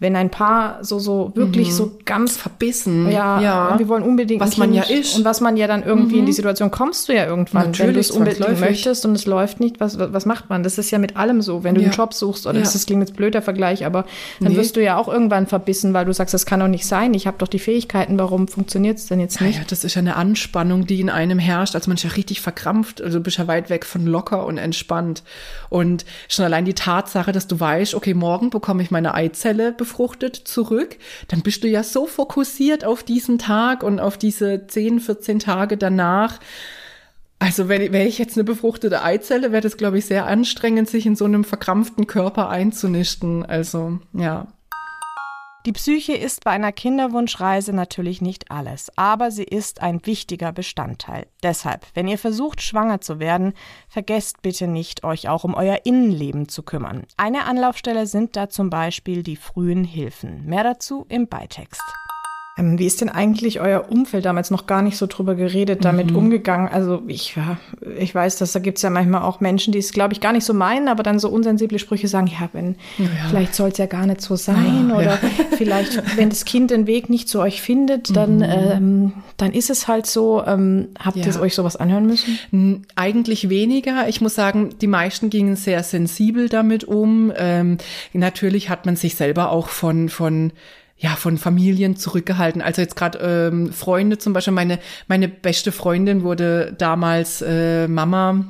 wenn 0.00 0.16
ein 0.16 0.30
Paar 0.30 0.82
so 0.82 0.98
so 0.98 1.30
wirklich 1.34 1.68
mhm. 1.68 1.72
so 1.72 1.98
ganz 2.06 2.38
verbissen, 2.38 3.10
ja, 3.10 3.40
ja, 3.40 3.78
wir 3.78 3.86
wollen 3.86 4.02
unbedingt 4.02 4.40
was 4.40 4.56
man 4.56 4.72
ja 4.72 4.82
ist 4.82 5.16
und 5.16 5.26
was 5.26 5.42
man 5.42 5.58
ja 5.58 5.66
dann 5.66 5.82
irgendwie 5.82 6.14
mhm. 6.14 6.20
in 6.20 6.26
die 6.26 6.32
Situation 6.32 6.70
kommst 6.70 7.08
du 7.08 7.14
ja 7.14 7.26
irgendwann, 7.26 7.66
Natürlich, 7.66 7.86
wenn 7.86 7.94
du 7.94 8.00
es 8.00 8.10
unbedingt 8.10 8.60
möchtest 8.60 9.04
und 9.04 9.14
es 9.14 9.26
läuft 9.26 9.60
nicht, 9.60 9.78
was 9.78 9.98
was 9.98 10.24
macht 10.24 10.48
man? 10.48 10.62
Das 10.62 10.78
ist 10.78 10.90
ja 10.90 10.98
mit 10.98 11.16
allem 11.16 11.42
so, 11.42 11.64
wenn 11.64 11.74
du 11.74 11.82
ja. 11.82 11.88
einen 11.88 11.96
Job 11.96 12.14
suchst 12.14 12.46
oder 12.46 12.56
ja. 12.56 12.62
das, 12.62 12.72
das 12.72 12.86
klingt 12.86 13.02
jetzt 13.02 13.14
blöder 13.14 13.42
Vergleich, 13.42 13.84
aber 13.84 14.06
dann 14.40 14.52
nee. 14.52 14.58
wirst 14.58 14.76
du 14.76 14.82
ja 14.82 14.96
auch 14.96 15.06
irgendwann 15.06 15.46
verbissen, 15.46 15.92
weil 15.92 16.06
du 16.06 16.14
sagst, 16.14 16.32
das 16.32 16.46
kann 16.46 16.60
doch 16.60 16.68
nicht 16.68 16.86
sein. 16.86 17.12
Ich 17.12 17.26
habe 17.26 17.36
doch 17.36 17.48
die 17.48 17.58
Fähigkeiten, 17.58 18.18
warum 18.18 18.48
funktioniert 18.48 18.96
es 18.96 19.06
denn 19.06 19.20
jetzt 19.20 19.42
nicht? 19.42 19.58
Ja, 19.58 19.64
das 19.68 19.84
ist 19.84 19.94
ja 19.94 20.00
eine 20.00 20.16
Anspannung, 20.16 20.86
die 20.86 21.00
in 21.00 21.10
einem 21.10 21.38
herrscht, 21.38 21.74
als 21.74 21.86
man 21.86 21.98
ist 21.98 22.04
ja 22.04 22.10
richtig 22.10 22.40
verkrampft, 22.40 23.02
also 23.02 23.20
bist 23.20 23.36
ja 23.36 23.46
weit 23.46 23.68
weg 23.68 23.84
von 23.84 24.06
locker 24.06 24.46
und 24.46 24.56
entspannt 24.56 25.22
und 25.68 26.06
schon 26.28 26.46
allein 26.46 26.64
die 26.64 26.74
Tatsache, 26.74 27.32
dass 27.32 27.46
du 27.46 27.60
weißt, 27.60 27.94
okay, 27.94 28.14
morgen 28.14 28.48
bekomme 28.48 28.82
ich 28.82 28.90
meine 28.90 29.12
Eizelle 29.12 29.72
befruchtet 29.72 29.89
zurück 30.46 30.70
zurück, 30.70 30.96
dann 31.28 31.42
bist 31.42 31.64
du 31.64 31.68
ja 31.68 31.82
so 31.82 32.06
fokussiert 32.06 32.84
auf 32.84 33.02
diesen 33.02 33.38
Tag 33.38 33.82
und 33.82 34.00
auf 34.00 34.16
diese 34.16 34.66
10, 34.66 35.00
14 35.00 35.38
Tage 35.38 35.76
danach. 35.76 36.38
Also 37.38 37.68
wenn, 37.68 37.92
wäre 37.92 38.06
ich 38.06 38.18
jetzt 38.18 38.36
eine 38.36 38.44
befruchtete 38.44 39.02
Eizelle, 39.02 39.52
wäre 39.52 39.62
das, 39.62 39.76
glaube 39.76 39.98
ich, 39.98 40.06
sehr 40.06 40.26
anstrengend, 40.26 40.88
sich 40.88 41.06
in 41.06 41.16
so 41.16 41.24
einem 41.24 41.44
verkrampften 41.44 42.06
Körper 42.06 42.50
einzunisten. 42.50 43.44
Also 43.44 43.98
ja. 44.12 44.48
Die 45.66 45.72
Psyche 45.72 46.14
ist 46.14 46.42
bei 46.44 46.52
einer 46.52 46.72
Kinderwunschreise 46.72 47.74
natürlich 47.74 48.22
nicht 48.22 48.50
alles, 48.50 48.90
aber 48.96 49.30
sie 49.30 49.44
ist 49.44 49.82
ein 49.82 50.06
wichtiger 50.06 50.52
Bestandteil. 50.52 51.26
Deshalb, 51.42 51.86
wenn 51.92 52.08
ihr 52.08 52.16
versucht, 52.16 52.62
schwanger 52.62 53.02
zu 53.02 53.20
werden, 53.20 53.52
vergesst 53.86 54.40
bitte 54.40 54.66
nicht, 54.66 55.04
euch 55.04 55.28
auch 55.28 55.44
um 55.44 55.52
euer 55.52 55.80
Innenleben 55.84 56.48
zu 56.48 56.62
kümmern. 56.62 57.04
Eine 57.18 57.44
Anlaufstelle 57.44 58.06
sind 58.06 58.36
da 58.36 58.48
zum 58.48 58.70
Beispiel 58.70 59.22
die 59.22 59.36
frühen 59.36 59.84
Hilfen. 59.84 60.46
Mehr 60.46 60.64
dazu 60.64 61.04
im 61.10 61.28
Beitext. 61.28 61.82
Ähm, 62.60 62.78
wie 62.78 62.86
ist 62.86 63.00
denn 63.00 63.08
eigentlich 63.08 63.60
euer 63.60 63.86
Umfeld 63.88 64.24
damals 64.24 64.50
noch 64.50 64.66
gar 64.66 64.82
nicht 64.82 64.96
so 64.96 65.06
drüber 65.06 65.34
geredet, 65.34 65.84
damit 65.84 66.10
mhm. 66.10 66.16
umgegangen? 66.16 66.68
Also 66.68 67.02
ich, 67.06 67.34
ja, 67.36 67.58
ich 67.98 68.14
weiß, 68.14 68.36
dass 68.36 68.52
da 68.52 68.58
gibt's 68.58 68.82
ja 68.82 68.90
manchmal 68.90 69.22
auch 69.22 69.40
Menschen, 69.40 69.72
die 69.72 69.78
es, 69.78 69.92
glaube 69.92 70.12
ich, 70.12 70.20
gar 70.20 70.32
nicht 70.32 70.44
so 70.44 70.52
meinen, 70.52 70.88
aber 70.88 71.02
dann 71.02 71.18
so 71.18 71.30
unsensible 71.30 71.78
Sprüche 71.78 72.08
sagen, 72.08 72.26
ja, 72.26 72.48
wenn, 72.52 72.76
ja. 72.98 73.06
vielleicht 73.28 73.54
soll 73.54 73.70
es 73.70 73.78
ja 73.78 73.86
gar 73.86 74.06
nicht 74.06 74.20
so 74.20 74.36
sein. 74.36 74.88
Ja, 74.90 74.96
oder 74.96 75.04
ja. 75.12 75.18
vielleicht, 75.56 76.16
wenn 76.16 76.28
das 76.28 76.44
Kind 76.44 76.70
den 76.70 76.86
Weg 76.86 77.08
nicht 77.08 77.28
zu 77.28 77.40
euch 77.40 77.62
findet, 77.62 78.14
dann, 78.14 78.36
mhm. 78.36 78.42
ähm, 78.42 79.12
dann 79.36 79.52
ist 79.52 79.70
es 79.70 79.88
halt 79.88 80.06
so. 80.06 80.44
Ähm, 80.46 80.88
habt 80.98 81.16
ihr 81.16 81.40
euch 81.40 81.54
sowas 81.54 81.76
anhören 81.76 82.06
müssen? 82.06 82.86
Eigentlich 82.94 83.48
weniger. 83.48 84.08
Ich 84.08 84.20
muss 84.20 84.34
sagen, 84.34 84.70
die 84.80 84.86
meisten 84.86 85.30
gingen 85.30 85.56
sehr 85.56 85.82
sensibel 85.82 86.48
damit 86.48 86.84
um. 86.84 87.32
Ähm, 87.36 87.78
natürlich 88.12 88.68
hat 88.68 88.84
man 88.84 88.96
sich 88.96 89.14
selber 89.14 89.50
auch 89.50 89.68
von, 89.68 90.08
von 90.08 90.52
ja 91.00 91.16
von 91.16 91.38
Familien 91.38 91.96
zurückgehalten. 91.96 92.62
Also 92.62 92.82
jetzt 92.82 92.94
gerade 92.94 93.18
ähm, 93.18 93.72
Freunde 93.72 94.18
zum 94.18 94.32
Beispiel. 94.32 94.52
Meine 94.52 94.78
meine 95.08 95.28
beste 95.28 95.72
Freundin 95.72 96.22
wurde 96.22 96.74
damals 96.76 97.42
äh, 97.42 97.88
Mama. 97.88 98.44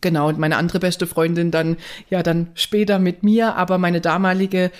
Genau, 0.00 0.28
und 0.28 0.38
meine 0.38 0.56
andere 0.56 0.80
beste 0.80 1.06
Freundin 1.06 1.52
dann, 1.52 1.76
ja, 2.10 2.24
dann 2.24 2.48
später 2.54 2.98
mit 2.98 3.22
mir, 3.22 3.54
aber 3.54 3.78
meine 3.78 4.00
damalige 4.00 4.72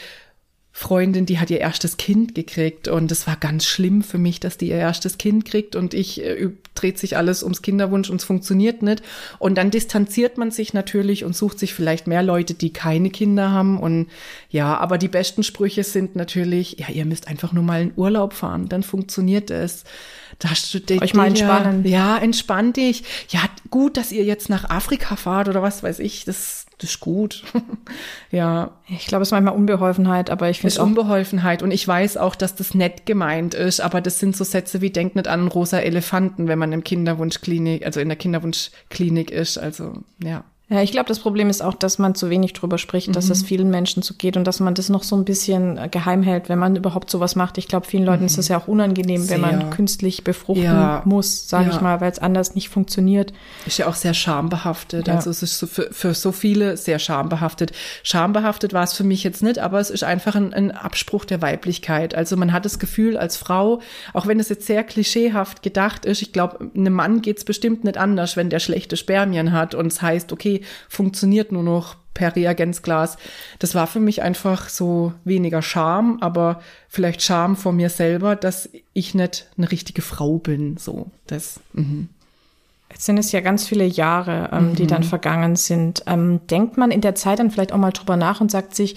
Freundin, 0.75 1.27
die 1.27 1.39
hat 1.39 1.51
ihr 1.51 1.61
erstes 1.61 1.99
Kind 1.99 2.35
gekriegt 2.35 2.89
und 2.89 3.13
es 3.13 3.27
war 3.27 3.37
ganz 3.37 3.67
schlimm 3.67 4.03
für 4.03 4.17
mich, 4.17 4.41
dass 4.41 4.57
die 4.57 4.71
ihr 4.71 4.77
erstes 4.77 5.19
Kind 5.19 5.45
kriegt 5.45 5.77
und 5.77 5.93
ich 5.93 6.25
äh, 6.25 6.49
dreht 6.75 6.99
sich 6.99 7.17
alles 7.17 7.43
ums 7.43 7.61
Kinderwunsch 7.61 8.09
und 8.09 8.21
es 8.21 8.25
funktioniert 8.25 8.83
nicht. 8.83 9.03
Und 9.39 9.57
dann 9.57 9.71
distanziert 9.71 10.39
man 10.39 10.51
sich 10.51 10.73
natürlich 10.73 11.25
und 11.25 11.37
sucht 11.37 11.59
sich 11.59 11.75
vielleicht 11.75 12.07
mehr 12.07 12.23
Leute, 12.23 12.55
die 12.55 12.73
keine 12.73 13.11
Kinder 13.11 13.51
haben. 13.51 13.79
Und 13.79 14.09
ja, 14.49 14.79
aber 14.79 14.97
die 14.97 15.09
besten 15.09 15.43
Sprüche 15.43 15.85
sind 15.85 16.17
natürlich, 16.17 16.79
ja, 16.79 16.89
ihr 16.89 17.05
müsst 17.05 17.29
einfach 17.29 17.53
nur 17.53 17.65
mal 17.65 17.83
in 17.83 17.93
Urlaub 17.97 18.33
fahren, 18.33 18.69
dann 18.69 18.83
funktioniert 18.83 19.51
es. 19.51 19.85
Da 20.39 20.49
du 20.73 21.03
Euch 21.03 21.15
mal 21.15 21.29
entspannen. 21.29 21.87
Ja, 21.87 22.17
entspann 22.17 22.73
dich. 22.73 23.05
Ja, 23.29 23.41
gut, 23.71 23.97
dass 23.97 24.11
ihr 24.11 24.25
jetzt 24.25 24.49
nach 24.49 24.71
Afrika 24.71 25.17
fahrt 25.17 25.49
oder 25.49 25.63
was 25.63 25.83
weiß 25.83 25.99
ich. 25.99 26.25
Das 26.25 26.67
das 26.83 26.91
ist 26.91 27.01
gut. 27.01 27.45
ja. 28.31 28.73
Ich 28.89 29.07
glaube, 29.07 29.23
es 29.23 29.29
ist 29.29 29.33
manchmal 29.33 29.55
Unbeholfenheit, 29.55 30.31
aber 30.31 30.51
ich 30.51 30.61
finde 30.61 30.75
es 30.75 30.79
Unbeholfenheit 30.79 31.63
und 31.63 31.71
ich 31.71 31.87
weiß 31.87 32.17
auch, 32.17 32.35
dass 32.35 32.55
das 32.57 32.75
nett 32.75 33.07
gemeint 33.07 33.55
ist, 33.55 33.81
aber 33.81 34.01
das 34.01 34.19
sind 34.19 34.37
so 34.37 34.45
Sätze 34.45 34.81
wie 34.81 34.91
denkt 34.91 35.17
nicht 35.17 35.29
an 35.29 35.41
einen 35.41 35.49
rosa 35.49 35.79
Elefanten, 35.79 36.49
wenn 36.49 36.59
man 36.59 36.73
im 36.73 36.85
Kinderwunschklinik, 36.85 37.87
also 37.87 38.01
in 38.01 38.09
der 38.09 38.17
Kinderwunschklinik 38.17 39.31
ist, 39.31 39.59
also 39.59 39.95
ja. 40.23 40.45
Ja, 40.73 40.81
ich 40.81 40.93
glaube, 40.93 41.07
das 41.07 41.19
Problem 41.19 41.51
ist 41.51 41.61
auch, 41.61 41.75
dass 41.75 41.99
man 41.99 42.15
zu 42.15 42.31
wenig 42.31 42.55
drüber 42.55 42.79
spricht, 42.79 43.09
mhm. 43.09 43.13
dass 43.13 43.29
es 43.29 43.43
vielen 43.43 43.69
Menschen 43.69 44.03
so 44.03 44.15
geht 44.15 44.39
und 44.39 44.45
dass 44.45 44.59
man 44.59 44.75
das 44.75 44.89
noch 44.89 45.03
so 45.03 45.17
ein 45.17 45.25
bisschen 45.25 45.77
äh, 45.77 45.89
geheim 45.91 46.23
hält, 46.23 46.49
wenn 46.49 46.59
man 46.59 46.77
überhaupt 46.77 47.11
sowas 47.11 47.37
macht. 47.37 47.59
Ich 47.59 47.69
glaube, 47.69 47.87
vielen 47.87 48.05
Leuten 48.05 48.23
mhm. 48.23 48.27
ist 48.27 48.39
es 48.39 48.49
ja 48.49 48.59
auch 48.59 48.69
unangenehm, 48.69 49.23
sehr. 49.23 49.35
wenn 49.35 49.43
man 49.43 49.71
künstlich 49.71 50.25
befruchten 50.25 50.65
ja. 50.65 51.03
muss, 51.05 51.47
sage 51.49 51.69
ja. 51.69 51.75
ich 51.75 51.81
mal, 51.83 52.01
weil 52.01 52.11
es 52.11 52.21
anders 52.21 52.55
nicht 52.55 52.71
funktioniert. 52.71 53.35
Ist 53.67 53.79
ja 53.79 53.87
auch 53.87 53.95
sehr 53.95 54.15
schambehaftet. 54.15 55.09
Ja. 55.09 55.17
Also 55.17 55.29
es 55.29 55.43
ist 55.43 55.59
so 55.59 55.67
für, 55.67 55.89
für 55.93 56.15
so 56.15 56.33
viele 56.33 56.79
sehr 56.79 56.99
schambehaftet. 56.99 57.73
Schambehaftet 58.03 58.73
war 58.73 58.85
es 58.85 58.95
für 58.95 59.05
mich 59.05 59.25
jetzt 59.25 59.43
nicht, 59.43 59.59
aber 59.59 59.79
es 59.79 59.91
ist 59.91 60.05
einfach 60.05 60.37
ein, 60.37 60.55
ein 60.55 60.71
Abspruch 60.71 61.27
der 61.27 61.43
Weiblichkeit. 61.43 62.15
Also 62.15 62.39
man 62.39 62.53
hat 62.53 62.65
das 62.65 62.79
Gefühl 62.79 63.19
als 63.19 63.37
Frau, 63.37 63.81
auch 64.15 64.27
wenn 64.27 64.41
es 64.41 64.49
jetzt 64.49 64.67
sehr 64.67 64.85
klischeehaft 64.85 65.63
gedacht 65.63 66.07
ist, 66.07 66.23
ich 66.23 66.33
glaube, 66.33 66.71
einem 66.75 66.95
Mann 66.95 67.21
geht's 67.21 67.45
bestimmt 67.45 67.85
nicht 67.85 67.99
anders, 67.99 68.39
wenn 68.39 68.49
der 68.49 68.61
schlechte 68.61 68.97
Spermien 68.97 69.53
hat 69.53 69.75
und 69.75 69.89
es 69.89 70.01
heißt, 70.01 70.33
okay, 70.33 70.52
funktioniert 70.89 71.53
nur 71.53 71.63
noch 71.63 71.97
per 72.15 72.37
Reagenzglas. 72.37 73.17
Das 73.59 73.75
war 73.75 73.87
für 73.87 74.01
mich 74.01 74.23
einfach 74.23 74.69
so 74.69 75.13
weniger 75.25 75.63
Scham, 75.63 76.19
aber 76.21 76.61
vielleicht 76.89 77.23
Scham 77.23 77.57
vor 77.57 77.73
mir 77.73 77.89
selber, 77.89 78.37
dass 78.37 78.69
ich 78.93 79.15
nicht 79.15 79.49
eine 79.57 79.71
richtige 79.71 80.03
Frau 80.03 80.39
bin. 80.39 80.77
So, 80.77 81.11
das. 81.27 81.61
Mhm. 81.73 82.09
Jetzt 82.91 83.07
sind 83.07 83.17
es 83.17 83.33
ja 83.33 83.41
ganz 83.41 83.67
viele 83.67 83.87
Jahre, 83.87 84.51
ähm, 84.53 84.75
die 84.75 84.83
mhm. 84.83 84.89
dann 84.89 85.03
vergangen 85.03 85.57
sind. 85.57 86.03
Ähm, 86.07 86.41
denkt 86.51 86.77
man 86.77 86.91
in 86.91 87.01
der 87.01 87.15
Zeit 87.15 87.39
dann 87.39 87.51
vielleicht 87.51 87.73
auch 87.73 87.79
mal 87.79 87.91
drüber 87.91 88.19
nach 88.19 88.43
und 88.43 88.51
sagt 88.51 88.75
sich, 88.75 88.97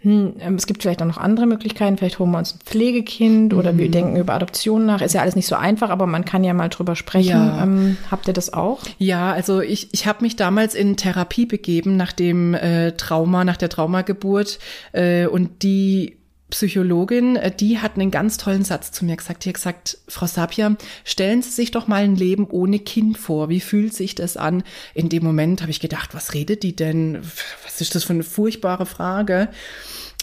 hm, 0.00 0.34
ähm, 0.38 0.54
es 0.54 0.66
gibt 0.66 0.82
vielleicht 0.82 1.02
auch 1.02 1.06
noch 1.06 1.18
andere 1.18 1.46
Möglichkeiten, 1.46 1.96
vielleicht 1.96 2.18
holen 2.18 2.30
wir 2.30 2.38
uns 2.38 2.54
ein 2.54 2.60
Pflegekind 2.64 3.52
oder 3.52 3.72
mhm. 3.72 3.78
wir 3.78 3.90
denken 3.90 4.16
über 4.16 4.34
Adoption 4.34 4.86
nach. 4.86 5.02
Ist 5.02 5.14
ja 5.14 5.22
alles 5.22 5.34
nicht 5.34 5.48
so 5.48 5.56
einfach, 5.56 5.90
aber 5.90 6.06
man 6.06 6.24
kann 6.24 6.44
ja 6.44 6.54
mal 6.54 6.68
drüber 6.68 6.94
sprechen. 6.94 7.30
Ja. 7.30 7.62
Ähm, 7.64 7.96
habt 8.10 8.28
ihr 8.28 8.34
das 8.34 8.52
auch? 8.52 8.80
Ja, 8.98 9.32
also 9.32 9.60
ich, 9.60 9.88
ich 9.92 10.06
habe 10.06 10.22
mich 10.22 10.36
damals 10.36 10.74
in 10.74 10.96
Therapie 10.96 11.46
begeben 11.46 11.96
nach 11.96 12.12
dem 12.12 12.54
äh, 12.54 12.92
Trauma, 12.92 13.44
nach 13.44 13.56
der 13.56 13.70
Traumageburt 13.70 14.60
äh, 14.92 15.26
und 15.26 15.62
die 15.62 16.17
Psychologin, 16.50 17.36
äh, 17.36 17.50
die 17.54 17.78
hat 17.78 17.94
einen 17.96 18.10
ganz 18.10 18.38
tollen 18.38 18.64
Satz 18.64 18.90
zu 18.90 19.04
mir 19.04 19.16
gesagt. 19.16 19.44
Die 19.44 19.50
hat 19.50 19.56
gesagt, 19.56 19.98
Frau 20.08 20.26
Sapia, 20.26 20.76
stellen 21.04 21.42
Sie 21.42 21.50
sich 21.50 21.70
doch 21.70 21.86
mal 21.86 22.02
ein 22.02 22.16
Leben 22.16 22.46
ohne 22.48 22.78
Kind 22.78 23.18
vor. 23.18 23.48
Wie 23.48 23.60
fühlt 23.60 23.94
sich 23.94 24.14
das 24.14 24.36
an? 24.36 24.62
In 24.94 25.08
dem 25.08 25.24
Moment 25.24 25.60
habe 25.60 25.70
ich 25.70 25.80
gedacht, 25.80 26.14
was 26.14 26.34
redet 26.34 26.62
die 26.62 26.74
denn? 26.74 27.18
Was 27.64 27.80
ist 27.80 27.94
das 27.94 28.04
für 28.04 28.14
eine 28.14 28.22
furchtbare 28.22 28.86
Frage? 28.86 29.48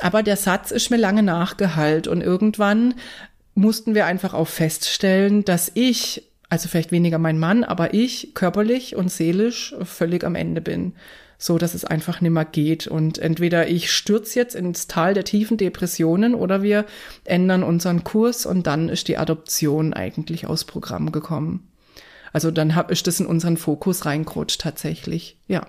Aber 0.02 0.24
der 0.24 0.36
Satz 0.36 0.72
ist 0.72 0.90
mir 0.90 0.98
lange 0.98 1.24
nachgehalt 1.24 2.08
und 2.08 2.22
irgendwann 2.22 2.96
mussten 3.54 3.96
wir 3.96 4.06
einfach 4.06 4.34
auch 4.34 4.48
feststellen, 4.48 5.46
dass 5.46 5.72
ich, 5.74 6.24
also 6.50 6.68
vielleicht 6.68 6.92
weniger 6.92 7.18
mein 7.20 7.40
Mann, 7.40 7.64
aber 7.64 7.94
ich 7.94 8.34
körperlich 8.34 8.96
und 8.96 9.10
seelisch 9.10 9.74
völlig 9.84 10.24
am 10.26 10.36
Ende 10.36 10.60
bin 10.60 10.94
so 11.38 11.58
dass 11.58 11.74
es 11.74 11.86
einfach 11.86 12.22
nimmer 12.22 12.46
geht. 12.46 12.88
Und 12.88 13.18
entweder 13.18 13.68
ich 13.68 13.92
stürze 13.92 14.40
jetzt 14.40 14.56
ins 14.56 14.88
Tal 14.88 15.14
der 15.14 15.24
tiefen 15.24 15.58
Depressionen 15.58 16.36
oder 16.36 16.64
wir 16.64 16.86
ändern 17.24 17.64
unseren 17.64 18.04
Kurs 18.04 18.46
und 18.46 18.68
dann 18.68 18.90
ist 18.90 19.08
die 19.08 19.18
Adoption 19.18 19.94
eigentlich 19.94 20.48
aus 20.48 20.64
Programm 20.64 21.12
gekommen. 21.12 21.68
Also 22.34 22.52
dann 22.52 22.76
hab, 22.76 22.92
ist 22.92 23.08
das 23.08 23.20
in 23.20 23.26
unseren 23.28 23.58
Fokus 23.58 24.06
reingerutscht 24.06 24.62
tatsächlich, 24.62 25.38
ja. 25.48 25.66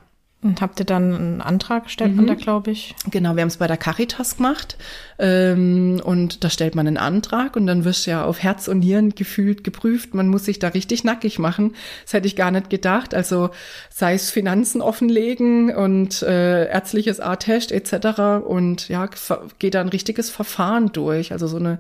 Und 0.47 0.61
habt 0.61 0.79
ihr 0.81 0.87
dann 0.87 1.15
einen 1.15 1.41
Antrag 1.41 1.85
gestellt, 1.85 2.13
mhm. 2.13 2.17
man 2.17 2.27
da, 2.27 2.35
glaube 2.35 2.71
ich? 2.71 2.95
Genau, 3.11 3.35
wir 3.35 3.43
haben 3.43 3.49
es 3.49 3.57
bei 3.57 3.67
der 3.67 3.77
Caritas 3.77 4.37
gemacht. 4.37 4.77
Ähm, 5.19 6.01
und 6.05 6.45
da 6.45 6.51
stellt 6.51 6.75
man 6.75 6.87
einen 6.87 6.97
Antrag 6.97 7.57
und 7.57 7.67
dann 7.67 7.85
wirst 7.85 8.07
du 8.07 8.13
ja 8.13 8.25
auf 8.25 8.43
Herz 8.43 8.69
und 8.69 8.81
Nieren 8.81 9.15
gefühlt 9.15 9.65
geprüft. 9.65 10.15
Man 10.15 10.29
muss 10.29 10.45
sich 10.45 10.59
da 10.59 10.69
richtig 10.69 11.05
nackig 11.05 11.39
machen. 11.39 11.75
Das 12.05 12.13
hätte 12.13 12.27
ich 12.27 12.37
gar 12.37 12.51
nicht 12.51 12.71
gedacht. 12.71 13.15
Also 13.15 13.51
sei 13.91 14.15
es 14.15 14.31
Finanzen 14.31 14.81
offenlegen 14.81 15.75
und 15.75 16.23
äh, 16.23 16.67
ärztliches 16.67 17.21
Attest 17.21 17.73
etc. 17.73 18.45
Und 18.47 18.89
ja, 18.89 19.09
geht 19.59 19.75
da 19.75 19.81
ein 19.81 19.89
richtiges 19.89 20.31
Verfahren 20.31 20.93
durch. 20.93 21.33
Also 21.33 21.47
so 21.47 21.57
eine, 21.57 21.79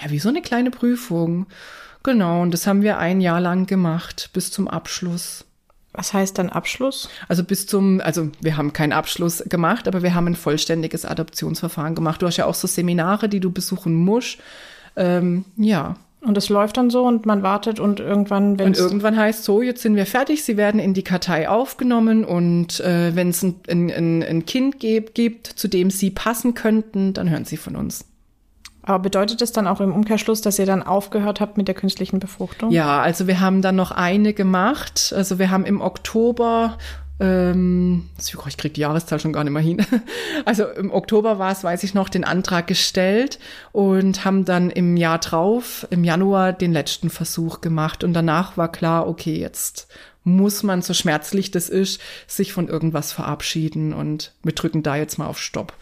ja, 0.00 0.10
wie 0.10 0.18
so 0.18 0.28
eine 0.28 0.42
kleine 0.42 0.70
Prüfung. 0.70 1.46
Genau, 2.02 2.42
und 2.42 2.52
das 2.52 2.66
haben 2.66 2.82
wir 2.82 2.98
ein 2.98 3.20
Jahr 3.20 3.40
lang 3.40 3.66
gemacht, 3.66 4.30
bis 4.32 4.50
zum 4.50 4.68
Abschluss. 4.68 5.44
Was 5.92 6.12
heißt 6.12 6.38
dann 6.38 6.50
Abschluss? 6.50 7.08
Also 7.28 7.42
bis 7.42 7.66
zum, 7.66 8.00
also 8.00 8.30
wir 8.40 8.56
haben 8.56 8.72
keinen 8.72 8.92
Abschluss 8.92 9.42
gemacht, 9.48 9.88
aber 9.88 10.02
wir 10.02 10.14
haben 10.14 10.28
ein 10.28 10.36
vollständiges 10.36 11.04
Adoptionsverfahren 11.04 11.96
gemacht. 11.96 12.22
Du 12.22 12.26
hast 12.26 12.36
ja 12.36 12.46
auch 12.46 12.54
so 12.54 12.68
Seminare, 12.68 13.28
die 13.28 13.40
du 13.40 13.50
besuchen 13.50 13.94
musst. 13.94 14.38
Ähm, 14.96 15.44
ja. 15.56 15.96
Und 16.20 16.36
es 16.36 16.48
läuft 16.48 16.76
dann 16.76 16.90
so 16.90 17.04
und 17.06 17.24
man 17.24 17.42
wartet 17.42 17.80
und 17.80 17.98
irgendwann, 17.98 18.58
wenn 18.58 18.68
Und 18.68 18.78
irgendwann 18.78 19.16
heißt 19.16 19.42
so, 19.42 19.62
jetzt 19.62 19.80
sind 19.80 19.96
wir 19.96 20.04
fertig, 20.04 20.44
sie 20.44 20.58
werden 20.58 20.78
in 20.78 20.92
die 20.92 21.02
Kartei 21.02 21.48
aufgenommen 21.48 22.24
und 22.24 22.78
äh, 22.80 23.16
wenn 23.16 23.30
es 23.30 23.42
ein, 23.42 23.56
ein, 23.68 24.22
ein 24.22 24.44
Kind 24.44 24.80
gibt, 24.80 25.14
gibt, 25.14 25.46
zu 25.46 25.66
dem 25.66 25.90
sie 25.90 26.10
passen 26.10 26.54
könnten, 26.54 27.14
dann 27.14 27.30
hören 27.30 27.46
sie 27.46 27.56
von 27.56 27.74
uns. 27.74 28.04
Aber 28.82 28.98
bedeutet 28.98 29.40
das 29.40 29.52
dann 29.52 29.66
auch 29.66 29.80
im 29.80 29.92
Umkehrschluss, 29.92 30.40
dass 30.40 30.58
ihr 30.58 30.66
dann 30.66 30.82
aufgehört 30.82 31.40
habt 31.40 31.56
mit 31.56 31.68
der 31.68 31.74
künstlichen 31.74 32.18
Befruchtung? 32.18 32.70
Ja, 32.70 33.00
also 33.00 33.26
wir 33.26 33.40
haben 33.40 33.62
dann 33.62 33.76
noch 33.76 33.90
eine 33.90 34.32
gemacht. 34.32 35.12
Also 35.16 35.38
wir 35.38 35.50
haben 35.50 35.66
im 35.66 35.80
Oktober 35.80 36.78
ähm, 37.20 38.08
ich 38.18 38.56
krieg 38.56 38.72
die 38.72 38.80
Jahreszahl 38.80 39.20
schon 39.20 39.34
gar 39.34 39.44
nicht 39.44 39.52
mehr 39.52 39.62
hin. 39.62 39.84
Also 40.46 40.64
im 40.64 40.90
Oktober 40.90 41.38
war 41.38 41.52
es, 41.52 41.62
weiß 41.62 41.82
ich 41.82 41.92
noch, 41.92 42.08
den 42.08 42.24
Antrag 42.24 42.66
gestellt 42.66 43.38
und 43.72 44.24
haben 44.24 44.46
dann 44.46 44.70
im 44.70 44.96
Jahr 44.96 45.18
drauf, 45.18 45.86
im 45.90 46.02
Januar, 46.02 46.54
den 46.54 46.72
letzten 46.72 47.10
Versuch 47.10 47.60
gemacht. 47.60 48.02
Und 48.04 48.14
danach 48.14 48.56
war 48.56 48.72
klar, 48.72 49.06
okay, 49.06 49.38
jetzt 49.38 49.86
muss 50.24 50.62
man, 50.62 50.80
so 50.80 50.94
schmerzlich 50.94 51.50
das 51.50 51.68
ist, 51.68 52.00
sich 52.26 52.54
von 52.54 52.68
irgendwas 52.68 53.12
verabschieden 53.12 53.92
und 53.92 54.32
wir 54.42 54.54
drücken 54.54 54.82
da 54.82 54.96
jetzt 54.96 55.18
mal 55.18 55.26
auf 55.26 55.38
Stopp 55.38 55.74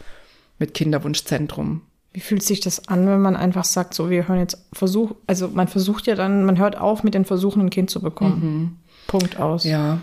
mit 0.57 0.73
Kinderwunschzentrum. 0.73 1.81
Wie 2.13 2.19
fühlt 2.19 2.43
sich 2.43 2.59
das 2.59 2.87
an, 2.87 3.07
wenn 3.07 3.21
man 3.21 3.35
einfach 3.35 3.65
sagt, 3.65 3.93
so, 3.93 4.09
wir 4.09 4.27
hören 4.27 4.39
jetzt 4.39 4.65
Versuch, 4.73 5.13
also 5.27 5.47
man 5.47 5.67
versucht 5.67 6.07
ja 6.07 6.15
dann, 6.15 6.43
man 6.43 6.57
hört 6.57 6.77
auf 6.77 7.03
mit 7.03 7.13
den 7.13 7.25
Versuchen, 7.25 7.61
ein 7.61 7.69
Kind 7.69 7.89
zu 7.89 8.01
bekommen. 8.01 8.41
Mhm. 8.41 8.77
Punkt 9.07 9.39
aus. 9.39 9.63
Ja. 9.63 9.99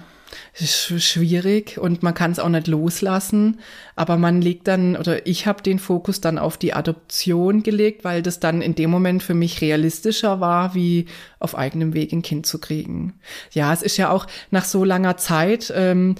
Es 0.53 0.91
ist 0.91 1.05
schwierig 1.05 1.79
und 1.79 2.03
man 2.03 2.15
kann 2.15 2.33
es 2.33 2.39
auch 2.39 2.49
nicht 2.49 2.67
loslassen, 2.67 3.61
aber 3.95 4.17
man 4.17 4.43
legt 4.43 4.67
dann 4.69 4.97
oder 4.97 5.27
ich 5.27 5.47
habe 5.47 5.63
den 5.63 5.79
Fokus 5.79 6.21
dann 6.21 6.39
auf 6.39 6.57
die 6.57 6.73
Adoption 6.73 7.63
gelegt, 7.63 8.05
weil 8.05 8.23
das 8.23 8.41
dann 8.41 8.63
in 8.63 8.75
dem 8.75 8.91
Moment 8.91 9.23
für 9.23 9.35
mich 9.35 9.61
realistischer 9.61 10.41
war, 10.41 10.75
wie 10.75 11.07
auf 11.39 11.57
eigenem 11.57 11.95
Weg 11.95 12.13
ein 12.13 12.23
Kind 12.23 12.47
zu 12.47 12.59
kriegen. 12.59 13.15
Ja, 13.53 13.73
es 13.73 13.83
ist 13.83 13.97
ja 13.99 14.11
auch 14.11 14.27
nach 14.51 14.65
so 14.65 14.85
langer 14.85 15.17
Zeit 15.17 15.73
ähm, 15.75 16.17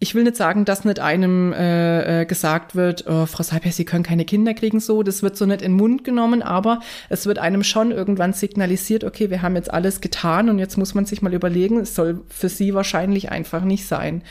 ich 0.00 0.14
will 0.14 0.22
nicht 0.22 0.36
sagen, 0.36 0.64
dass 0.64 0.84
nicht 0.84 1.00
einem 1.00 1.52
äh, 1.52 2.22
äh, 2.22 2.24
gesagt 2.24 2.76
wird, 2.76 3.04
oh, 3.08 3.26
Frau 3.26 3.42
Seiper, 3.42 3.72
Sie 3.72 3.84
können 3.84 4.04
keine 4.04 4.24
Kinder 4.24 4.54
kriegen, 4.54 4.78
so. 4.78 5.02
Das 5.02 5.22
wird 5.22 5.36
so 5.36 5.44
nicht 5.44 5.60
in 5.60 5.72
den 5.72 5.76
Mund 5.76 6.04
genommen, 6.04 6.40
aber 6.42 6.80
es 7.08 7.26
wird 7.26 7.38
einem 7.38 7.64
schon 7.64 7.90
irgendwann 7.90 8.32
signalisiert, 8.32 9.02
okay, 9.02 9.30
wir 9.30 9.42
haben 9.42 9.56
jetzt 9.56 9.72
alles 9.72 10.00
getan 10.00 10.50
und 10.50 10.60
jetzt 10.60 10.76
muss 10.76 10.94
man 10.94 11.04
sich 11.04 11.20
mal 11.20 11.34
überlegen, 11.34 11.78
es 11.78 11.96
soll 11.96 12.22
für 12.28 12.48
Sie 12.48 12.74
wahrscheinlich 12.74 13.30
einfach 13.30 13.64
nicht 13.64 13.86
sein. 13.86 14.22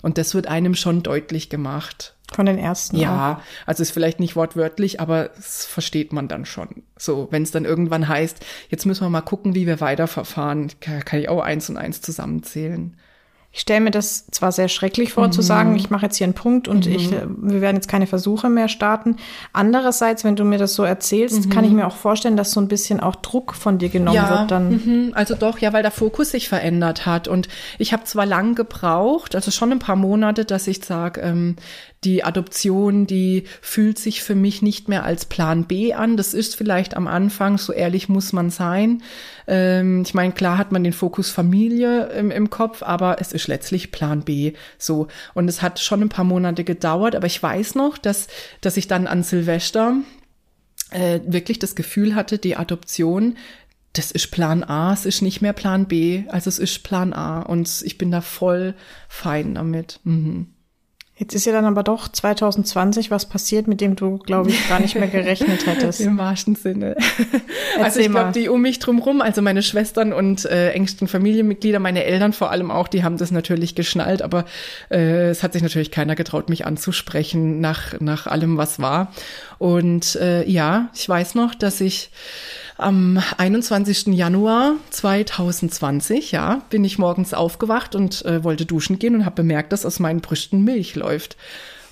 Und 0.00 0.16
das 0.16 0.34
wird 0.34 0.46
einem 0.46 0.74
schon 0.74 1.02
deutlich 1.02 1.48
gemacht. 1.48 2.14
Von 2.32 2.46
den 2.46 2.58
ersten. 2.58 2.96
Ja, 2.96 3.34
auch. 3.40 3.66
also 3.68 3.82
ist 3.82 3.92
vielleicht 3.92 4.18
nicht 4.20 4.34
wortwörtlich, 4.34 5.00
aber 5.00 5.30
das 5.36 5.64
versteht 5.64 6.12
man 6.12 6.28
dann 6.28 6.44
schon. 6.44 6.82
So, 6.96 7.28
wenn 7.30 7.44
es 7.44 7.52
dann 7.52 7.64
irgendwann 7.64 8.08
heißt, 8.08 8.44
jetzt 8.68 8.84
müssen 8.84 9.04
wir 9.04 9.10
mal 9.10 9.20
gucken, 9.20 9.54
wie 9.54 9.66
wir 9.66 9.80
weiterverfahren, 9.80 10.70
kann 10.80 11.20
ich 11.20 11.28
auch 11.28 11.40
eins 11.40 11.70
und 11.70 11.76
eins 11.76 12.00
zusammenzählen 12.00 12.96
ich 13.56 13.62
stelle 13.62 13.80
mir 13.80 13.90
das 13.90 14.26
zwar 14.26 14.52
sehr 14.52 14.68
schrecklich 14.68 15.14
vor, 15.14 15.28
mhm. 15.28 15.32
zu 15.32 15.40
sagen, 15.40 15.76
ich 15.76 15.88
mache 15.88 16.04
jetzt 16.04 16.18
hier 16.18 16.26
einen 16.26 16.34
Punkt 16.34 16.68
und 16.68 16.84
mhm. 16.84 16.92
ich, 16.92 17.10
wir 17.10 17.62
werden 17.62 17.76
jetzt 17.76 17.88
keine 17.88 18.06
Versuche 18.06 18.50
mehr 18.50 18.68
starten. 18.68 19.16
Andererseits, 19.54 20.24
wenn 20.24 20.36
du 20.36 20.44
mir 20.44 20.58
das 20.58 20.74
so 20.74 20.82
erzählst, 20.82 21.46
mhm. 21.46 21.48
kann 21.48 21.64
ich 21.64 21.70
mir 21.70 21.86
auch 21.86 21.96
vorstellen, 21.96 22.36
dass 22.36 22.50
so 22.50 22.60
ein 22.60 22.68
bisschen 22.68 23.00
auch 23.00 23.16
Druck 23.16 23.54
von 23.54 23.78
dir 23.78 23.88
genommen 23.88 24.16
ja, 24.16 24.28
wird 24.28 24.50
dann. 24.50 24.72
Mhm. 24.72 25.12
Also 25.14 25.34
doch, 25.34 25.58
ja, 25.58 25.72
weil 25.72 25.80
der 25.80 25.90
Fokus 25.90 26.32
sich 26.32 26.50
verändert 26.50 27.06
hat. 27.06 27.28
Und 27.28 27.48
ich 27.78 27.94
habe 27.94 28.04
zwar 28.04 28.26
lang 28.26 28.56
gebraucht, 28.56 29.34
also 29.34 29.50
schon 29.50 29.72
ein 29.72 29.78
paar 29.78 29.96
Monate, 29.96 30.44
dass 30.44 30.66
ich 30.66 30.84
sage, 30.84 31.22
ähm, 31.22 31.56
die 32.06 32.22
Adoption, 32.22 33.06
die 33.06 33.44
fühlt 33.60 33.98
sich 33.98 34.22
für 34.22 34.36
mich 34.36 34.62
nicht 34.62 34.88
mehr 34.88 35.04
als 35.04 35.24
Plan 35.24 35.64
B 35.64 35.92
an. 35.92 36.16
Das 36.16 36.34
ist 36.34 36.54
vielleicht 36.54 36.96
am 36.96 37.08
Anfang, 37.08 37.58
so 37.58 37.72
ehrlich 37.72 38.08
muss 38.08 38.32
man 38.32 38.50
sein. 38.50 39.02
Ähm, 39.48 40.02
ich 40.02 40.14
meine, 40.14 40.32
klar 40.32 40.56
hat 40.56 40.70
man 40.70 40.84
den 40.84 40.92
Fokus 40.92 41.30
Familie 41.30 42.06
im, 42.10 42.30
im 42.30 42.48
Kopf, 42.48 42.82
aber 42.84 43.20
es 43.20 43.32
ist 43.32 43.48
letztlich 43.48 43.90
Plan 43.90 44.22
B. 44.22 44.52
So. 44.78 45.08
Und 45.34 45.48
es 45.48 45.62
hat 45.62 45.80
schon 45.80 46.00
ein 46.00 46.08
paar 46.08 46.24
Monate 46.24 46.62
gedauert, 46.62 47.16
aber 47.16 47.26
ich 47.26 47.42
weiß 47.42 47.74
noch, 47.74 47.98
dass, 47.98 48.28
dass 48.60 48.76
ich 48.76 48.86
dann 48.86 49.08
an 49.08 49.24
Silvester 49.24 49.96
äh, 50.90 51.20
wirklich 51.26 51.58
das 51.58 51.74
Gefühl 51.74 52.14
hatte, 52.14 52.38
die 52.38 52.56
Adoption, 52.56 53.36
das 53.94 54.12
ist 54.12 54.30
Plan 54.30 54.62
A, 54.62 54.92
es 54.92 55.06
ist 55.06 55.22
nicht 55.22 55.40
mehr 55.42 55.54
Plan 55.54 55.86
B, 55.86 56.24
also 56.28 56.48
es 56.48 56.60
ist 56.60 56.84
Plan 56.84 57.12
A 57.12 57.40
und 57.40 57.82
ich 57.84 57.98
bin 57.98 58.12
da 58.12 58.20
voll 58.20 58.74
fein 59.08 59.56
damit. 59.56 59.98
Mhm. 60.04 60.52
Jetzt 61.18 61.34
ist 61.34 61.46
ja 61.46 61.52
dann 61.52 61.64
aber 61.64 61.82
doch 61.82 62.08
2020 62.08 63.10
was 63.10 63.24
passiert, 63.24 63.68
mit 63.68 63.80
dem 63.80 63.96
du, 63.96 64.18
glaube 64.18 64.50
ich, 64.50 64.68
gar 64.68 64.80
nicht 64.80 64.96
mehr 64.96 65.08
gerechnet 65.08 65.66
hättest. 65.66 66.00
Im 66.02 66.18
wahrsten 66.18 66.56
Sinne. 66.56 66.94
also 67.82 68.00
ich 68.00 68.10
glaube, 68.10 68.32
die 68.32 68.50
um 68.50 68.60
mich 68.60 68.80
drumherum, 68.80 69.22
also 69.22 69.40
meine 69.40 69.62
Schwestern 69.62 70.12
und 70.12 70.44
äh, 70.44 70.72
engsten 70.72 71.08
Familienmitglieder, 71.08 71.78
meine 71.78 72.04
Eltern 72.04 72.34
vor 72.34 72.50
allem 72.50 72.70
auch, 72.70 72.86
die 72.86 73.02
haben 73.02 73.16
das 73.16 73.30
natürlich 73.30 73.74
geschnallt, 73.74 74.20
aber 74.20 74.44
äh, 74.90 75.30
es 75.30 75.42
hat 75.42 75.54
sich 75.54 75.62
natürlich 75.62 75.90
keiner 75.90 76.16
getraut, 76.16 76.50
mich 76.50 76.66
anzusprechen 76.66 77.62
nach, 77.62 77.98
nach 77.98 78.26
allem, 78.26 78.58
was 78.58 78.78
war. 78.78 79.10
Und 79.58 80.16
äh, 80.16 80.48
ja, 80.48 80.90
ich 80.94 81.08
weiß 81.08 81.34
noch, 81.34 81.54
dass 81.54 81.80
ich 81.80 82.10
am 82.76 83.22
21. 83.38 84.08
Januar 84.08 84.74
2020, 84.90 86.32
ja, 86.32 86.62
bin 86.68 86.84
ich 86.84 86.98
morgens 86.98 87.32
aufgewacht 87.32 87.94
und 87.94 88.24
äh, 88.26 88.44
wollte 88.44 88.66
duschen 88.66 88.98
gehen 88.98 89.14
und 89.14 89.24
habe 89.24 89.36
bemerkt, 89.36 89.72
dass 89.72 89.86
aus 89.86 89.98
meinen 89.98 90.20
Brüsten 90.20 90.62
Milch 90.62 90.94
läuft. 90.94 91.36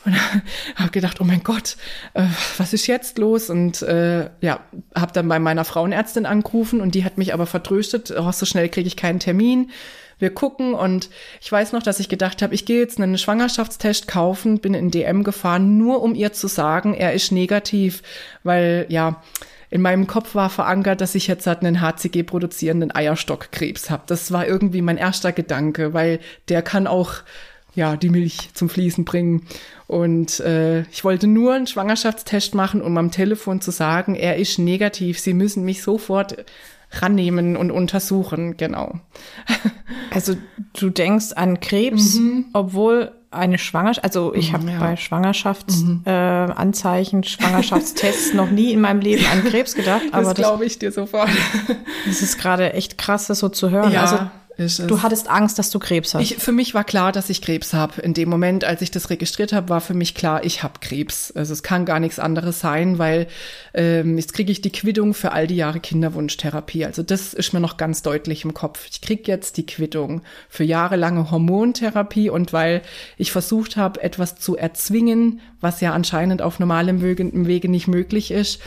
Und 0.04 0.14
habe 0.76 0.90
gedacht, 0.90 1.20
oh 1.20 1.24
mein 1.24 1.42
Gott, 1.42 1.76
äh, 2.12 2.26
was 2.58 2.74
ist 2.74 2.86
jetzt 2.86 3.16
los? 3.18 3.48
Und 3.48 3.80
äh, 3.82 4.28
ja, 4.42 4.60
habe 4.94 5.12
dann 5.12 5.28
bei 5.28 5.38
meiner 5.38 5.64
Frauenärztin 5.64 6.26
angerufen 6.26 6.82
und 6.82 6.94
die 6.94 7.04
hat 7.04 7.16
mich 7.16 7.32
aber 7.32 7.46
vertröstet, 7.46 8.12
oh, 8.16 8.30
so 8.32 8.44
schnell 8.44 8.68
kriege 8.68 8.86
ich 8.86 8.96
keinen 8.96 9.20
Termin. 9.20 9.70
Wir 10.18 10.30
gucken 10.30 10.74
und 10.74 11.10
ich 11.40 11.50
weiß 11.50 11.72
noch, 11.72 11.82
dass 11.82 12.00
ich 12.00 12.08
gedacht 12.08 12.42
habe, 12.42 12.54
ich 12.54 12.64
gehe 12.64 12.80
jetzt 12.80 13.00
einen 13.00 13.18
Schwangerschaftstest 13.18 14.08
kaufen, 14.08 14.58
bin 14.58 14.74
in 14.74 14.90
DM 14.90 15.24
gefahren, 15.24 15.78
nur 15.78 16.02
um 16.02 16.14
ihr 16.14 16.32
zu 16.32 16.46
sagen, 16.46 16.94
er 16.94 17.12
ist 17.12 17.32
negativ, 17.32 18.02
weil 18.42 18.86
ja, 18.88 19.22
in 19.70 19.82
meinem 19.82 20.06
Kopf 20.06 20.36
war 20.36 20.50
verankert, 20.50 21.00
dass 21.00 21.16
ich 21.16 21.26
jetzt 21.26 21.48
halt 21.48 21.64
einen 21.64 21.80
HCG 21.80 22.22
produzierenden 22.22 22.94
Eierstockkrebs 22.94 23.90
habe. 23.90 24.04
Das 24.06 24.30
war 24.30 24.46
irgendwie 24.46 24.82
mein 24.82 24.98
erster 24.98 25.32
Gedanke, 25.32 25.92
weil 25.92 26.20
der 26.48 26.62
kann 26.62 26.86
auch 26.86 27.14
ja 27.74 27.96
die 27.96 28.08
Milch 28.08 28.50
zum 28.54 28.68
Fließen 28.68 29.04
bringen. 29.04 29.46
Und 29.86 30.40
äh, 30.40 30.82
ich 30.92 31.04
wollte 31.04 31.26
nur 31.26 31.54
einen 31.54 31.66
Schwangerschaftstest 31.66 32.54
machen, 32.54 32.80
um 32.80 32.96
am 32.96 33.10
Telefon 33.10 33.60
zu 33.60 33.70
sagen, 33.70 34.14
er 34.14 34.36
ist 34.36 34.58
negativ. 34.58 35.18
Sie 35.18 35.34
müssen 35.34 35.64
mich 35.64 35.82
sofort 35.82 36.44
rannehmen 37.02 37.56
und 37.56 37.70
untersuchen, 37.70 38.56
genau. 38.56 38.94
Also 40.10 40.34
du 40.78 40.90
denkst 40.90 41.32
an 41.34 41.60
Krebs, 41.60 42.14
mhm. 42.14 42.46
obwohl 42.52 43.12
eine 43.30 43.58
Schwangerschaft, 43.58 44.04
also 44.04 44.34
ich 44.34 44.52
habe 44.52 44.70
ja. 44.70 44.78
bei 44.78 44.96
Schwangerschaftsanzeichen, 44.96 47.18
mhm. 47.18 47.24
äh, 47.24 47.28
Schwangerschaftstests 47.28 48.34
noch 48.34 48.50
nie 48.50 48.72
in 48.72 48.80
meinem 48.80 49.00
Leben 49.00 49.26
an 49.26 49.42
Krebs 49.44 49.74
gedacht. 49.74 50.02
Aber 50.12 50.22
das 50.22 50.34
glaube 50.34 50.64
ich 50.64 50.78
dir 50.78 50.92
sofort. 50.92 51.28
Das 52.06 52.22
ist 52.22 52.38
gerade 52.38 52.74
echt 52.74 52.96
krass, 52.98 53.26
das 53.26 53.40
so 53.40 53.48
zu 53.48 53.70
hören. 53.70 53.90
Ja. 53.92 54.02
Also. 54.02 54.18
Du 54.56 55.02
hattest 55.02 55.28
Angst, 55.28 55.58
dass 55.58 55.70
du 55.70 55.80
Krebs 55.80 56.14
hast. 56.14 56.22
Ich, 56.22 56.36
für 56.36 56.52
mich 56.52 56.74
war 56.74 56.84
klar, 56.84 57.10
dass 57.10 57.28
ich 57.28 57.42
Krebs 57.42 57.72
habe. 57.72 58.00
In 58.02 58.14
dem 58.14 58.28
Moment, 58.28 58.64
als 58.64 58.82
ich 58.82 58.90
das 58.92 59.10
registriert 59.10 59.52
habe, 59.52 59.68
war 59.68 59.80
für 59.80 59.94
mich 59.94 60.14
klar, 60.14 60.44
ich 60.44 60.62
habe 60.62 60.78
Krebs. 60.80 61.32
Also 61.32 61.52
es 61.52 61.64
kann 61.64 61.84
gar 61.84 61.98
nichts 61.98 62.20
anderes 62.20 62.60
sein, 62.60 62.98
weil 62.98 63.26
ähm, 63.74 64.16
jetzt 64.16 64.32
kriege 64.32 64.52
ich 64.52 64.60
die 64.60 64.70
Quittung 64.70 65.12
für 65.12 65.32
all 65.32 65.48
die 65.48 65.56
Jahre 65.56 65.80
Kinderwunschtherapie. 65.80 66.84
Also 66.84 67.02
das 67.02 67.34
ist 67.34 67.52
mir 67.52 67.60
noch 67.60 67.76
ganz 67.76 68.02
deutlich 68.02 68.44
im 68.44 68.54
Kopf. 68.54 68.86
Ich 68.90 69.00
kriege 69.00 69.24
jetzt 69.26 69.56
die 69.56 69.66
Quittung 69.66 70.22
für 70.48 70.64
jahrelange 70.64 71.32
Hormontherapie 71.32 72.30
und 72.30 72.52
weil 72.52 72.82
ich 73.16 73.32
versucht 73.32 73.76
habe, 73.76 74.02
etwas 74.02 74.36
zu 74.36 74.56
erzwingen, 74.56 75.40
was 75.60 75.80
ja 75.80 75.92
anscheinend 75.92 76.42
auf 76.42 76.60
normalem 76.60 77.02
Wege 77.02 77.68
nicht 77.68 77.88
möglich 77.88 78.30
ist, 78.30 78.60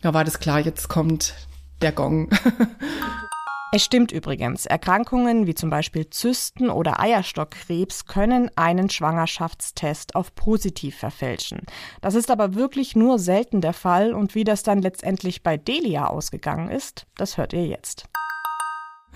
da 0.00 0.14
war 0.14 0.24
das 0.24 0.40
klar, 0.40 0.60
jetzt 0.60 0.88
kommt 0.88 1.34
der 1.82 1.92
Gong. 1.92 2.30
Es 3.72 3.84
stimmt 3.84 4.12
übrigens, 4.12 4.64
Erkrankungen 4.64 5.46
wie 5.46 5.54
zum 5.54 5.70
Beispiel 5.70 6.08
Zysten 6.08 6.70
oder 6.70 7.00
Eierstockkrebs 7.00 8.06
können 8.06 8.48
einen 8.54 8.88
Schwangerschaftstest 8.88 10.14
auf 10.14 10.34
positiv 10.34 10.96
verfälschen. 10.96 11.62
Das 12.00 12.14
ist 12.14 12.30
aber 12.30 12.54
wirklich 12.54 12.94
nur 12.94 13.18
selten 13.18 13.60
der 13.60 13.72
Fall 13.72 14.14
und 14.14 14.34
wie 14.34 14.44
das 14.44 14.62
dann 14.62 14.80
letztendlich 14.80 15.42
bei 15.42 15.56
Delia 15.56 16.06
ausgegangen 16.06 16.70
ist, 16.70 17.06
das 17.16 17.36
hört 17.36 17.52
ihr 17.52 17.66
jetzt. 17.66 18.08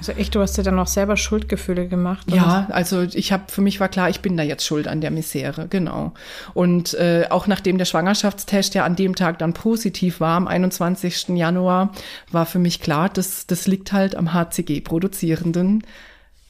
Also 0.00 0.12
echt, 0.12 0.34
du 0.34 0.40
hast 0.40 0.56
dir 0.56 0.62
dann 0.62 0.78
auch 0.78 0.86
selber 0.86 1.18
Schuldgefühle 1.18 1.86
gemacht? 1.86 2.26
Oder? 2.28 2.36
Ja, 2.36 2.66
also 2.70 3.02
ich 3.02 3.32
habe 3.32 3.44
für 3.48 3.60
mich 3.60 3.80
war 3.80 3.90
klar, 3.90 4.08
ich 4.08 4.20
bin 4.20 4.34
da 4.34 4.42
jetzt 4.42 4.64
schuld 4.64 4.88
an 4.88 5.02
der 5.02 5.10
Misere, 5.10 5.68
genau. 5.68 6.14
Und 6.54 6.94
äh, 6.94 7.26
auch 7.28 7.46
nachdem 7.46 7.76
der 7.76 7.84
Schwangerschaftstest 7.84 8.74
ja 8.74 8.86
an 8.86 8.96
dem 8.96 9.14
Tag 9.14 9.38
dann 9.40 9.52
positiv 9.52 10.18
war, 10.20 10.38
am 10.38 10.48
21. 10.48 11.28
Januar, 11.36 11.92
war 12.32 12.46
für 12.46 12.58
mich 12.58 12.80
klar, 12.80 13.10
dass 13.10 13.46
das 13.46 13.66
liegt 13.66 13.92
halt 13.92 14.16
am 14.16 14.32
HCG 14.32 14.80
produzierenden 14.80 15.84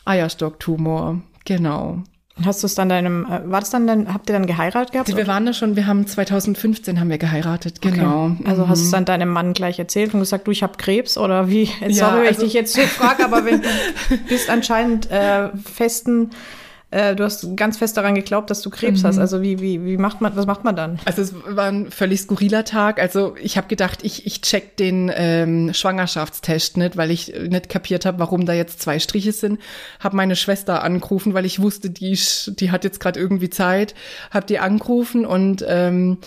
Eierstocktumor, 0.05 1.20
genau. 1.44 2.05
Hast 2.45 2.62
du 2.62 2.66
es 2.66 2.74
dann 2.74 2.88
deinem, 2.88 3.24
äh, 3.24 3.51
war 3.51 3.61
das 3.61 3.70
dann, 3.70 3.86
dann, 3.86 4.12
habt 4.12 4.28
ihr 4.30 4.32
dann 4.32 4.47
geheiratet 4.47 4.93
gehabt? 4.93 5.16
Wir 5.16 5.26
waren 5.26 5.47
da 5.47 5.53
schon, 5.53 5.76
wir 5.76 5.86
haben 5.86 6.07
2015 6.07 7.01
haben 7.01 7.11
wir 7.11 7.18
geheiratet, 7.18 7.80
genau. 7.80 8.26
Okay. 8.26 8.45
Also 8.47 8.64
mhm. 8.64 8.68
hast 8.68 8.80
du 8.80 8.84
es 8.86 8.91
dann 8.91 9.05
deinem 9.05 9.28
Mann 9.28 9.53
gleich 9.53 9.78
erzählt 9.78 10.14
und 10.14 10.20
gesagt, 10.20 10.47
du, 10.47 10.51
ich 10.51 10.62
habe 10.62 10.76
Krebs 10.76 11.18
oder 11.18 11.49
wie? 11.49 11.66
Sorry, 11.66 11.93
ja, 11.93 12.14
wenn 12.14 12.26
also, 12.26 12.43
ich 12.43 12.47
dich 12.47 12.53
jetzt 12.55 12.74
so 12.74 12.82
frage, 12.82 13.24
aber 13.24 13.45
wenn 13.45 13.62
du 13.62 13.68
bist 14.28 14.51
anscheinend 14.51 15.11
äh, 15.11 15.49
festen 15.57 16.30
äh, 16.91 17.14
du 17.14 17.24
hast 17.24 17.57
ganz 17.57 17.78
fest 17.78 17.97
daran 17.97 18.14
geglaubt, 18.16 18.51
dass 18.51 18.62
du 18.62 18.70
Krebs 18.70 19.03
mhm. 19.03 19.09
hast. 19.09 19.18
Also 19.18 19.43
wie, 19.43 19.61
wie, 19.61 19.84
wie 19.84 19.97
macht 19.97 20.20
man, 20.20 20.34
was 20.34 20.47
macht 20.47 20.64
man 20.64 20.74
dann? 20.74 20.99
Also 21.05 21.22
es 21.22 21.34
war 21.47 21.66
ein 21.66 21.91
völlig 21.91 22.20
skurriler 22.20 22.64
Tag. 22.64 23.01
Also 23.01 23.36
ich 23.41 23.57
habe 23.57 23.68
gedacht, 23.68 24.01
ich, 24.03 24.26
ich 24.26 24.41
check 24.41 24.76
den 24.76 25.11
ähm, 25.14 25.72
Schwangerschaftstest 25.72 26.76
nicht, 26.76 26.97
weil 26.97 27.11
ich 27.12 27.32
nicht 27.49 27.68
kapiert 27.68 28.07
habe, 28.07 28.18
warum 28.18 28.45
da 28.45 28.53
jetzt 28.53 28.80
zwei 28.82 28.99
Striche 28.99 29.32
sind. 29.32 29.61
Habe 30.01 30.16
meine 30.16 30.34
Schwester 30.34 30.82
angerufen, 30.82 31.32
weil 31.32 31.45
ich 31.45 31.61
wusste, 31.61 31.91
die, 31.91 32.18
die 32.47 32.70
hat 32.72 32.82
jetzt 32.82 32.99
gerade 32.99 33.20
irgendwie 33.20 33.51
Zeit. 33.51 33.95
Habe 34.32 34.47
die 34.47 34.59
angerufen 34.59 35.24
und 35.24 35.64
ähm, 35.68 36.18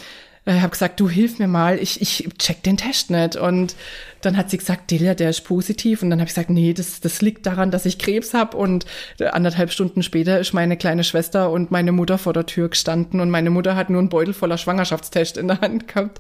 äh, 0.45 0.59
habe 0.59 0.71
gesagt, 0.71 0.99
du 0.99 1.09
hilf 1.09 1.39
mir 1.39 1.47
mal, 1.47 1.79
ich, 1.79 2.01
ich 2.01 2.27
check 2.37 2.63
den 2.63 2.75
Test 2.75 3.09
nicht. 3.09 3.35
Und 3.35 3.75
dann 4.21 4.35
hat 4.35 4.49
sie 4.49 4.57
gesagt, 4.57 4.91
Delia, 4.91 5.15
der 5.15 5.29
ist 5.29 5.41
positiv. 5.41 6.01
Und 6.01 6.09
dann 6.09 6.19
habe 6.19 6.27
ich 6.27 6.35
gesagt, 6.35 6.49
nee, 6.49 6.73
das, 6.73 6.99
das 6.99 7.21
liegt 7.21 7.45
daran, 7.45 7.71
dass 7.71 7.85
ich 7.85 7.97
Krebs 7.97 8.33
habe. 8.33 8.57
Und 8.57 8.85
anderthalb 9.31 9.71
Stunden 9.71 10.03
später 10.03 10.39
ist 10.39 10.53
meine 10.53 10.75
kleine 10.75 11.03
Schwester 11.03 11.49
und 11.49 11.71
meine 11.71 11.91
Mutter 11.91 12.17
vor 12.17 12.33
der 12.33 12.45
Tür 12.45 12.69
gestanden. 12.69 13.21
Und 13.21 13.29
meine 13.29 13.49
Mutter 13.49 13.75
hat 13.75 13.89
nur 13.89 13.99
einen 13.99 14.09
Beutel 14.09 14.33
voller 14.33 14.57
Schwangerschaftstest 14.57 15.37
in 15.37 15.47
der 15.47 15.61
Hand 15.61 15.87
gehabt. 15.87 16.19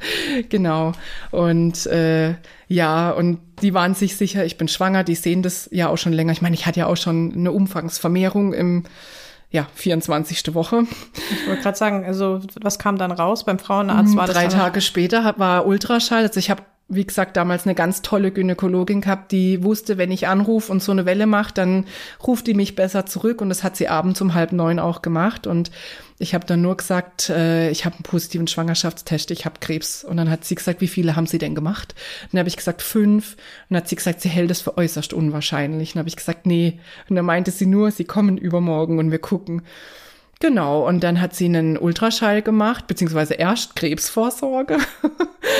Genau. 0.49 0.93
Und 1.31 1.85
äh, 1.87 2.35
ja, 2.67 3.11
und 3.11 3.39
die 3.61 3.73
waren 3.73 3.93
sich 3.93 4.15
sicher, 4.15 4.45
ich 4.45 4.57
bin 4.57 4.67
schwanger. 4.67 5.03
Die 5.03 5.15
sehen 5.15 5.43
das 5.43 5.69
ja 5.71 5.89
auch 5.89 5.97
schon 5.97 6.13
länger. 6.13 6.31
Ich 6.31 6.41
meine, 6.41 6.55
ich 6.55 6.65
hatte 6.65 6.79
ja 6.79 6.87
auch 6.87 6.97
schon 6.97 7.33
eine 7.33 7.51
Umfangsvermehrung 7.51 8.53
im 8.53 8.83
ja, 9.53 9.67
24. 9.75 10.55
Woche. 10.55 10.85
Ich 11.31 11.47
wollte 11.47 11.61
gerade 11.61 11.77
sagen, 11.77 12.05
also 12.05 12.41
was 12.59 12.79
kam 12.79 12.97
dann 12.97 13.11
raus 13.11 13.45
beim 13.45 13.59
Frauenarzt? 13.59 14.15
War 14.15 14.25
das 14.25 14.35
Drei 14.35 14.47
Tage 14.47 14.81
später 14.81 15.35
war 15.37 15.67
Ultraschall. 15.67 16.23
Also 16.23 16.39
ich 16.39 16.49
habe 16.49 16.63
wie 16.89 17.05
gesagt, 17.05 17.37
damals 17.37 17.65
eine 17.65 17.75
ganz 17.75 18.01
tolle 18.01 18.31
Gynäkologin 18.31 19.01
gehabt, 19.01 19.31
die 19.31 19.63
wusste, 19.63 19.97
wenn 19.97 20.11
ich 20.11 20.27
anrufe 20.27 20.71
und 20.71 20.83
so 20.83 20.91
eine 20.91 21.05
Welle 21.05 21.25
mache, 21.25 21.53
dann 21.53 21.85
ruft 22.25 22.45
die 22.45 22.53
mich 22.53 22.75
besser 22.75 23.05
zurück. 23.05 23.41
Und 23.41 23.49
das 23.49 23.63
hat 23.63 23.77
sie 23.77 23.87
abends 23.87 24.21
um 24.21 24.33
halb 24.33 24.51
neun 24.51 24.79
auch 24.79 25.01
gemacht. 25.01 25.47
Und 25.47 25.71
ich 26.19 26.33
habe 26.33 26.45
dann 26.45 26.61
nur 26.61 26.75
gesagt, 26.75 27.29
äh, 27.29 27.69
ich 27.69 27.85
habe 27.85 27.95
einen 27.95 28.03
positiven 28.03 28.47
Schwangerschaftstest, 28.47 29.31
ich 29.31 29.45
habe 29.45 29.59
Krebs. 29.59 30.03
Und 30.03 30.17
dann 30.17 30.29
hat 30.29 30.43
sie 30.45 30.55
gesagt, 30.55 30.81
wie 30.81 30.87
viele 30.87 31.15
haben 31.15 31.27
Sie 31.27 31.37
denn 31.37 31.55
gemacht? 31.55 31.95
Und 32.23 32.33
dann 32.33 32.39
habe 32.39 32.49
ich 32.49 32.57
gesagt, 32.57 32.81
fünf. 32.81 33.33
Und 33.33 33.39
dann 33.69 33.77
hat 33.77 33.87
sie 33.87 33.95
gesagt, 33.95 34.21
sie 34.21 34.29
hält 34.29 34.51
es 34.51 34.61
für 34.61 34.77
äußerst 34.77 35.13
unwahrscheinlich. 35.13 35.89
Und 35.89 35.95
dann 35.95 36.01
habe 36.01 36.09
ich 36.09 36.17
gesagt, 36.17 36.45
nee. 36.45 36.79
Und 37.09 37.15
dann 37.15 37.25
meinte 37.25 37.51
sie 37.51 37.65
nur, 37.65 37.91
sie 37.91 38.05
kommen 38.05 38.37
übermorgen 38.37 38.99
und 38.99 39.09
wir 39.09 39.19
gucken. 39.19 39.63
Genau, 40.43 40.85
und 40.85 41.05
dann 41.05 41.21
hat 41.21 41.33
sie 41.33 41.45
einen 41.45 41.77
Ultraschall 41.77 42.41
gemacht, 42.41 42.85
beziehungsweise 42.87 43.35
erst 43.35 43.77
Krebsvorsorge. 43.77 44.77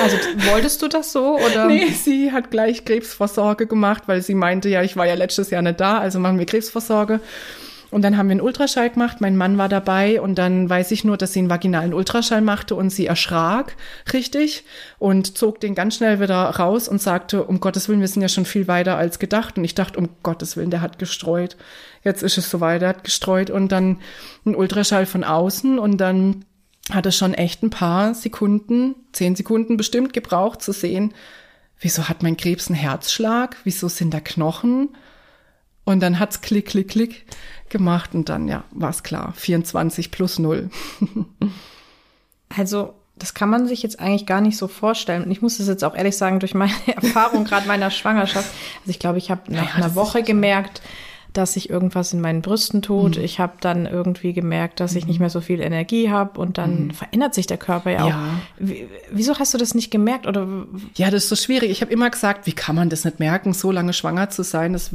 Also 0.02 0.18
wolltest 0.52 0.82
du 0.82 0.90
das 0.90 1.14
so 1.14 1.38
oder? 1.38 1.68
Nee, 1.68 1.86
sie 1.88 2.34
hat 2.34 2.52
gleich 2.52 2.84
Krebsvorsorge 2.84 3.66
gemacht, 3.66 4.04
weil 4.08 4.22
sie 4.22 4.34
meinte, 4.34 4.68
ja, 4.68 4.84
ich 4.84 4.98
war 4.98 5.08
ja 5.08 5.14
letztes 5.14 5.52
Jahr 5.52 5.62
nicht 5.62 5.80
da, 5.80 6.00
also 6.00 6.20
machen 6.20 6.38
wir 6.38 6.46
Krebsvorsorge. 6.46 7.22
Und 7.92 8.02
dann 8.02 8.18
haben 8.18 8.28
wir 8.28 8.32
einen 8.32 8.42
Ultraschall 8.42 8.90
gemacht, 8.90 9.22
mein 9.22 9.38
Mann 9.38 9.58
war 9.58 9.70
dabei 9.70 10.20
und 10.20 10.36
dann 10.36 10.68
weiß 10.68 10.92
ich 10.92 11.06
nur, 11.06 11.16
dass 11.16 11.32
sie 11.32 11.40
einen 11.40 11.50
vaginalen 11.50 11.94
Ultraschall 11.94 12.42
machte 12.42 12.74
und 12.76 12.90
sie 12.90 13.06
erschrak 13.06 13.76
richtig 14.12 14.66
und 14.98 15.38
zog 15.38 15.62
den 15.62 15.76
ganz 15.76 15.96
schnell 15.96 16.20
wieder 16.20 16.42
raus 16.44 16.88
und 16.90 17.02
sagte, 17.02 17.44
um 17.44 17.60
Gottes 17.60 17.88
Willen, 17.88 18.02
wir 18.02 18.08
sind 18.08 18.24
ja 18.24 18.30
schon 18.30 18.46
viel 18.46 18.68
weiter 18.68 18.98
als 18.98 19.20
gedacht. 19.20 19.60
Und 19.60 19.64
ich 19.64 19.76
dachte, 19.76 20.00
um 20.00 20.10
Gottes 20.24 20.58
Willen, 20.58 20.72
der 20.72 20.82
hat 20.82 20.98
gestreut. 20.98 21.56
Jetzt 22.04 22.24
ist 22.24 22.38
es 22.38 22.50
soweit, 22.50 22.82
der 22.82 22.90
hat 22.90 23.04
gestreut 23.04 23.50
und 23.50 23.72
dann 23.72 24.00
ein 24.46 24.56
Ultraschall 24.56 25.06
von 25.06 25.24
außen 25.24 25.80
und 25.80 25.98
dann 25.98 26.46
hat 26.92 27.06
es 27.06 27.16
schon 27.16 27.34
echt 27.34 27.64
ein 27.64 27.70
paar 27.70 28.14
Sekunden, 28.14 28.96
zehn 29.14 29.36
Sekunden 29.36 29.78
bestimmt 29.78 30.12
gebraucht 30.12 30.62
zu 30.62 30.74
sehen, 30.74 31.14
wieso 31.80 32.10
hat 32.10 32.24
mein 32.24 32.38
Krebs 32.38 32.68
einen 32.68 32.76
Herzschlag, 32.76 33.58
wieso 33.64 33.88
sind 33.88 34.14
da 34.14 34.20
Knochen? 34.20 34.90
Und 35.86 36.02
dann 36.02 36.20
hat's 36.20 36.42
klick, 36.42 36.68
klick, 36.68 36.90
klick 36.90 37.26
gemacht 37.70 38.16
und 38.16 38.30
dann, 38.30 38.48
ja, 38.48 38.64
war 38.72 38.90
es 38.90 39.04
klar. 39.04 39.34
24 39.36 40.12
plus 40.12 40.40
0. 40.40 40.70
also, 42.58 42.94
das 43.18 43.34
kann 43.34 43.50
man 43.50 43.68
sich 43.68 43.84
jetzt 43.84 44.00
eigentlich 44.00 44.26
gar 44.26 44.42
nicht 44.42 44.58
so 44.58 44.68
vorstellen. 44.68 45.24
Und 45.24 45.32
ich 45.32 45.42
muss 45.42 45.58
das 45.58 45.68
jetzt 45.68 45.84
auch 45.84 45.96
ehrlich 45.96 46.18
sagen, 46.18 46.40
durch 46.40 46.54
meine 46.54 46.74
Erfahrung 46.88 47.44
gerade 47.44 47.68
meiner 47.68 47.92
Schwangerschaft. 47.92 48.50
Also 48.80 48.90
ich 48.90 49.00
glaube, 49.00 49.18
ich 49.18 49.30
habe 49.30 49.54
nach 49.54 49.70
ja, 49.70 49.76
einer 49.76 49.96
Woche 49.96 50.24
gemerkt, 50.24 50.82
dass 51.34 51.54
sich 51.54 51.70
irgendwas 51.70 52.14
in 52.14 52.22
meinen 52.22 52.42
Brüsten 52.42 52.82
tut. 52.82 53.18
Mhm. 53.18 53.24
Ich 53.24 53.40
habe 53.40 53.54
dann 53.60 53.86
irgendwie 53.86 54.34
gemerkt, 54.34 54.80
dass 54.80 54.96
ich 54.96 55.08
nicht 55.08 55.20
mehr 55.20 55.30
so 55.30 55.42
viel 55.42 55.60
Energie 55.60 56.10
habe 56.10 56.40
und 56.40 56.58
dann 56.58 56.86
mhm. 56.86 56.92
verändert 56.92 57.34
sich 57.34 57.48
der 57.48 57.58
Körper 57.58 57.92
ja, 57.92 58.08
ja. 58.08 58.40
auch. 58.60 58.68
wieso 59.12 59.38
hast 59.40 59.54
du 59.54 59.58
das 59.58 59.74
nicht 59.74 59.92
gemerkt? 59.92 60.28
Oder? 60.28 60.48
Ja, 60.96 61.12
das 61.12 61.24
ist 61.24 61.30
so 61.30 61.36
schwierig. 61.36 61.72
Ich 61.72 61.82
habe 61.82 61.92
immer 61.92 62.10
gesagt, 62.10 62.46
wie 62.46 62.54
kann 62.54 62.76
man 62.76 62.90
das 62.90 63.04
nicht 63.04 63.20
merken, 63.20 63.54
so 63.54 63.72
lange 63.72 63.94
schwanger 63.94 64.30
zu 64.30 64.44
sein? 64.44 64.74
Das, 64.74 64.92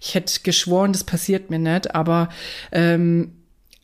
ich 0.00 0.14
hätte 0.14 0.40
geschworen, 0.42 0.92
das 0.92 1.04
passiert 1.04 1.50
mir 1.50 1.58
nicht. 1.58 1.94
Aber 1.94 2.28
ähm, 2.72 3.32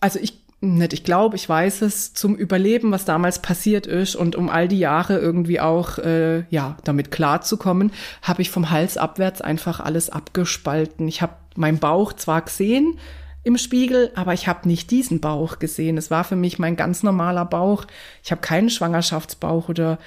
also 0.01 0.19
ich 0.21 0.41
nicht, 0.63 0.93
ich 0.93 1.05
glaube, 1.05 1.37
ich 1.37 1.49
weiß 1.49 1.83
es, 1.83 2.13
zum 2.13 2.37
Überleben, 2.37 2.93
was 2.93 3.07
damals 3.07 3.41
passiert 3.41 3.87
ist 3.87 4.15
und 4.15 4.37
um 4.37 4.51
all 4.51 4.69
die 4.69 4.79
Jahre 4.79 5.19
irgendwie 5.19 5.59
auch, 5.59 5.99
äh, 5.99 6.45
ja, 6.51 6.77
damit 6.85 7.11
klarzukommen, 7.11 7.93
habe 8.21 8.43
ich 8.43 8.51
vom 8.51 8.71
Hals 8.71 8.99
abwärts 8.99 9.41
einfach 9.41 9.81
alles 9.81 10.11
abgespalten. 10.11 11.09
Ich 11.09 11.23
habe 11.23 11.33
meinen 11.57 11.79
Bauch 11.79 12.13
zwar 12.13 12.43
gesehen 12.43 12.99
im 13.43 13.57
Spiegel, 13.57 14.11
aber 14.15 14.35
ich 14.35 14.49
habe 14.49 14.69
nicht 14.69 14.91
diesen 14.91 15.21
Bauch 15.21 15.59
gesehen. 15.59 15.97
Es 15.97 16.11
war 16.11 16.25
für 16.25 16.37
mich 16.37 16.59
mein 16.59 16.77
ganz 16.77 17.03
normaler 17.03 17.47
Bauch. 17.47 17.87
Ich 18.23 18.31
habe 18.31 18.43
keinen 18.43 18.69
Schwangerschaftsbauch 18.69 19.71
oder 19.71 19.99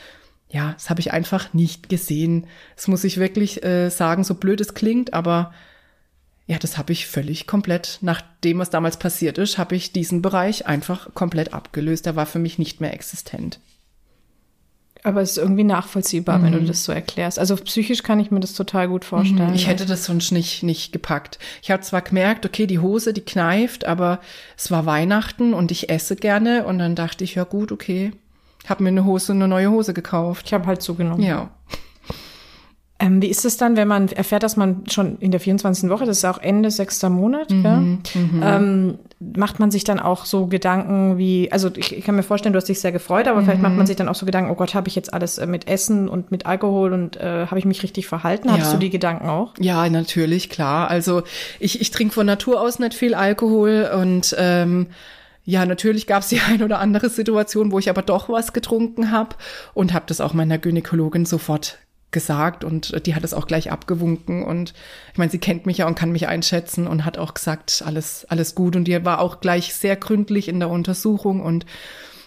ja, 0.50 0.74
das 0.74 0.92
habe 0.92 1.00
ich 1.00 1.12
einfach 1.12 1.52
nicht 1.54 1.90
gesehen. 1.90 2.46
Das 2.76 2.88
muss 2.88 3.04
ich 3.04 3.18
wirklich 3.18 3.64
äh, 3.64 3.90
sagen, 3.90 4.24
so 4.24 4.36
blöd 4.36 4.62
es 4.62 4.76
klingt, 4.76 5.16
aber 5.16 5.52
ja, 6.46 6.58
das 6.58 6.78
habe 6.78 6.92
ich 6.92 7.08
völlig 7.08 7.48
komplett, 7.48 8.00
nach 8.02 8.22
dem, 8.44 8.60
was 8.60 8.70
damals 8.70 8.98
passiert 8.98 9.38
ist, 9.38 9.58
habe 9.58 9.76
ich 9.76 9.94
diesen 9.94 10.22
Bereich 10.22 10.68
einfach 10.68 11.14
komplett 11.14 11.54
abgelöst. 11.54 12.06
Der 12.06 12.16
war 12.16 12.26
für 12.26 12.40
mich 12.40 12.60
nicht 12.60 12.82
mehr 12.82 12.94
existent. 12.94 13.60
Aber 15.06 15.22
es 15.22 15.32
ist 15.32 15.38
irgendwie 15.38 15.64
nachvollziehbar, 15.66 16.38
mhm. 16.40 16.44
wenn 16.44 16.52
du 16.54 16.62
mhm. 16.62 16.68
das 16.68 16.86
so 16.86 16.92
erklärst. 16.92 17.38
Also 17.38 17.56
psychisch 17.58 18.04
kann 18.04 18.20
ich 18.20 18.32
mir 18.32 18.40
das 18.40 18.54
total 18.54 18.88
gut 18.88 19.04
vorstellen. 19.06 19.50
Mhm. 19.50 19.56
Ich 19.56 19.68
hätte 19.68 19.86
das 19.86 20.06
sonst 20.06 20.32
nicht, 20.32 20.64
nicht 20.64 20.94
gepackt. 20.94 21.40
Ich 21.62 21.72
habe 21.72 21.84
zwar 21.84 22.02
gemerkt, 22.02 22.46
okay, 22.46 22.68
die 22.68 22.80
Hose, 22.80 23.14
die 23.14 23.22
kneift, 23.22 23.86
aber 23.86 24.20
es 24.58 24.72
war 24.72 24.86
Weihnachten 24.86 25.54
und 25.54 25.72
ich 25.72 25.90
esse 25.90 26.16
gerne. 26.16 26.66
Und 26.66 26.80
dann 26.80 26.96
dachte 26.96 27.24
ich, 27.24 27.36
ja 27.36 27.44
gut, 27.44 27.72
okay. 27.72 28.12
Habe 28.66 28.84
mir 28.84 28.90
eine 28.90 29.04
Hose, 29.04 29.34
eine 29.34 29.48
neue 29.48 29.72
Hose 29.72 29.94
gekauft. 29.94 30.48
Ich 30.48 30.54
habe 30.54 30.68
halt 30.68 30.82
zugenommen. 30.82 31.24
Ja. 31.24 31.52
Ähm, 33.04 33.22
wie 33.22 33.28
ist 33.28 33.44
es 33.44 33.58
dann, 33.58 33.76
wenn 33.76 33.88
man 33.90 34.08
erfährt, 34.08 34.44
dass 34.44 34.56
man 34.56 34.84
schon 34.90 35.18
in 35.20 35.32
der 35.32 35.42
24. 35.42 35.90
Woche, 35.90 36.06
das 36.06 36.20
ist 36.20 36.26
auch 36.26 36.38
Ende 36.38 36.72
sechster 36.72 37.10
Monat, 37.10 37.50
mhm, 37.50 38.00
mhm. 38.14 38.42
Ähm, 38.42 39.00
macht 39.20 39.60
man 39.60 39.72
sich 39.72 39.84
dann 39.84 40.00
auch 40.00 40.24
so 40.24 40.48
Gedanken 40.48 41.18
wie, 41.18 41.52
also 41.52 41.70
ich, 41.76 41.98
ich, 41.98 42.06
kann 42.06 42.16
mir 42.16 42.24
vorstellen, 42.24 42.54
du 42.54 42.58
hast 42.58 42.70
dich 42.70 42.80
sehr 42.80 42.94
gefreut, 42.94 43.28
aber 43.28 43.42
mhm. 43.42 43.46
vielleicht 43.46 43.62
macht 43.62 43.76
man 43.76 43.86
sich 43.86 43.98
dann 43.98 44.08
auch 44.08 44.16
so 44.16 44.26
Gedanken, 44.26 44.52
oh 44.52 44.56
Gott, 44.56 44.74
habe 44.74 44.88
ich 44.88 44.96
jetzt 44.96 45.14
alles 45.14 45.38
äh, 45.38 45.46
mit 45.46 45.68
Essen 45.68 46.08
und 46.08 46.32
mit 46.32 46.46
Alkohol 46.46 46.94
und 46.94 47.18
äh, 47.18 47.48
habe 47.48 47.60
ich 47.60 47.66
mich 47.66 47.84
richtig 47.84 48.08
verhalten? 48.08 48.50
Hattest 48.50 48.72
ja. 48.72 48.74
du 48.74 48.80
die 48.80 48.90
Gedanken 48.90 49.28
auch? 49.28 49.54
Ja, 49.60 49.90
natürlich, 49.90 50.50
klar. 50.50 50.90
Also 50.90 51.24
ich, 51.60 51.82
ich 51.82 51.92
trinke 51.92 52.14
von 52.14 52.26
Natur 52.26 52.62
aus 52.62 52.80
nicht 52.80 52.94
viel 52.94 53.16
Alkohol 53.16 53.90
und 53.94 54.34
ähm, 54.40 54.88
ja, 55.46 55.66
natürlich 55.66 56.08
gab 56.08 56.22
es 56.22 56.30
die 56.30 56.40
ein 56.48 56.64
oder 56.64 56.80
andere 56.80 57.10
Situation, 57.10 57.74
wo 57.74 57.80
ich 57.80 57.90
aber 57.90 58.02
doch 58.02 58.30
was 58.30 58.54
getrunken 58.54 59.12
habe 59.12 59.36
und 59.74 59.94
habe 59.94 60.06
das 60.08 60.22
auch 60.22 60.34
meiner 60.34 60.58
Gynäkologin 60.58 61.26
sofort 61.26 61.80
gesagt 62.14 62.64
und 62.64 63.06
die 63.06 63.16
hat 63.16 63.24
es 63.26 63.34
auch 63.34 63.48
gleich 63.48 63.72
abgewunken 63.72 64.44
und 64.44 64.74
ich 65.12 65.18
meine, 65.18 65.32
sie 65.32 65.40
kennt 65.40 65.66
mich 65.66 65.80
ja 65.80 65.88
und 65.88 65.96
kann 65.96 66.14
mich 66.14 66.28
einschätzen 66.28 66.88
und 66.88 67.04
hat 67.04 67.18
auch 67.18 67.34
gesagt, 67.34 67.84
alles, 67.86 68.26
alles 68.30 68.56
gut 68.56 68.78
und 68.78 68.86
die 68.86 69.04
war 69.04 69.20
auch 69.20 69.42
gleich 69.42 69.74
sehr 69.74 69.98
gründlich 69.98 70.48
in 70.48 70.60
der 70.60 70.70
Untersuchung 70.70 71.42
und 71.42 71.66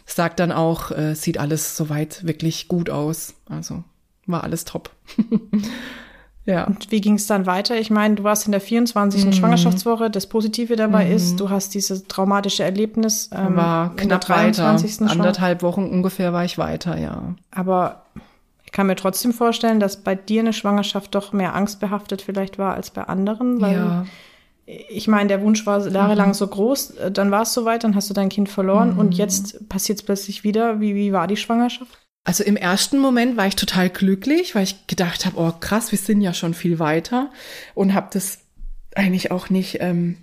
sagt 0.06 0.40
dann 0.40 0.52
auch, 0.52 0.92
äh, 0.92 1.14
sieht 1.14 1.38
alles 1.38 1.76
soweit 1.76 2.26
wirklich 2.26 2.68
gut 2.68 2.90
aus. 2.90 3.34
Also 3.48 3.82
war 4.26 4.44
alles 4.44 4.64
top. 4.64 4.90
ja. 6.46 6.64
Und 6.64 6.90
wie 6.90 7.00
ging 7.00 7.14
es 7.14 7.26
dann 7.26 7.46
weiter? 7.46 7.78
Ich 7.78 7.90
meine, 7.90 8.14
du 8.14 8.24
warst 8.24 8.46
in 8.46 8.52
der 8.52 8.60
24. 8.60 9.26
Mhm. 9.26 9.32
Schwangerschaftswoche. 9.32 10.10
Das 10.10 10.28
Positive 10.28 10.76
dabei 10.76 11.06
mhm. 11.06 11.12
ist, 11.12 11.40
du 11.40 11.50
hast 11.50 11.74
dieses 11.74 12.04
traumatische 12.04 12.62
Erlebnis. 12.62 13.30
Ähm, 13.32 13.56
war 13.56 13.94
knapp 13.96 14.28
weiter. 14.28 14.78
Anderthalb 15.00 15.62
Wochen 15.62 15.84
ungefähr 15.86 16.32
war 16.32 16.44
ich 16.44 16.56
weiter, 16.56 16.98
ja. 16.98 17.34
Aber 17.50 18.04
ich 18.66 18.72
kann 18.72 18.88
mir 18.88 18.96
trotzdem 18.96 19.32
vorstellen, 19.32 19.80
dass 19.80 20.02
bei 20.02 20.14
dir 20.14 20.40
eine 20.40 20.52
Schwangerschaft 20.52 21.14
doch 21.14 21.32
mehr 21.32 21.54
angstbehaftet 21.54 22.20
vielleicht 22.20 22.58
war 22.58 22.74
als 22.74 22.90
bei 22.90 23.04
anderen, 23.04 23.60
weil 23.60 23.76
ja. 23.76 24.06
ich 24.66 25.08
meine, 25.08 25.28
der 25.28 25.40
Wunsch 25.40 25.64
war 25.64 25.86
jahrelang 25.88 26.28
mhm. 26.28 26.34
so 26.34 26.46
groß, 26.46 26.94
dann 27.12 27.30
war 27.30 27.42
es 27.42 27.54
soweit, 27.54 27.84
dann 27.84 27.94
hast 27.94 28.10
du 28.10 28.14
dein 28.14 28.28
Kind 28.28 28.48
verloren 28.48 28.94
mhm. 28.94 28.98
und 28.98 29.14
jetzt 29.14 29.68
passiert 29.68 29.98
es 29.98 30.04
plötzlich 30.04 30.44
wieder. 30.44 30.80
Wie, 30.80 30.94
wie 30.94 31.12
war 31.12 31.28
die 31.28 31.36
Schwangerschaft? 31.36 32.06
Also 32.24 32.42
im 32.42 32.56
ersten 32.56 32.98
Moment 32.98 33.36
war 33.36 33.46
ich 33.46 33.54
total 33.54 33.88
glücklich, 33.88 34.56
weil 34.56 34.64
ich 34.64 34.88
gedacht 34.88 35.24
habe, 35.24 35.38
oh 35.38 35.52
krass, 35.60 35.92
wir 35.92 35.98
sind 35.98 36.20
ja 36.20 36.34
schon 36.34 36.54
viel 36.54 36.80
weiter 36.80 37.30
und 37.74 37.94
habe 37.94 38.08
das 38.12 38.40
eigentlich 38.96 39.30
auch 39.30 39.48
nicht 39.48 39.78
ähm, 39.80 40.16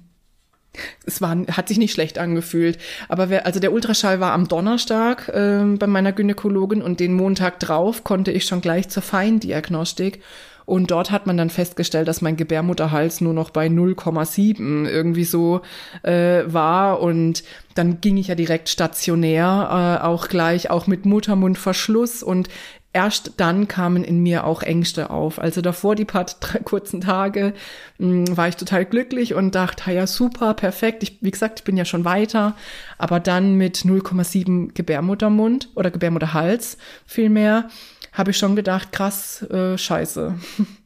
es 1.06 1.22
war, 1.22 1.36
hat 1.52 1.68
sich 1.68 1.78
nicht 1.78 1.94
schlecht 1.94 2.18
angefühlt. 2.18 2.78
Aber 3.10 3.30
wer, 3.30 3.46
also 3.46 3.60
der 3.60 3.74
Ultraschall 3.74 4.20
war 4.20 4.34
am 4.34 4.48
Donnerstag 4.48 5.30
äh, 5.30 5.64
bei 5.78 5.88
meiner 5.88 6.14
Gynäkologin 6.14 6.82
und 6.82 7.00
den 7.00 7.14
Montag 7.14 7.60
drauf 7.60 8.04
konnte 8.04 8.32
ich 8.32 8.46
schon 8.46 8.62
gleich 8.62 8.90
zur 8.90 9.04
Feindiagnostik. 9.04 10.22
Und 10.66 10.92
dort 10.92 11.12
hat 11.12 11.28
man 11.28 11.38
dann 11.38 11.50
festgestellt, 11.50 12.08
dass 12.08 12.22
mein 12.22 12.38
Gebärmutterhals 12.38 13.22
nur 13.22 13.34
noch 13.34 13.50
bei 13.50 13.68
0,7 13.68 14.88
irgendwie 14.88 15.26
so 15.26 15.62
äh, 16.04 16.44
war. 16.46 17.02
Und 17.02 17.44
dann 17.76 18.00
ging 18.00 18.18
ich 18.18 18.28
ja 18.28 18.36
direkt 18.36 18.70
stationär, 18.70 20.00
äh, 20.02 20.06
auch 20.06 20.30
gleich, 20.30 20.70
auch 20.70 20.88
mit 20.88 21.06
Muttermundverschluss. 21.06 22.24
Und 22.24 22.48
erst 22.94 23.34
dann 23.38 23.68
kamen 23.68 24.04
in 24.04 24.22
mir 24.22 24.46
auch 24.46 24.62
Ängste 24.62 25.10
auf. 25.10 25.40
Also 25.40 25.62
davor 25.62 25.96
die 25.96 26.06
paar 26.06 26.26
kurzen 26.64 27.02
Tage 27.02 27.54
mh, 27.98 28.28
hm, 28.28 28.38
war 28.38 28.48
ich 28.48 28.56
total 28.56 28.86
glücklich 28.86 29.34
und 29.34 29.56
dachte, 29.56 29.92
ja 29.92 30.08
super, 30.08 30.54
perfekt. 30.54 31.04
Ich, 31.04 31.18
wie 31.22 31.32
gesagt, 31.32 31.60
ich 31.60 31.64
bin 31.66 31.76
ja 31.76 31.86
schon 31.86 32.06
weiter. 32.06 32.56
Aber 32.98 33.20
dann 33.20 33.56
mit 33.56 33.80
0,7 33.80 34.74
Gebärmuttermund 34.74 35.70
oder 35.76 35.92
Gebärmutterhals 35.92 36.78
vielmehr 37.06 37.68
habe 38.14 38.32
ich 38.32 38.38
schon 38.38 38.56
gedacht, 38.56 38.92
krass, 38.92 39.42
äh, 39.50 39.78
scheiße, 39.78 40.36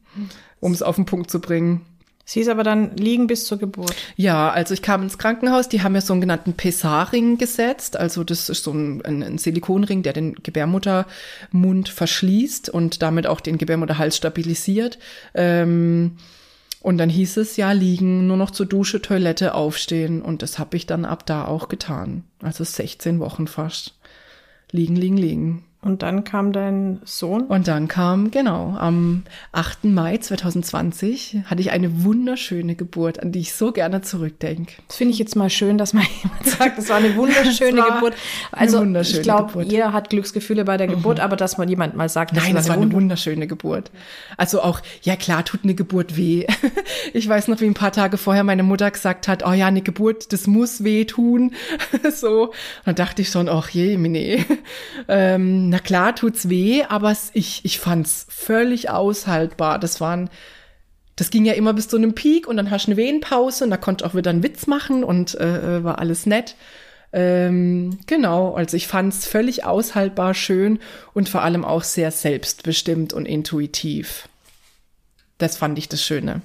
um 0.60 0.72
es 0.72 0.82
auf 0.82 0.96
den 0.96 1.04
Punkt 1.04 1.30
zu 1.30 1.40
bringen. 1.40 1.82
Sie 2.30 2.40
ist 2.40 2.48
aber 2.48 2.62
dann 2.62 2.94
liegen 2.98 3.26
bis 3.26 3.46
zur 3.46 3.56
Geburt. 3.56 3.96
Ja, 4.16 4.50
also 4.50 4.74
ich 4.74 4.82
kam 4.82 5.02
ins 5.02 5.16
Krankenhaus, 5.16 5.66
die 5.70 5.82
haben 5.82 5.94
ja 5.94 6.02
so 6.02 6.12
einen 6.12 6.20
genannten 6.20 6.52
Pessarring 6.52 7.38
gesetzt. 7.38 7.96
Also 7.96 8.22
das 8.22 8.50
ist 8.50 8.64
so 8.64 8.70
ein, 8.70 9.02
ein, 9.02 9.22
ein, 9.22 9.38
Silikonring, 9.38 10.02
der 10.02 10.12
den 10.12 10.34
Gebärmuttermund 10.34 11.88
verschließt 11.88 12.68
und 12.68 13.00
damit 13.00 13.26
auch 13.26 13.40
den 13.40 13.56
Gebärmutterhals 13.56 14.18
stabilisiert. 14.18 14.98
Ähm, 15.32 16.18
und 16.82 16.98
dann 16.98 17.08
hieß 17.08 17.38
es 17.38 17.56
ja, 17.56 17.72
liegen, 17.72 18.26
nur 18.26 18.36
noch 18.36 18.50
zur 18.50 18.66
Dusche, 18.66 19.00
Toilette, 19.00 19.54
aufstehen. 19.54 20.20
Und 20.20 20.42
das 20.42 20.58
habe 20.58 20.76
ich 20.76 20.84
dann 20.84 21.06
ab 21.06 21.24
da 21.24 21.46
auch 21.46 21.68
getan. 21.68 22.24
Also 22.42 22.62
16 22.62 23.20
Wochen 23.20 23.46
fast. 23.46 23.94
Liegen, 24.70 24.96
liegen, 24.96 25.16
liegen. 25.16 25.64
Und 25.80 26.02
dann 26.02 26.24
kam 26.24 26.52
dein 26.52 27.00
Sohn? 27.04 27.42
Und 27.42 27.68
dann 27.68 27.86
kam, 27.86 28.32
genau, 28.32 28.76
am 28.76 29.22
8. 29.52 29.84
Mai 29.84 30.18
2020 30.18 31.42
hatte 31.44 31.60
ich 31.60 31.70
eine 31.70 32.02
wunderschöne 32.02 32.74
Geburt, 32.74 33.22
an 33.22 33.30
die 33.30 33.38
ich 33.38 33.52
so 33.52 33.70
gerne 33.70 34.02
zurückdenke. 34.02 34.74
Das 34.88 34.96
finde 34.96 35.12
ich 35.12 35.20
jetzt 35.20 35.36
mal 35.36 35.48
schön, 35.50 35.78
dass 35.78 35.92
mal 35.92 36.02
jemand 36.22 36.46
sagt, 36.46 36.78
es 36.78 36.88
war 36.88 36.96
eine 36.96 37.14
wunderschöne 37.14 37.78
war 37.82 37.94
Geburt. 37.94 38.14
Also 38.50 38.80
wunderschöne 38.80 39.18
ich 39.18 39.22
glaube, 39.22 39.62
jeder 39.62 39.92
hat 39.92 40.10
Glücksgefühle 40.10 40.64
bei 40.64 40.76
der 40.78 40.88
Geburt, 40.88 41.18
mhm. 41.18 41.24
aber 41.24 41.36
dass 41.36 41.58
man 41.58 41.68
jemand 41.68 41.94
mal 41.96 42.08
sagt, 42.08 42.36
das 42.36 42.42
Nein, 42.42 42.54
war 42.54 42.60
das 42.60 42.68
war 42.68 42.76
eine 42.76 42.90
wunderschöne 42.90 43.46
Geburt. 43.46 43.92
Also 44.36 44.62
auch, 44.62 44.80
ja 45.02 45.14
klar, 45.14 45.44
tut 45.44 45.60
eine 45.62 45.74
Geburt 45.74 46.16
weh. 46.16 46.46
Ich 47.14 47.28
weiß 47.28 47.48
noch, 47.48 47.60
wie 47.60 47.66
ein 47.66 47.74
paar 47.74 47.92
Tage 47.92 48.18
vorher 48.18 48.44
meine 48.44 48.62
Mutter 48.62 48.90
gesagt 48.90 49.28
hat, 49.28 49.46
oh 49.46 49.52
ja, 49.52 49.66
eine 49.66 49.80
Geburt, 49.80 50.32
das 50.32 50.46
muss 50.46 50.84
weh 50.84 51.04
tun. 51.04 51.52
So. 52.12 52.46
Und 52.48 52.52
dann 52.84 52.94
dachte 52.96 53.22
ich 53.22 53.30
schon, 53.30 53.48
ach 53.48 53.70
je, 53.70 53.96
nee. 53.96 54.44
Ähm, 55.08 55.67
na 55.68 55.78
klar 55.78 56.14
tut's 56.14 56.48
weh, 56.48 56.82
aber 56.88 57.14
ich, 57.32 57.64
ich 57.64 57.78
fand's 57.78 58.26
völlig 58.28 58.90
aushaltbar. 58.90 59.78
Das 59.78 60.00
waren, 60.00 60.30
das 61.16 61.30
ging 61.30 61.44
ja 61.44 61.52
immer 61.54 61.74
bis 61.74 61.88
zu 61.88 61.96
einem 61.96 62.14
Peak 62.14 62.46
und 62.46 62.56
dann 62.56 62.70
hast 62.70 62.86
du 62.86 62.92
eine 62.92 62.96
Wehenpause 62.96 63.64
und 63.64 63.70
da 63.70 63.76
konnte 63.76 64.06
auch 64.06 64.14
wieder 64.14 64.30
einen 64.30 64.42
Witz 64.42 64.66
machen 64.66 65.04
und 65.04 65.34
äh, 65.34 65.78
äh, 65.78 65.84
war 65.84 65.98
alles 65.98 66.26
nett. 66.26 66.56
Ähm, 67.12 67.98
genau, 68.06 68.54
also 68.54 68.76
ich 68.76 68.86
fand's 68.86 69.26
völlig 69.26 69.64
aushaltbar, 69.64 70.34
schön 70.34 70.78
und 71.14 71.28
vor 71.28 71.42
allem 71.42 71.64
auch 71.64 71.82
sehr 71.82 72.10
selbstbestimmt 72.10 73.12
und 73.12 73.26
intuitiv. 73.26 74.28
Das 75.38 75.56
fand 75.56 75.78
ich 75.78 75.88
das 75.88 76.02
Schöne. 76.02 76.42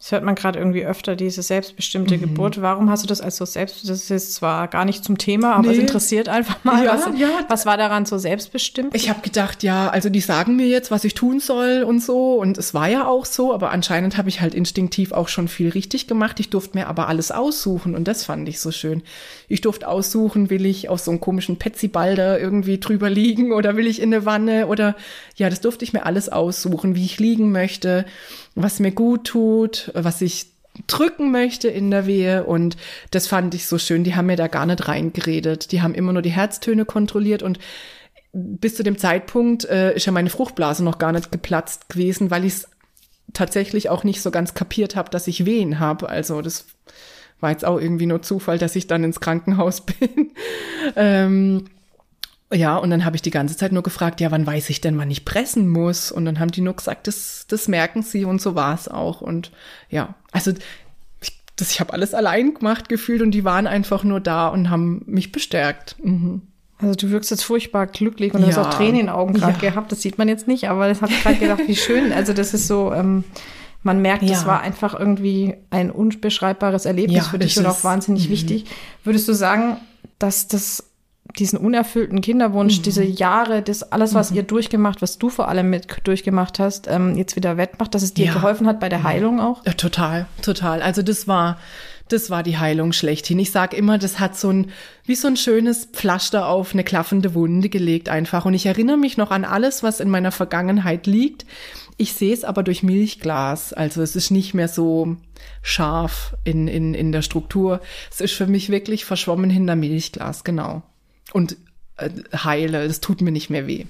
Das 0.00 0.12
hört 0.12 0.24
man 0.24 0.34
gerade 0.34 0.58
irgendwie 0.58 0.86
öfter, 0.86 1.14
diese 1.14 1.42
selbstbestimmte 1.42 2.16
mhm. 2.16 2.22
Geburt. 2.22 2.62
Warum 2.62 2.88
hast 2.88 3.02
du 3.02 3.06
das 3.06 3.20
als 3.20 3.36
so 3.36 3.44
selbst, 3.44 3.86
das 3.86 4.10
ist 4.10 4.32
zwar 4.32 4.66
gar 4.68 4.86
nicht 4.86 5.04
zum 5.04 5.18
Thema, 5.18 5.52
aber 5.52 5.68
nee. 5.68 5.74
es 5.74 5.78
interessiert 5.78 6.26
einfach 6.26 6.64
mal. 6.64 6.86
Ja, 6.86 6.94
was, 6.94 7.20
ja. 7.20 7.28
was 7.48 7.66
war 7.66 7.76
daran 7.76 8.06
so 8.06 8.16
selbstbestimmt? 8.16 8.94
Ich 8.94 9.10
habe 9.10 9.20
gedacht, 9.20 9.62
ja, 9.62 9.90
also 9.90 10.08
die 10.08 10.20
sagen 10.20 10.56
mir 10.56 10.68
jetzt, 10.68 10.90
was 10.90 11.04
ich 11.04 11.12
tun 11.12 11.38
soll 11.38 11.82
und 11.86 12.02
so. 12.02 12.36
Und 12.36 12.56
es 12.56 12.72
war 12.72 12.88
ja 12.88 13.06
auch 13.06 13.26
so, 13.26 13.52
aber 13.52 13.72
anscheinend 13.72 14.16
habe 14.16 14.30
ich 14.30 14.40
halt 14.40 14.54
instinktiv 14.54 15.12
auch 15.12 15.28
schon 15.28 15.48
viel 15.48 15.68
richtig 15.68 16.06
gemacht. 16.06 16.40
Ich 16.40 16.48
durfte 16.48 16.78
mir 16.78 16.86
aber 16.86 17.08
alles 17.08 17.30
aussuchen 17.30 17.94
und 17.94 18.08
das 18.08 18.24
fand 18.24 18.48
ich 18.48 18.58
so 18.58 18.70
schön. 18.70 19.02
Ich 19.48 19.60
durfte 19.60 19.86
aussuchen, 19.86 20.48
will 20.48 20.64
ich 20.64 20.88
auf 20.88 21.00
so 21.00 21.10
einem 21.10 21.20
komischen 21.20 21.58
Petsyball 21.58 22.14
da 22.14 22.38
irgendwie 22.38 22.80
drüber 22.80 23.10
liegen 23.10 23.52
oder 23.52 23.76
will 23.76 23.86
ich 23.86 24.00
in 24.00 24.14
eine 24.14 24.24
Wanne 24.24 24.66
oder 24.66 24.96
ja, 25.36 25.50
das 25.50 25.60
durfte 25.60 25.84
ich 25.84 25.92
mir 25.92 26.06
alles 26.06 26.30
aussuchen, 26.30 26.94
wie 26.94 27.04
ich 27.04 27.20
liegen 27.20 27.52
möchte 27.52 28.06
was 28.62 28.80
mir 28.80 28.92
gut 28.92 29.24
tut, 29.24 29.90
was 29.94 30.20
ich 30.20 30.46
drücken 30.86 31.30
möchte 31.30 31.68
in 31.68 31.90
der 31.90 32.06
Wehe 32.06 32.44
und 32.44 32.76
das 33.10 33.26
fand 33.26 33.54
ich 33.54 33.66
so 33.66 33.78
schön. 33.78 34.04
Die 34.04 34.14
haben 34.14 34.26
mir 34.26 34.36
da 34.36 34.46
gar 34.46 34.66
nicht 34.66 34.88
reingeredet. 34.88 35.72
Die 35.72 35.82
haben 35.82 35.94
immer 35.94 36.12
nur 36.12 36.22
die 36.22 36.30
Herztöne 36.30 36.84
kontrolliert 36.84 37.42
und 37.42 37.58
bis 38.32 38.76
zu 38.76 38.82
dem 38.82 38.96
Zeitpunkt 38.96 39.64
äh, 39.64 39.94
ist 39.94 40.06
ja 40.06 40.12
meine 40.12 40.30
Fruchtblase 40.30 40.84
noch 40.84 40.98
gar 40.98 41.12
nicht 41.12 41.32
geplatzt 41.32 41.88
gewesen, 41.88 42.30
weil 42.30 42.44
ich 42.44 42.54
es 42.54 42.68
tatsächlich 43.32 43.88
auch 43.88 44.04
nicht 44.04 44.22
so 44.22 44.30
ganz 44.30 44.54
kapiert 44.54 44.96
habe, 44.96 45.10
dass 45.10 45.26
ich 45.26 45.44
Wehen 45.44 45.80
habe. 45.80 46.08
Also 46.08 46.40
das 46.40 46.66
war 47.40 47.50
jetzt 47.50 47.64
auch 47.64 47.80
irgendwie 47.80 48.06
nur 48.06 48.22
Zufall, 48.22 48.58
dass 48.58 48.76
ich 48.76 48.86
dann 48.86 49.04
ins 49.04 49.20
Krankenhaus 49.20 49.80
bin. 49.86 50.30
ähm, 50.96 51.64
ja, 52.52 52.76
und 52.76 52.90
dann 52.90 53.04
habe 53.04 53.16
ich 53.16 53.22
die 53.22 53.30
ganze 53.30 53.56
Zeit 53.56 53.72
nur 53.72 53.82
gefragt, 53.82 54.20
ja, 54.20 54.30
wann 54.30 54.46
weiß 54.46 54.70
ich 54.70 54.80
denn, 54.80 54.98
wann 54.98 55.10
ich 55.10 55.24
pressen 55.24 55.68
muss? 55.68 56.10
Und 56.10 56.24
dann 56.24 56.40
haben 56.40 56.50
die 56.50 56.60
nur 56.60 56.74
gesagt, 56.74 57.06
das, 57.06 57.46
das 57.48 57.68
merken 57.68 58.02
sie 58.02 58.24
und 58.24 58.40
so 58.40 58.54
war 58.54 58.74
es 58.74 58.88
auch. 58.88 59.20
Und 59.20 59.52
ja, 59.88 60.14
also 60.32 60.52
ich, 61.20 61.40
das, 61.54 61.70
ich 61.70 61.80
habe 61.80 61.92
alles 61.92 62.12
allein 62.12 62.54
gemacht 62.54 62.88
gefühlt 62.88 63.22
und 63.22 63.30
die 63.30 63.44
waren 63.44 63.66
einfach 63.66 64.02
nur 64.02 64.20
da 64.20 64.48
und 64.48 64.68
haben 64.68 65.02
mich 65.06 65.30
bestärkt. 65.30 65.96
Mhm. 66.02 66.42
Also 66.78 66.94
du 66.94 67.10
wirkst 67.10 67.30
jetzt 67.30 67.44
furchtbar 67.44 67.86
glücklich 67.86 68.34
und 68.34 68.40
ja. 68.40 68.48
hast 68.48 68.58
auch 68.58 68.70
Tränen 68.70 68.94
in 68.94 69.06
den 69.06 69.08
Augen 69.10 69.34
gerade 69.34 69.62
ja. 69.62 69.70
gehabt. 69.70 69.92
Das 69.92 70.02
sieht 70.02 70.18
man 70.18 70.28
jetzt 70.28 70.48
nicht, 70.48 70.68
aber 70.68 70.88
das 70.88 71.02
habe 71.02 71.12
ich 71.12 71.22
gerade 71.22 71.36
gedacht, 71.36 71.60
wie 71.66 71.76
schön. 71.76 72.12
Also 72.12 72.32
das 72.32 72.54
ist 72.54 72.66
so, 72.66 72.92
ähm, 72.92 73.24
man 73.82 74.02
merkt, 74.02 74.22
ja. 74.22 74.30
das 74.30 74.46
war 74.46 74.60
einfach 74.60 74.98
irgendwie 74.98 75.54
ein 75.70 75.90
unbeschreibbares 75.90 76.84
Erlebnis 76.84 77.16
ja, 77.18 77.22
für 77.24 77.38
dich 77.38 77.56
und 77.58 77.66
auch 77.66 77.84
wahnsinnig 77.84 78.26
mhm. 78.26 78.32
wichtig. 78.32 78.64
Würdest 79.04 79.28
du 79.28 79.34
sagen, 79.34 79.76
dass 80.18 80.48
das 80.48 80.89
diesen 81.38 81.58
unerfüllten 81.58 82.20
Kinderwunsch, 82.20 82.78
mhm. 82.78 82.82
diese 82.82 83.04
Jahre, 83.04 83.62
das 83.62 83.92
alles, 83.92 84.14
was 84.14 84.30
mhm. 84.30 84.38
ihr 84.38 84.42
durchgemacht, 84.42 85.02
was 85.02 85.18
du 85.18 85.28
vor 85.28 85.48
allem 85.48 85.70
mit 85.70 85.86
durchgemacht 86.04 86.58
hast, 86.58 86.88
ähm, 86.88 87.16
jetzt 87.16 87.36
wieder 87.36 87.56
wettmacht, 87.56 87.94
dass 87.94 88.02
es 88.02 88.14
dir 88.14 88.26
ja. 88.26 88.32
geholfen 88.32 88.66
hat 88.66 88.80
bei 88.80 88.88
der 88.88 89.02
Heilung 89.02 89.40
auch? 89.40 89.64
Ja, 89.64 89.72
total, 89.72 90.26
total. 90.42 90.82
Also 90.82 91.02
das 91.02 91.28
war, 91.28 91.58
das 92.08 92.30
war 92.30 92.42
die 92.42 92.58
Heilung 92.58 92.92
schlechthin. 92.92 93.38
Ich 93.38 93.50
sag 93.50 93.74
immer, 93.74 93.98
das 93.98 94.18
hat 94.18 94.36
so 94.36 94.50
ein, 94.50 94.70
wie 95.04 95.14
so 95.14 95.28
ein 95.28 95.36
schönes 95.36 95.86
Pflaster 95.86 96.46
auf 96.46 96.72
eine 96.72 96.84
klaffende 96.84 97.34
Wunde 97.34 97.68
gelegt 97.68 98.08
einfach. 98.08 98.44
Und 98.44 98.54
ich 98.54 98.66
erinnere 98.66 98.96
mich 98.96 99.16
noch 99.16 99.30
an 99.30 99.44
alles, 99.44 99.82
was 99.82 100.00
in 100.00 100.10
meiner 100.10 100.32
Vergangenheit 100.32 101.06
liegt. 101.06 101.46
Ich 101.96 102.14
sehe 102.14 102.32
es 102.32 102.44
aber 102.44 102.62
durch 102.62 102.82
Milchglas. 102.82 103.72
Also 103.72 104.02
es 104.02 104.16
ist 104.16 104.30
nicht 104.30 104.54
mehr 104.54 104.68
so 104.68 105.16
scharf 105.62 106.34
in, 106.44 106.66
in, 106.66 106.94
in 106.94 107.12
der 107.12 107.22
Struktur. 107.22 107.80
Es 108.10 108.20
ist 108.20 108.32
für 108.32 108.46
mich 108.46 108.70
wirklich 108.70 109.04
verschwommen 109.04 109.50
hinter 109.50 109.76
Milchglas, 109.76 110.44
genau 110.44 110.82
und 111.32 111.56
äh, 111.96 112.10
heile. 112.34 112.86
Das 112.86 113.00
tut 113.00 113.20
mir 113.20 113.32
nicht 113.32 113.50
mehr 113.50 113.66
weh. 113.66 113.86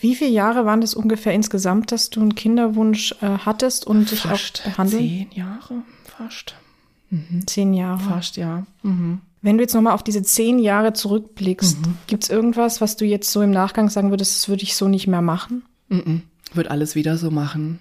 Wie 0.00 0.14
viele 0.14 0.30
Jahre 0.30 0.64
waren 0.64 0.80
das 0.80 0.94
ungefähr 0.94 1.32
insgesamt, 1.32 1.92
dass 1.92 2.10
du 2.10 2.20
einen 2.20 2.34
Kinderwunsch 2.34 3.12
äh, 3.20 3.26
hattest 3.26 3.86
und 3.86 4.10
dich 4.10 4.20
fast 4.20 4.60
auch 4.60 4.70
behandelt? 4.70 5.00
Zehn 5.00 5.28
Jahre, 5.32 5.82
fast. 6.04 6.54
Mhm. 7.10 7.46
Zehn 7.46 7.74
Jahre. 7.74 8.00
Fast, 8.00 8.36
ja. 8.36 8.66
Mhm. 8.82 9.20
Wenn 9.40 9.58
du 9.58 9.62
jetzt 9.62 9.74
nochmal 9.74 9.92
auf 9.92 10.02
diese 10.02 10.22
zehn 10.22 10.58
Jahre 10.58 10.94
zurückblickst, 10.94 11.86
mhm. 11.86 11.98
gibt 12.06 12.24
es 12.24 12.30
irgendwas, 12.30 12.80
was 12.80 12.96
du 12.96 13.04
jetzt 13.04 13.30
so 13.30 13.42
im 13.42 13.50
Nachgang 13.50 13.90
sagen 13.90 14.10
würdest, 14.10 14.34
das 14.34 14.48
würde 14.48 14.62
ich 14.62 14.74
so 14.74 14.88
nicht 14.88 15.06
mehr 15.06 15.22
machen? 15.22 15.64
Mhm. 15.88 16.22
Würde 16.54 16.70
alles 16.70 16.94
wieder 16.94 17.18
so 17.18 17.30
machen. 17.30 17.78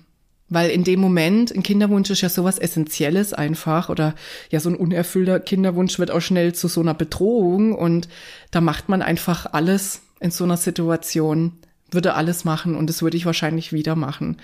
Weil 0.50 0.70
in 0.70 0.84
dem 0.84 1.00
Moment, 1.00 1.52
ein 1.56 1.64
Kinderwunsch 1.64 2.10
ist 2.10 2.22
ja 2.22 2.30
sowas 2.30 2.60
Essentielles 2.60 3.34
einfach 3.34 3.90
oder 3.90 4.14
ja, 4.50 4.60
so 4.60 4.70
ein 4.70 4.76
unerfüllter 4.76 5.40
Kinderwunsch 5.40 6.00
wird 6.00 6.12
auch 6.12 6.20
schnell 6.20 6.54
zu 6.54 6.68
so 6.68 6.82
einer 6.82 6.94
Bedrohung 6.94 7.74
und 7.74 8.08
da 8.52 8.62
macht 8.62 8.90
man 8.90 9.02
einfach 9.02 9.52
alles 9.52 10.02
in 10.20 10.32
so 10.32 10.44
einer 10.44 10.58
Situation, 10.58 11.54
würde 11.92 12.14
alles 12.14 12.44
machen 12.44 12.76
und 12.76 12.90
das 12.90 13.02
würde 13.02 13.18
ich 13.18 13.26
wahrscheinlich 13.26 13.74
wieder 13.74 13.96
machen. 13.96 14.38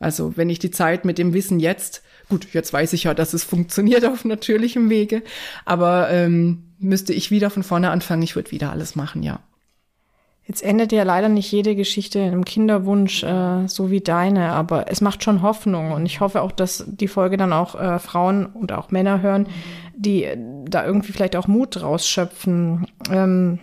Also 0.00 0.36
wenn 0.36 0.50
ich 0.50 0.58
die 0.58 0.70
Zeit 0.70 1.04
mit 1.04 1.18
dem 1.18 1.32
Wissen 1.32 1.60
jetzt, 1.60 2.02
gut, 2.28 2.48
jetzt 2.52 2.72
weiß 2.72 2.92
ich 2.92 3.04
ja, 3.04 3.14
dass 3.14 3.34
es 3.34 3.44
funktioniert 3.44 4.04
auf 4.04 4.24
natürlichem 4.24 4.90
Wege, 4.90 5.22
aber 5.64 6.10
ähm, 6.10 6.64
müsste 6.78 7.12
ich 7.12 7.30
wieder 7.30 7.50
von 7.50 7.62
vorne 7.62 7.90
anfangen, 7.90 8.22
ich 8.22 8.34
würde 8.34 8.50
wieder 8.50 8.72
alles 8.72 8.96
machen, 8.96 9.22
ja. 9.22 9.40
Jetzt 10.44 10.62
endet 10.62 10.90
ja 10.90 11.04
leider 11.04 11.28
nicht 11.28 11.52
jede 11.52 11.76
Geschichte 11.76 12.18
in 12.18 12.26
einem 12.26 12.44
Kinderwunsch 12.44 13.22
äh, 13.22 13.68
so 13.68 13.90
wie 13.90 14.00
deine, 14.00 14.50
aber 14.50 14.90
es 14.90 15.00
macht 15.00 15.22
schon 15.22 15.40
Hoffnung 15.40 15.92
und 15.92 16.04
ich 16.04 16.20
hoffe 16.20 16.42
auch, 16.42 16.50
dass 16.50 16.84
die 16.86 17.06
Folge 17.06 17.36
dann 17.36 17.52
auch 17.52 17.74
äh, 17.80 17.98
Frauen 18.00 18.46
und 18.46 18.72
auch 18.72 18.90
Männer 18.90 19.22
hören, 19.22 19.46
die 19.94 20.26
da 20.64 20.84
irgendwie 20.84 21.12
vielleicht 21.12 21.36
auch 21.36 21.46
Mut 21.46 21.80
rausschöpfen. 21.80 22.88
Ähm, 23.10 23.60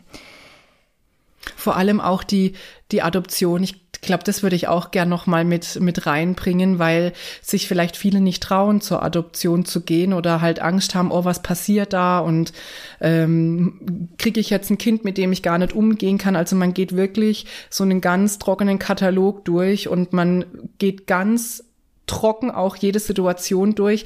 Vor 1.56 1.76
allem 1.76 2.00
auch 2.00 2.24
die, 2.24 2.54
die 2.92 3.02
Adoption. 3.02 3.62
Ich 3.64 3.89
glaube, 4.02 4.24
das 4.24 4.44
würde 4.44 4.56
ich 4.56 4.68
auch 4.68 4.92
gern 4.92 5.10
noch 5.10 5.28
mal 5.28 5.46
mit 5.46 5.80
mit 5.80 6.06
reinbringen, 6.06 6.80
weil 6.80 7.14
sich 7.42 7.68
vielleicht 7.68 7.98
viele 7.98 8.22
nicht 8.22 8.42
trauen, 8.44 8.82
zur 8.82 9.04
Adoption 9.04 9.66
zu 9.66 9.82
gehen 9.82 10.14
oder 10.14 10.42
halt 10.42 10.60
Angst 10.60 10.96
haben, 10.96 11.12
oh, 11.12 11.26
was 11.26 11.42
passiert 11.42 11.94
da 11.94 12.20
und 12.20 12.54
ähm, 13.02 14.10
kriege 14.18 14.40
ich 14.40 14.50
jetzt 14.50 14.70
ein 14.70 14.78
Kind, 14.78 15.04
mit 15.06 15.18
dem 15.18 15.32
ich 15.32 15.44
gar 15.44 15.58
nicht 15.58 15.74
umgehen 15.74 16.18
kann. 16.18 16.36
Also 16.36 16.56
man 16.56 16.74
geht 16.74 16.96
wirklich 16.96 17.46
so 17.70 17.84
einen 17.84 18.02
ganz 18.02 18.40
trockenen 18.40 18.80
Katalog 18.80 19.46
durch 19.46 19.88
und 19.88 20.14
man 20.14 20.46
geht 20.78 21.08
ganz 21.08 21.64
trocken 22.10 22.50
auch 22.52 22.76
jede 22.76 23.00
Situation 23.00 23.76
durch, 23.76 24.06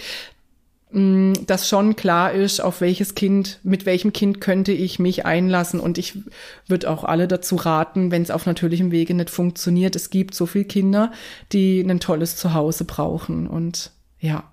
Mm, 0.94 1.34
dass 1.48 1.68
schon 1.68 1.96
klar 1.96 2.34
ist, 2.34 2.60
auf 2.60 2.80
welches 2.80 3.16
Kind, 3.16 3.60
mit 3.64 3.88
welchem 3.88 4.14
Kind 4.14 4.42
könnte 4.42 4.72
ich 4.72 5.00
mich 5.00 5.26
einlassen. 5.26 5.80
Und 5.80 5.98
ich 5.98 6.20
würde 6.68 6.90
auch 6.90 7.04
alle 7.04 7.28
dazu 7.28 7.56
raten, 7.56 8.12
wenn 8.12 8.22
es 8.22 8.30
auf 8.30 8.46
natürlichem 8.46 8.92
Wege 8.92 9.16
nicht 9.16 9.32
funktioniert. 9.32 9.96
Es 9.96 10.12
gibt 10.12 10.36
so 10.36 10.46
viele 10.46 10.66
Kinder, 10.66 11.12
die 11.52 11.82
ein 11.82 12.00
tolles 12.00 12.36
Zuhause 12.36 12.86
brauchen. 12.86 13.48
Und 13.48 13.92
ja. 14.20 14.44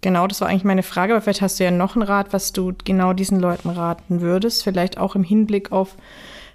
Genau, 0.00 0.28
das 0.28 0.40
war 0.40 0.48
eigentlich 0.48 0.64
meine 0.64 0.84
Frage, 0.84 1.12
aber 1.12 1.22
vielleicht 1.22 1.42
hast 1.42 1.58
du 1.58 1.64
ja 1.64 1.72
noch 1.72 1.96
einen 1.96 2.04
Rat, 2.04 2.32
was 2.32 2.52
du 2.52 2.72
genau 2.84 3.12
diesen 3.12 3.40
Leuten 3.40 3.68
raten 3.68 4.20
würdest. 4.20 4.62
Vielleicht 4.62 4.96
auch 4.96 5.16
im 5.16 5.24
Hinblick 5.24 5.72
auf, 5.72 5.96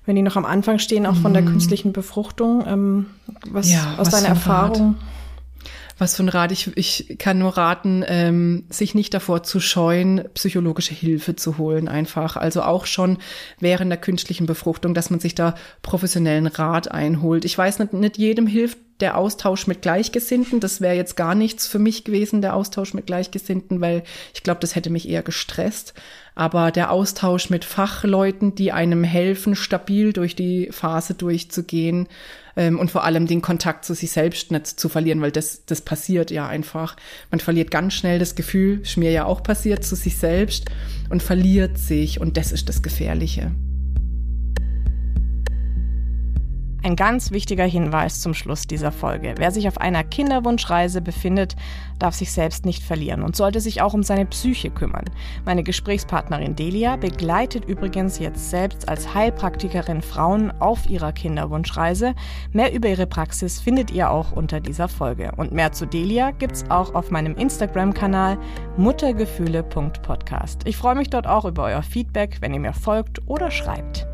wenn 0.06 0.16
die 0.16 0.22
noch 0.22 0.38
am 0.38 0.46
Anfang 0.46 0.80
stehen, 0.80 1.06
auch 1.06 1.18
von 1.18 1.34
der 1.34 1.42
mhm. 1.42 1.48
künstlichen 1.48 1.92
Befruchtung. 1.92 2.64
Ähm, 2.66 3.06
was 3.52 3.70
ja, 3.70 3.96
aus 3.98 4.08
was 4.08 4.10
deiner 4.12 4.30
Erfahrung? 4.30 4.96
Rat? 4.96 5.15
Was 5.98 6.16
für 6.16 6.24
ein 6.24 6.30
Rat. 6.30 6.52
Ich, 6.52 6.76
ich 6.76 7.18
kann 7.18 7.40
nur 7.40 7.58
raten, 7.58 8.04
ähm, 8.08 8.66
sich 8.70 8.96
nicht 8.96 9.14
davor 9.14 9.44
zu 9.44 9.60
scheuen, 9.60 10.24
psychologische 10.34 10.94
Hilfe 10.94 11.36
zu 11.36 11.58
holen 11.58 11.88
einfach. 11.88 12.36
Also 12.36 12.64
auch 12.64 12.86
schon 12.86 13.18
während 13.60 13.92
der 13.92 14.00
künstlichen 14.00 14.46
Befruchtung, 14.46 14.94
dass 14.94 15.10
man 15.10 15.20
sich 15.20 15.36
da 15.36 15.56
professionellen 15.82 16.48
Rat 16.48 16.92
einholt. 16.92 17.46
Ich 17.46 17.58
weiß 17.58 17.80
nicht, 17.80 17.94
nicht 17.94 18.18
jedem 18.18 18.48
hilft 18.48 18.78
der 19.00 19.18
Austausch 19.18 19.68
mit 19.68 19.82
Gleichgesinnten. 19.82 20.60
Das 20.60 20.80
wäre 20.80 20.96
jetzt 20.96 21.18
gar 21.18 21.36
nichts 21.36 21.68
für 21.68 21.80
mich 21.80 22.04
gewesen, 22.04 22.42
der 22.42 22.56
Austausch 22.56 22.94
mit 22.94 23.08
Gleichgesinnten, 23.08 23.82
weil 23.82 24.04
ich 24.34 24.44
glaube, 24.44 24.62
das 24.62 24.76
hätte 24.76 24.90
mich 24.90 25.10
eher 25.10 25.24
gestresst. 25.24 25.94
Aber 26.36 26.72
der 26.72 26.92
Austausch 26.92 27.50
mit 27.50 27.66
Fachleuten, 27.66 28.56
die 28.56 28.72
einem 28.72 29.04
helfen, 29.04 29.56
stabil 29.56 30.14
durch 30.14 30.36
die 30.36 30.70
Phase 30.72 31.14
durchzugehen, 31.14 32.08
ähm, 32.58 32.80
und 32.80 32.92
vor 32.92 33.04
allem 33.04 33.28
den 33.28 33.42
Kontakt 33.42 33.86
zu 33.86 33.94
sich 33.94 34.12
selbst 34.12 34.52
nicht 34.52 34.68
zu 34.68 34.90
verlieren, 34.90 35.22
weil 35.22 35.32
das, 35.32 35.66
das 35.66 35.82
passiert 35.82 36.32
ja 36.32 36.48
einfach. 36.48 36.96
Man 37.32 37.40
verliert 37.40 37.72
ganz 37.72 37.94
schnell 37.94 38.20
das 38.20 38.36
Gefühl, 38.36 38.82
ist 38.82 38.98
mir 38.98 39.12
ja 39.12 39.26
auch 39.26 39.44
passiert, 39.44 39.84
zu 39.84 39.96
sich 39.96 40.18
selbst 40.18 40.66
und 41.10 41.22
verliert 41.22 41.78
sich 41.78 42.20
und 42.20 42.38
das 42.38 42.52
ist 42.52 42.70
das 42.70 42.82
Gefährliche. 42.82 43.52
Ein 46.86 46.96
ganz 46.96 47.32
wichtiger 47.32 47.66
Hinweis 47.66 48.22
zum 48.22 48.36
Schluss 48.36 48.68
dieser 48.68 48.92
Folge. 48.92 49.34
Wer 49.40 49.50
sich 49.50 49.68
auf 49.68 49.80
einer 49.80 50.04
Kinderwunschreise 50.04 51.02
befindet, 51.02 51.56
darf 51.98 52.14
sich 52.14 52.32
selbst 52.32 52.64
nicht 52.64 52.84
verlieren 52.84 53.24
und 53.24 53.36
sollte 53.36 53.60
sich 53.60 53.82
auch 53.82 53.96
um 53.96 54.04
seine 54.04 54.28
Psyche 54.28 54.70
kümmern. 54.70 55.06
Meine 55.46 55.64
Gesprächspartnerin 55.64 56.56
Delia 56.56 56.96
begleitet 56.96 57.66
übrigens 57.66 58.20
jetzt 58.20 58.52
selbst 58.52 58.88
als 58.88 59.16
Heilpraktikerin 59.16 60.04
Frauen 60.04 60.52
auf 60.62 60.88
ihrer 60.88 61.12
Kinderwunschreise. 61.12 62.14
Mehr 62.52 62.72
über 62.72 62.88
ihre 62.88 63.08
Praxis 63.08 63.60
findet 63.60 63.90
ihr 63.90 64.12
auch 64.12 64.32
unter 64.32 64.60
dieser 64.60 64.88
Folge. 64.88 65.32
Und 65.38 65.54
mehr 65.54 65.72
zu 65.72 65.88
Delia 65.88 66.30
gibt's 66.30 66.70
auch 66.70 66.94
auf 66.94 67.10
meinem 67.10 67.34
Instagram-Kanal 67.34 68.38
muttergefühle.podcast. 68.78 70.68
Ich 70.68 70.78
freue 70.78 70.94
mich 70.94 71.10
dort 71.10 71.26
auch 71.26 71.46
über 71.46 71.64
euer 71.64 71.82
Feedback, 71.82 72.38
wenn 72.42 72.54
ihr 72.54 72.60
mir 72.60 72.74
folgt 72.74 73.28
oder 73.28 73.50
schreibt. 73.50 74.06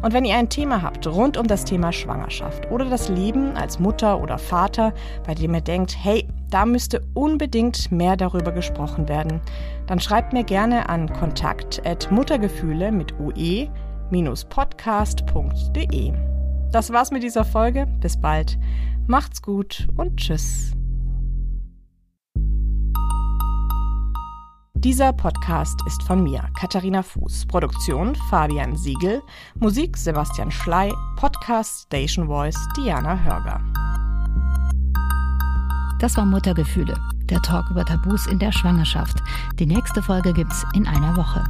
Und 0.00 0.12
wenn 0.12 0.24
ihr 0.24 0.36
ein 0.36 0.48
Thema 0.48 0.82
habt 0.82 1.06
rund 1.08 1.36
um 1.36 1.48
das 1.48 1.64
Thema 1.64 1.90
Schwangerschaft 1.92 2.70
oder 2.70 2.84
das 2.84 3.08
Leben 3.08 3.56
als 3.56 3.80
Mutter 3.80 4.20
oder 4.20 4.38
Vater, 4.38 4.92
bei 5.26 5.34
dem 5.34 5.54
ihr 5.54 5.60
denkt, 5.60 5.96
hey, 6.00 6.28
da 6.50 6.64
müsste 6.64 7.02
unbedingt 7.14 7.90
mehr 7.90 8.16
darüber 8.16 8.52
gesprochen 8.52 9.08
werden, 9.08 9.40
dann 9.86 10.00
schreibt 10.00 10.32
mir 10.32 10.44
gerne 10.44 10.88
an 10.88 11.12
kontakt@muttergefühle 11.12 12.92
mit 12.92 13.12
ue-podcast.de. 13.18 13.68
Das 16.70 16.92
war's 16.92 17.10
mit 17.10 17.22
dieser 17.22 17.44
Folge. 17.44 17.86
Bis 18.00 18.20
bald. 18.20 18.58
Macht's 19.06 19.42
gut 19.42 19.88
und 19.96 20.18
tschüss. 20.18 20.72
Dieser 24.84 25.12
Podcast 25.12 25.80
ist 25.86 26.02
von 26.04 26.22
mir, 26.22 26.40
Katharina 26.58 27.02
Fuß. 27.02 27.46
Produktion 27.46 28.14
Fabian 28.30 28.76
Siegel. 28.76 29.20
Musik 29.58 29.96
Sebastian 29.96 30.50
Schley. 30.50 30.92
Podcast 31.16 31.82
Station 31.82 32.28
Voice 32.28 32.56
Diana 32.76 33.18
Hörger. 33.18 33.60
Das 35.98 36.16
war 36.16 36.24
Muttergefühle 36.24 36.96
der 37.28 37.42
Talk 37.42 37.70
über 37.70 37.84
Tabus 37.84 38.26
in 38.26 38.38
der 38.38 38.52
Schwangerschaft. 38.52 39.22
Die 39.58 39.66
nächste 39.66 40.02
Folge 40.02 40.32
gibt's 40.32 40.64
in 40.74 40.86
einer 40.86 41.16
Woche. 41.16 41.44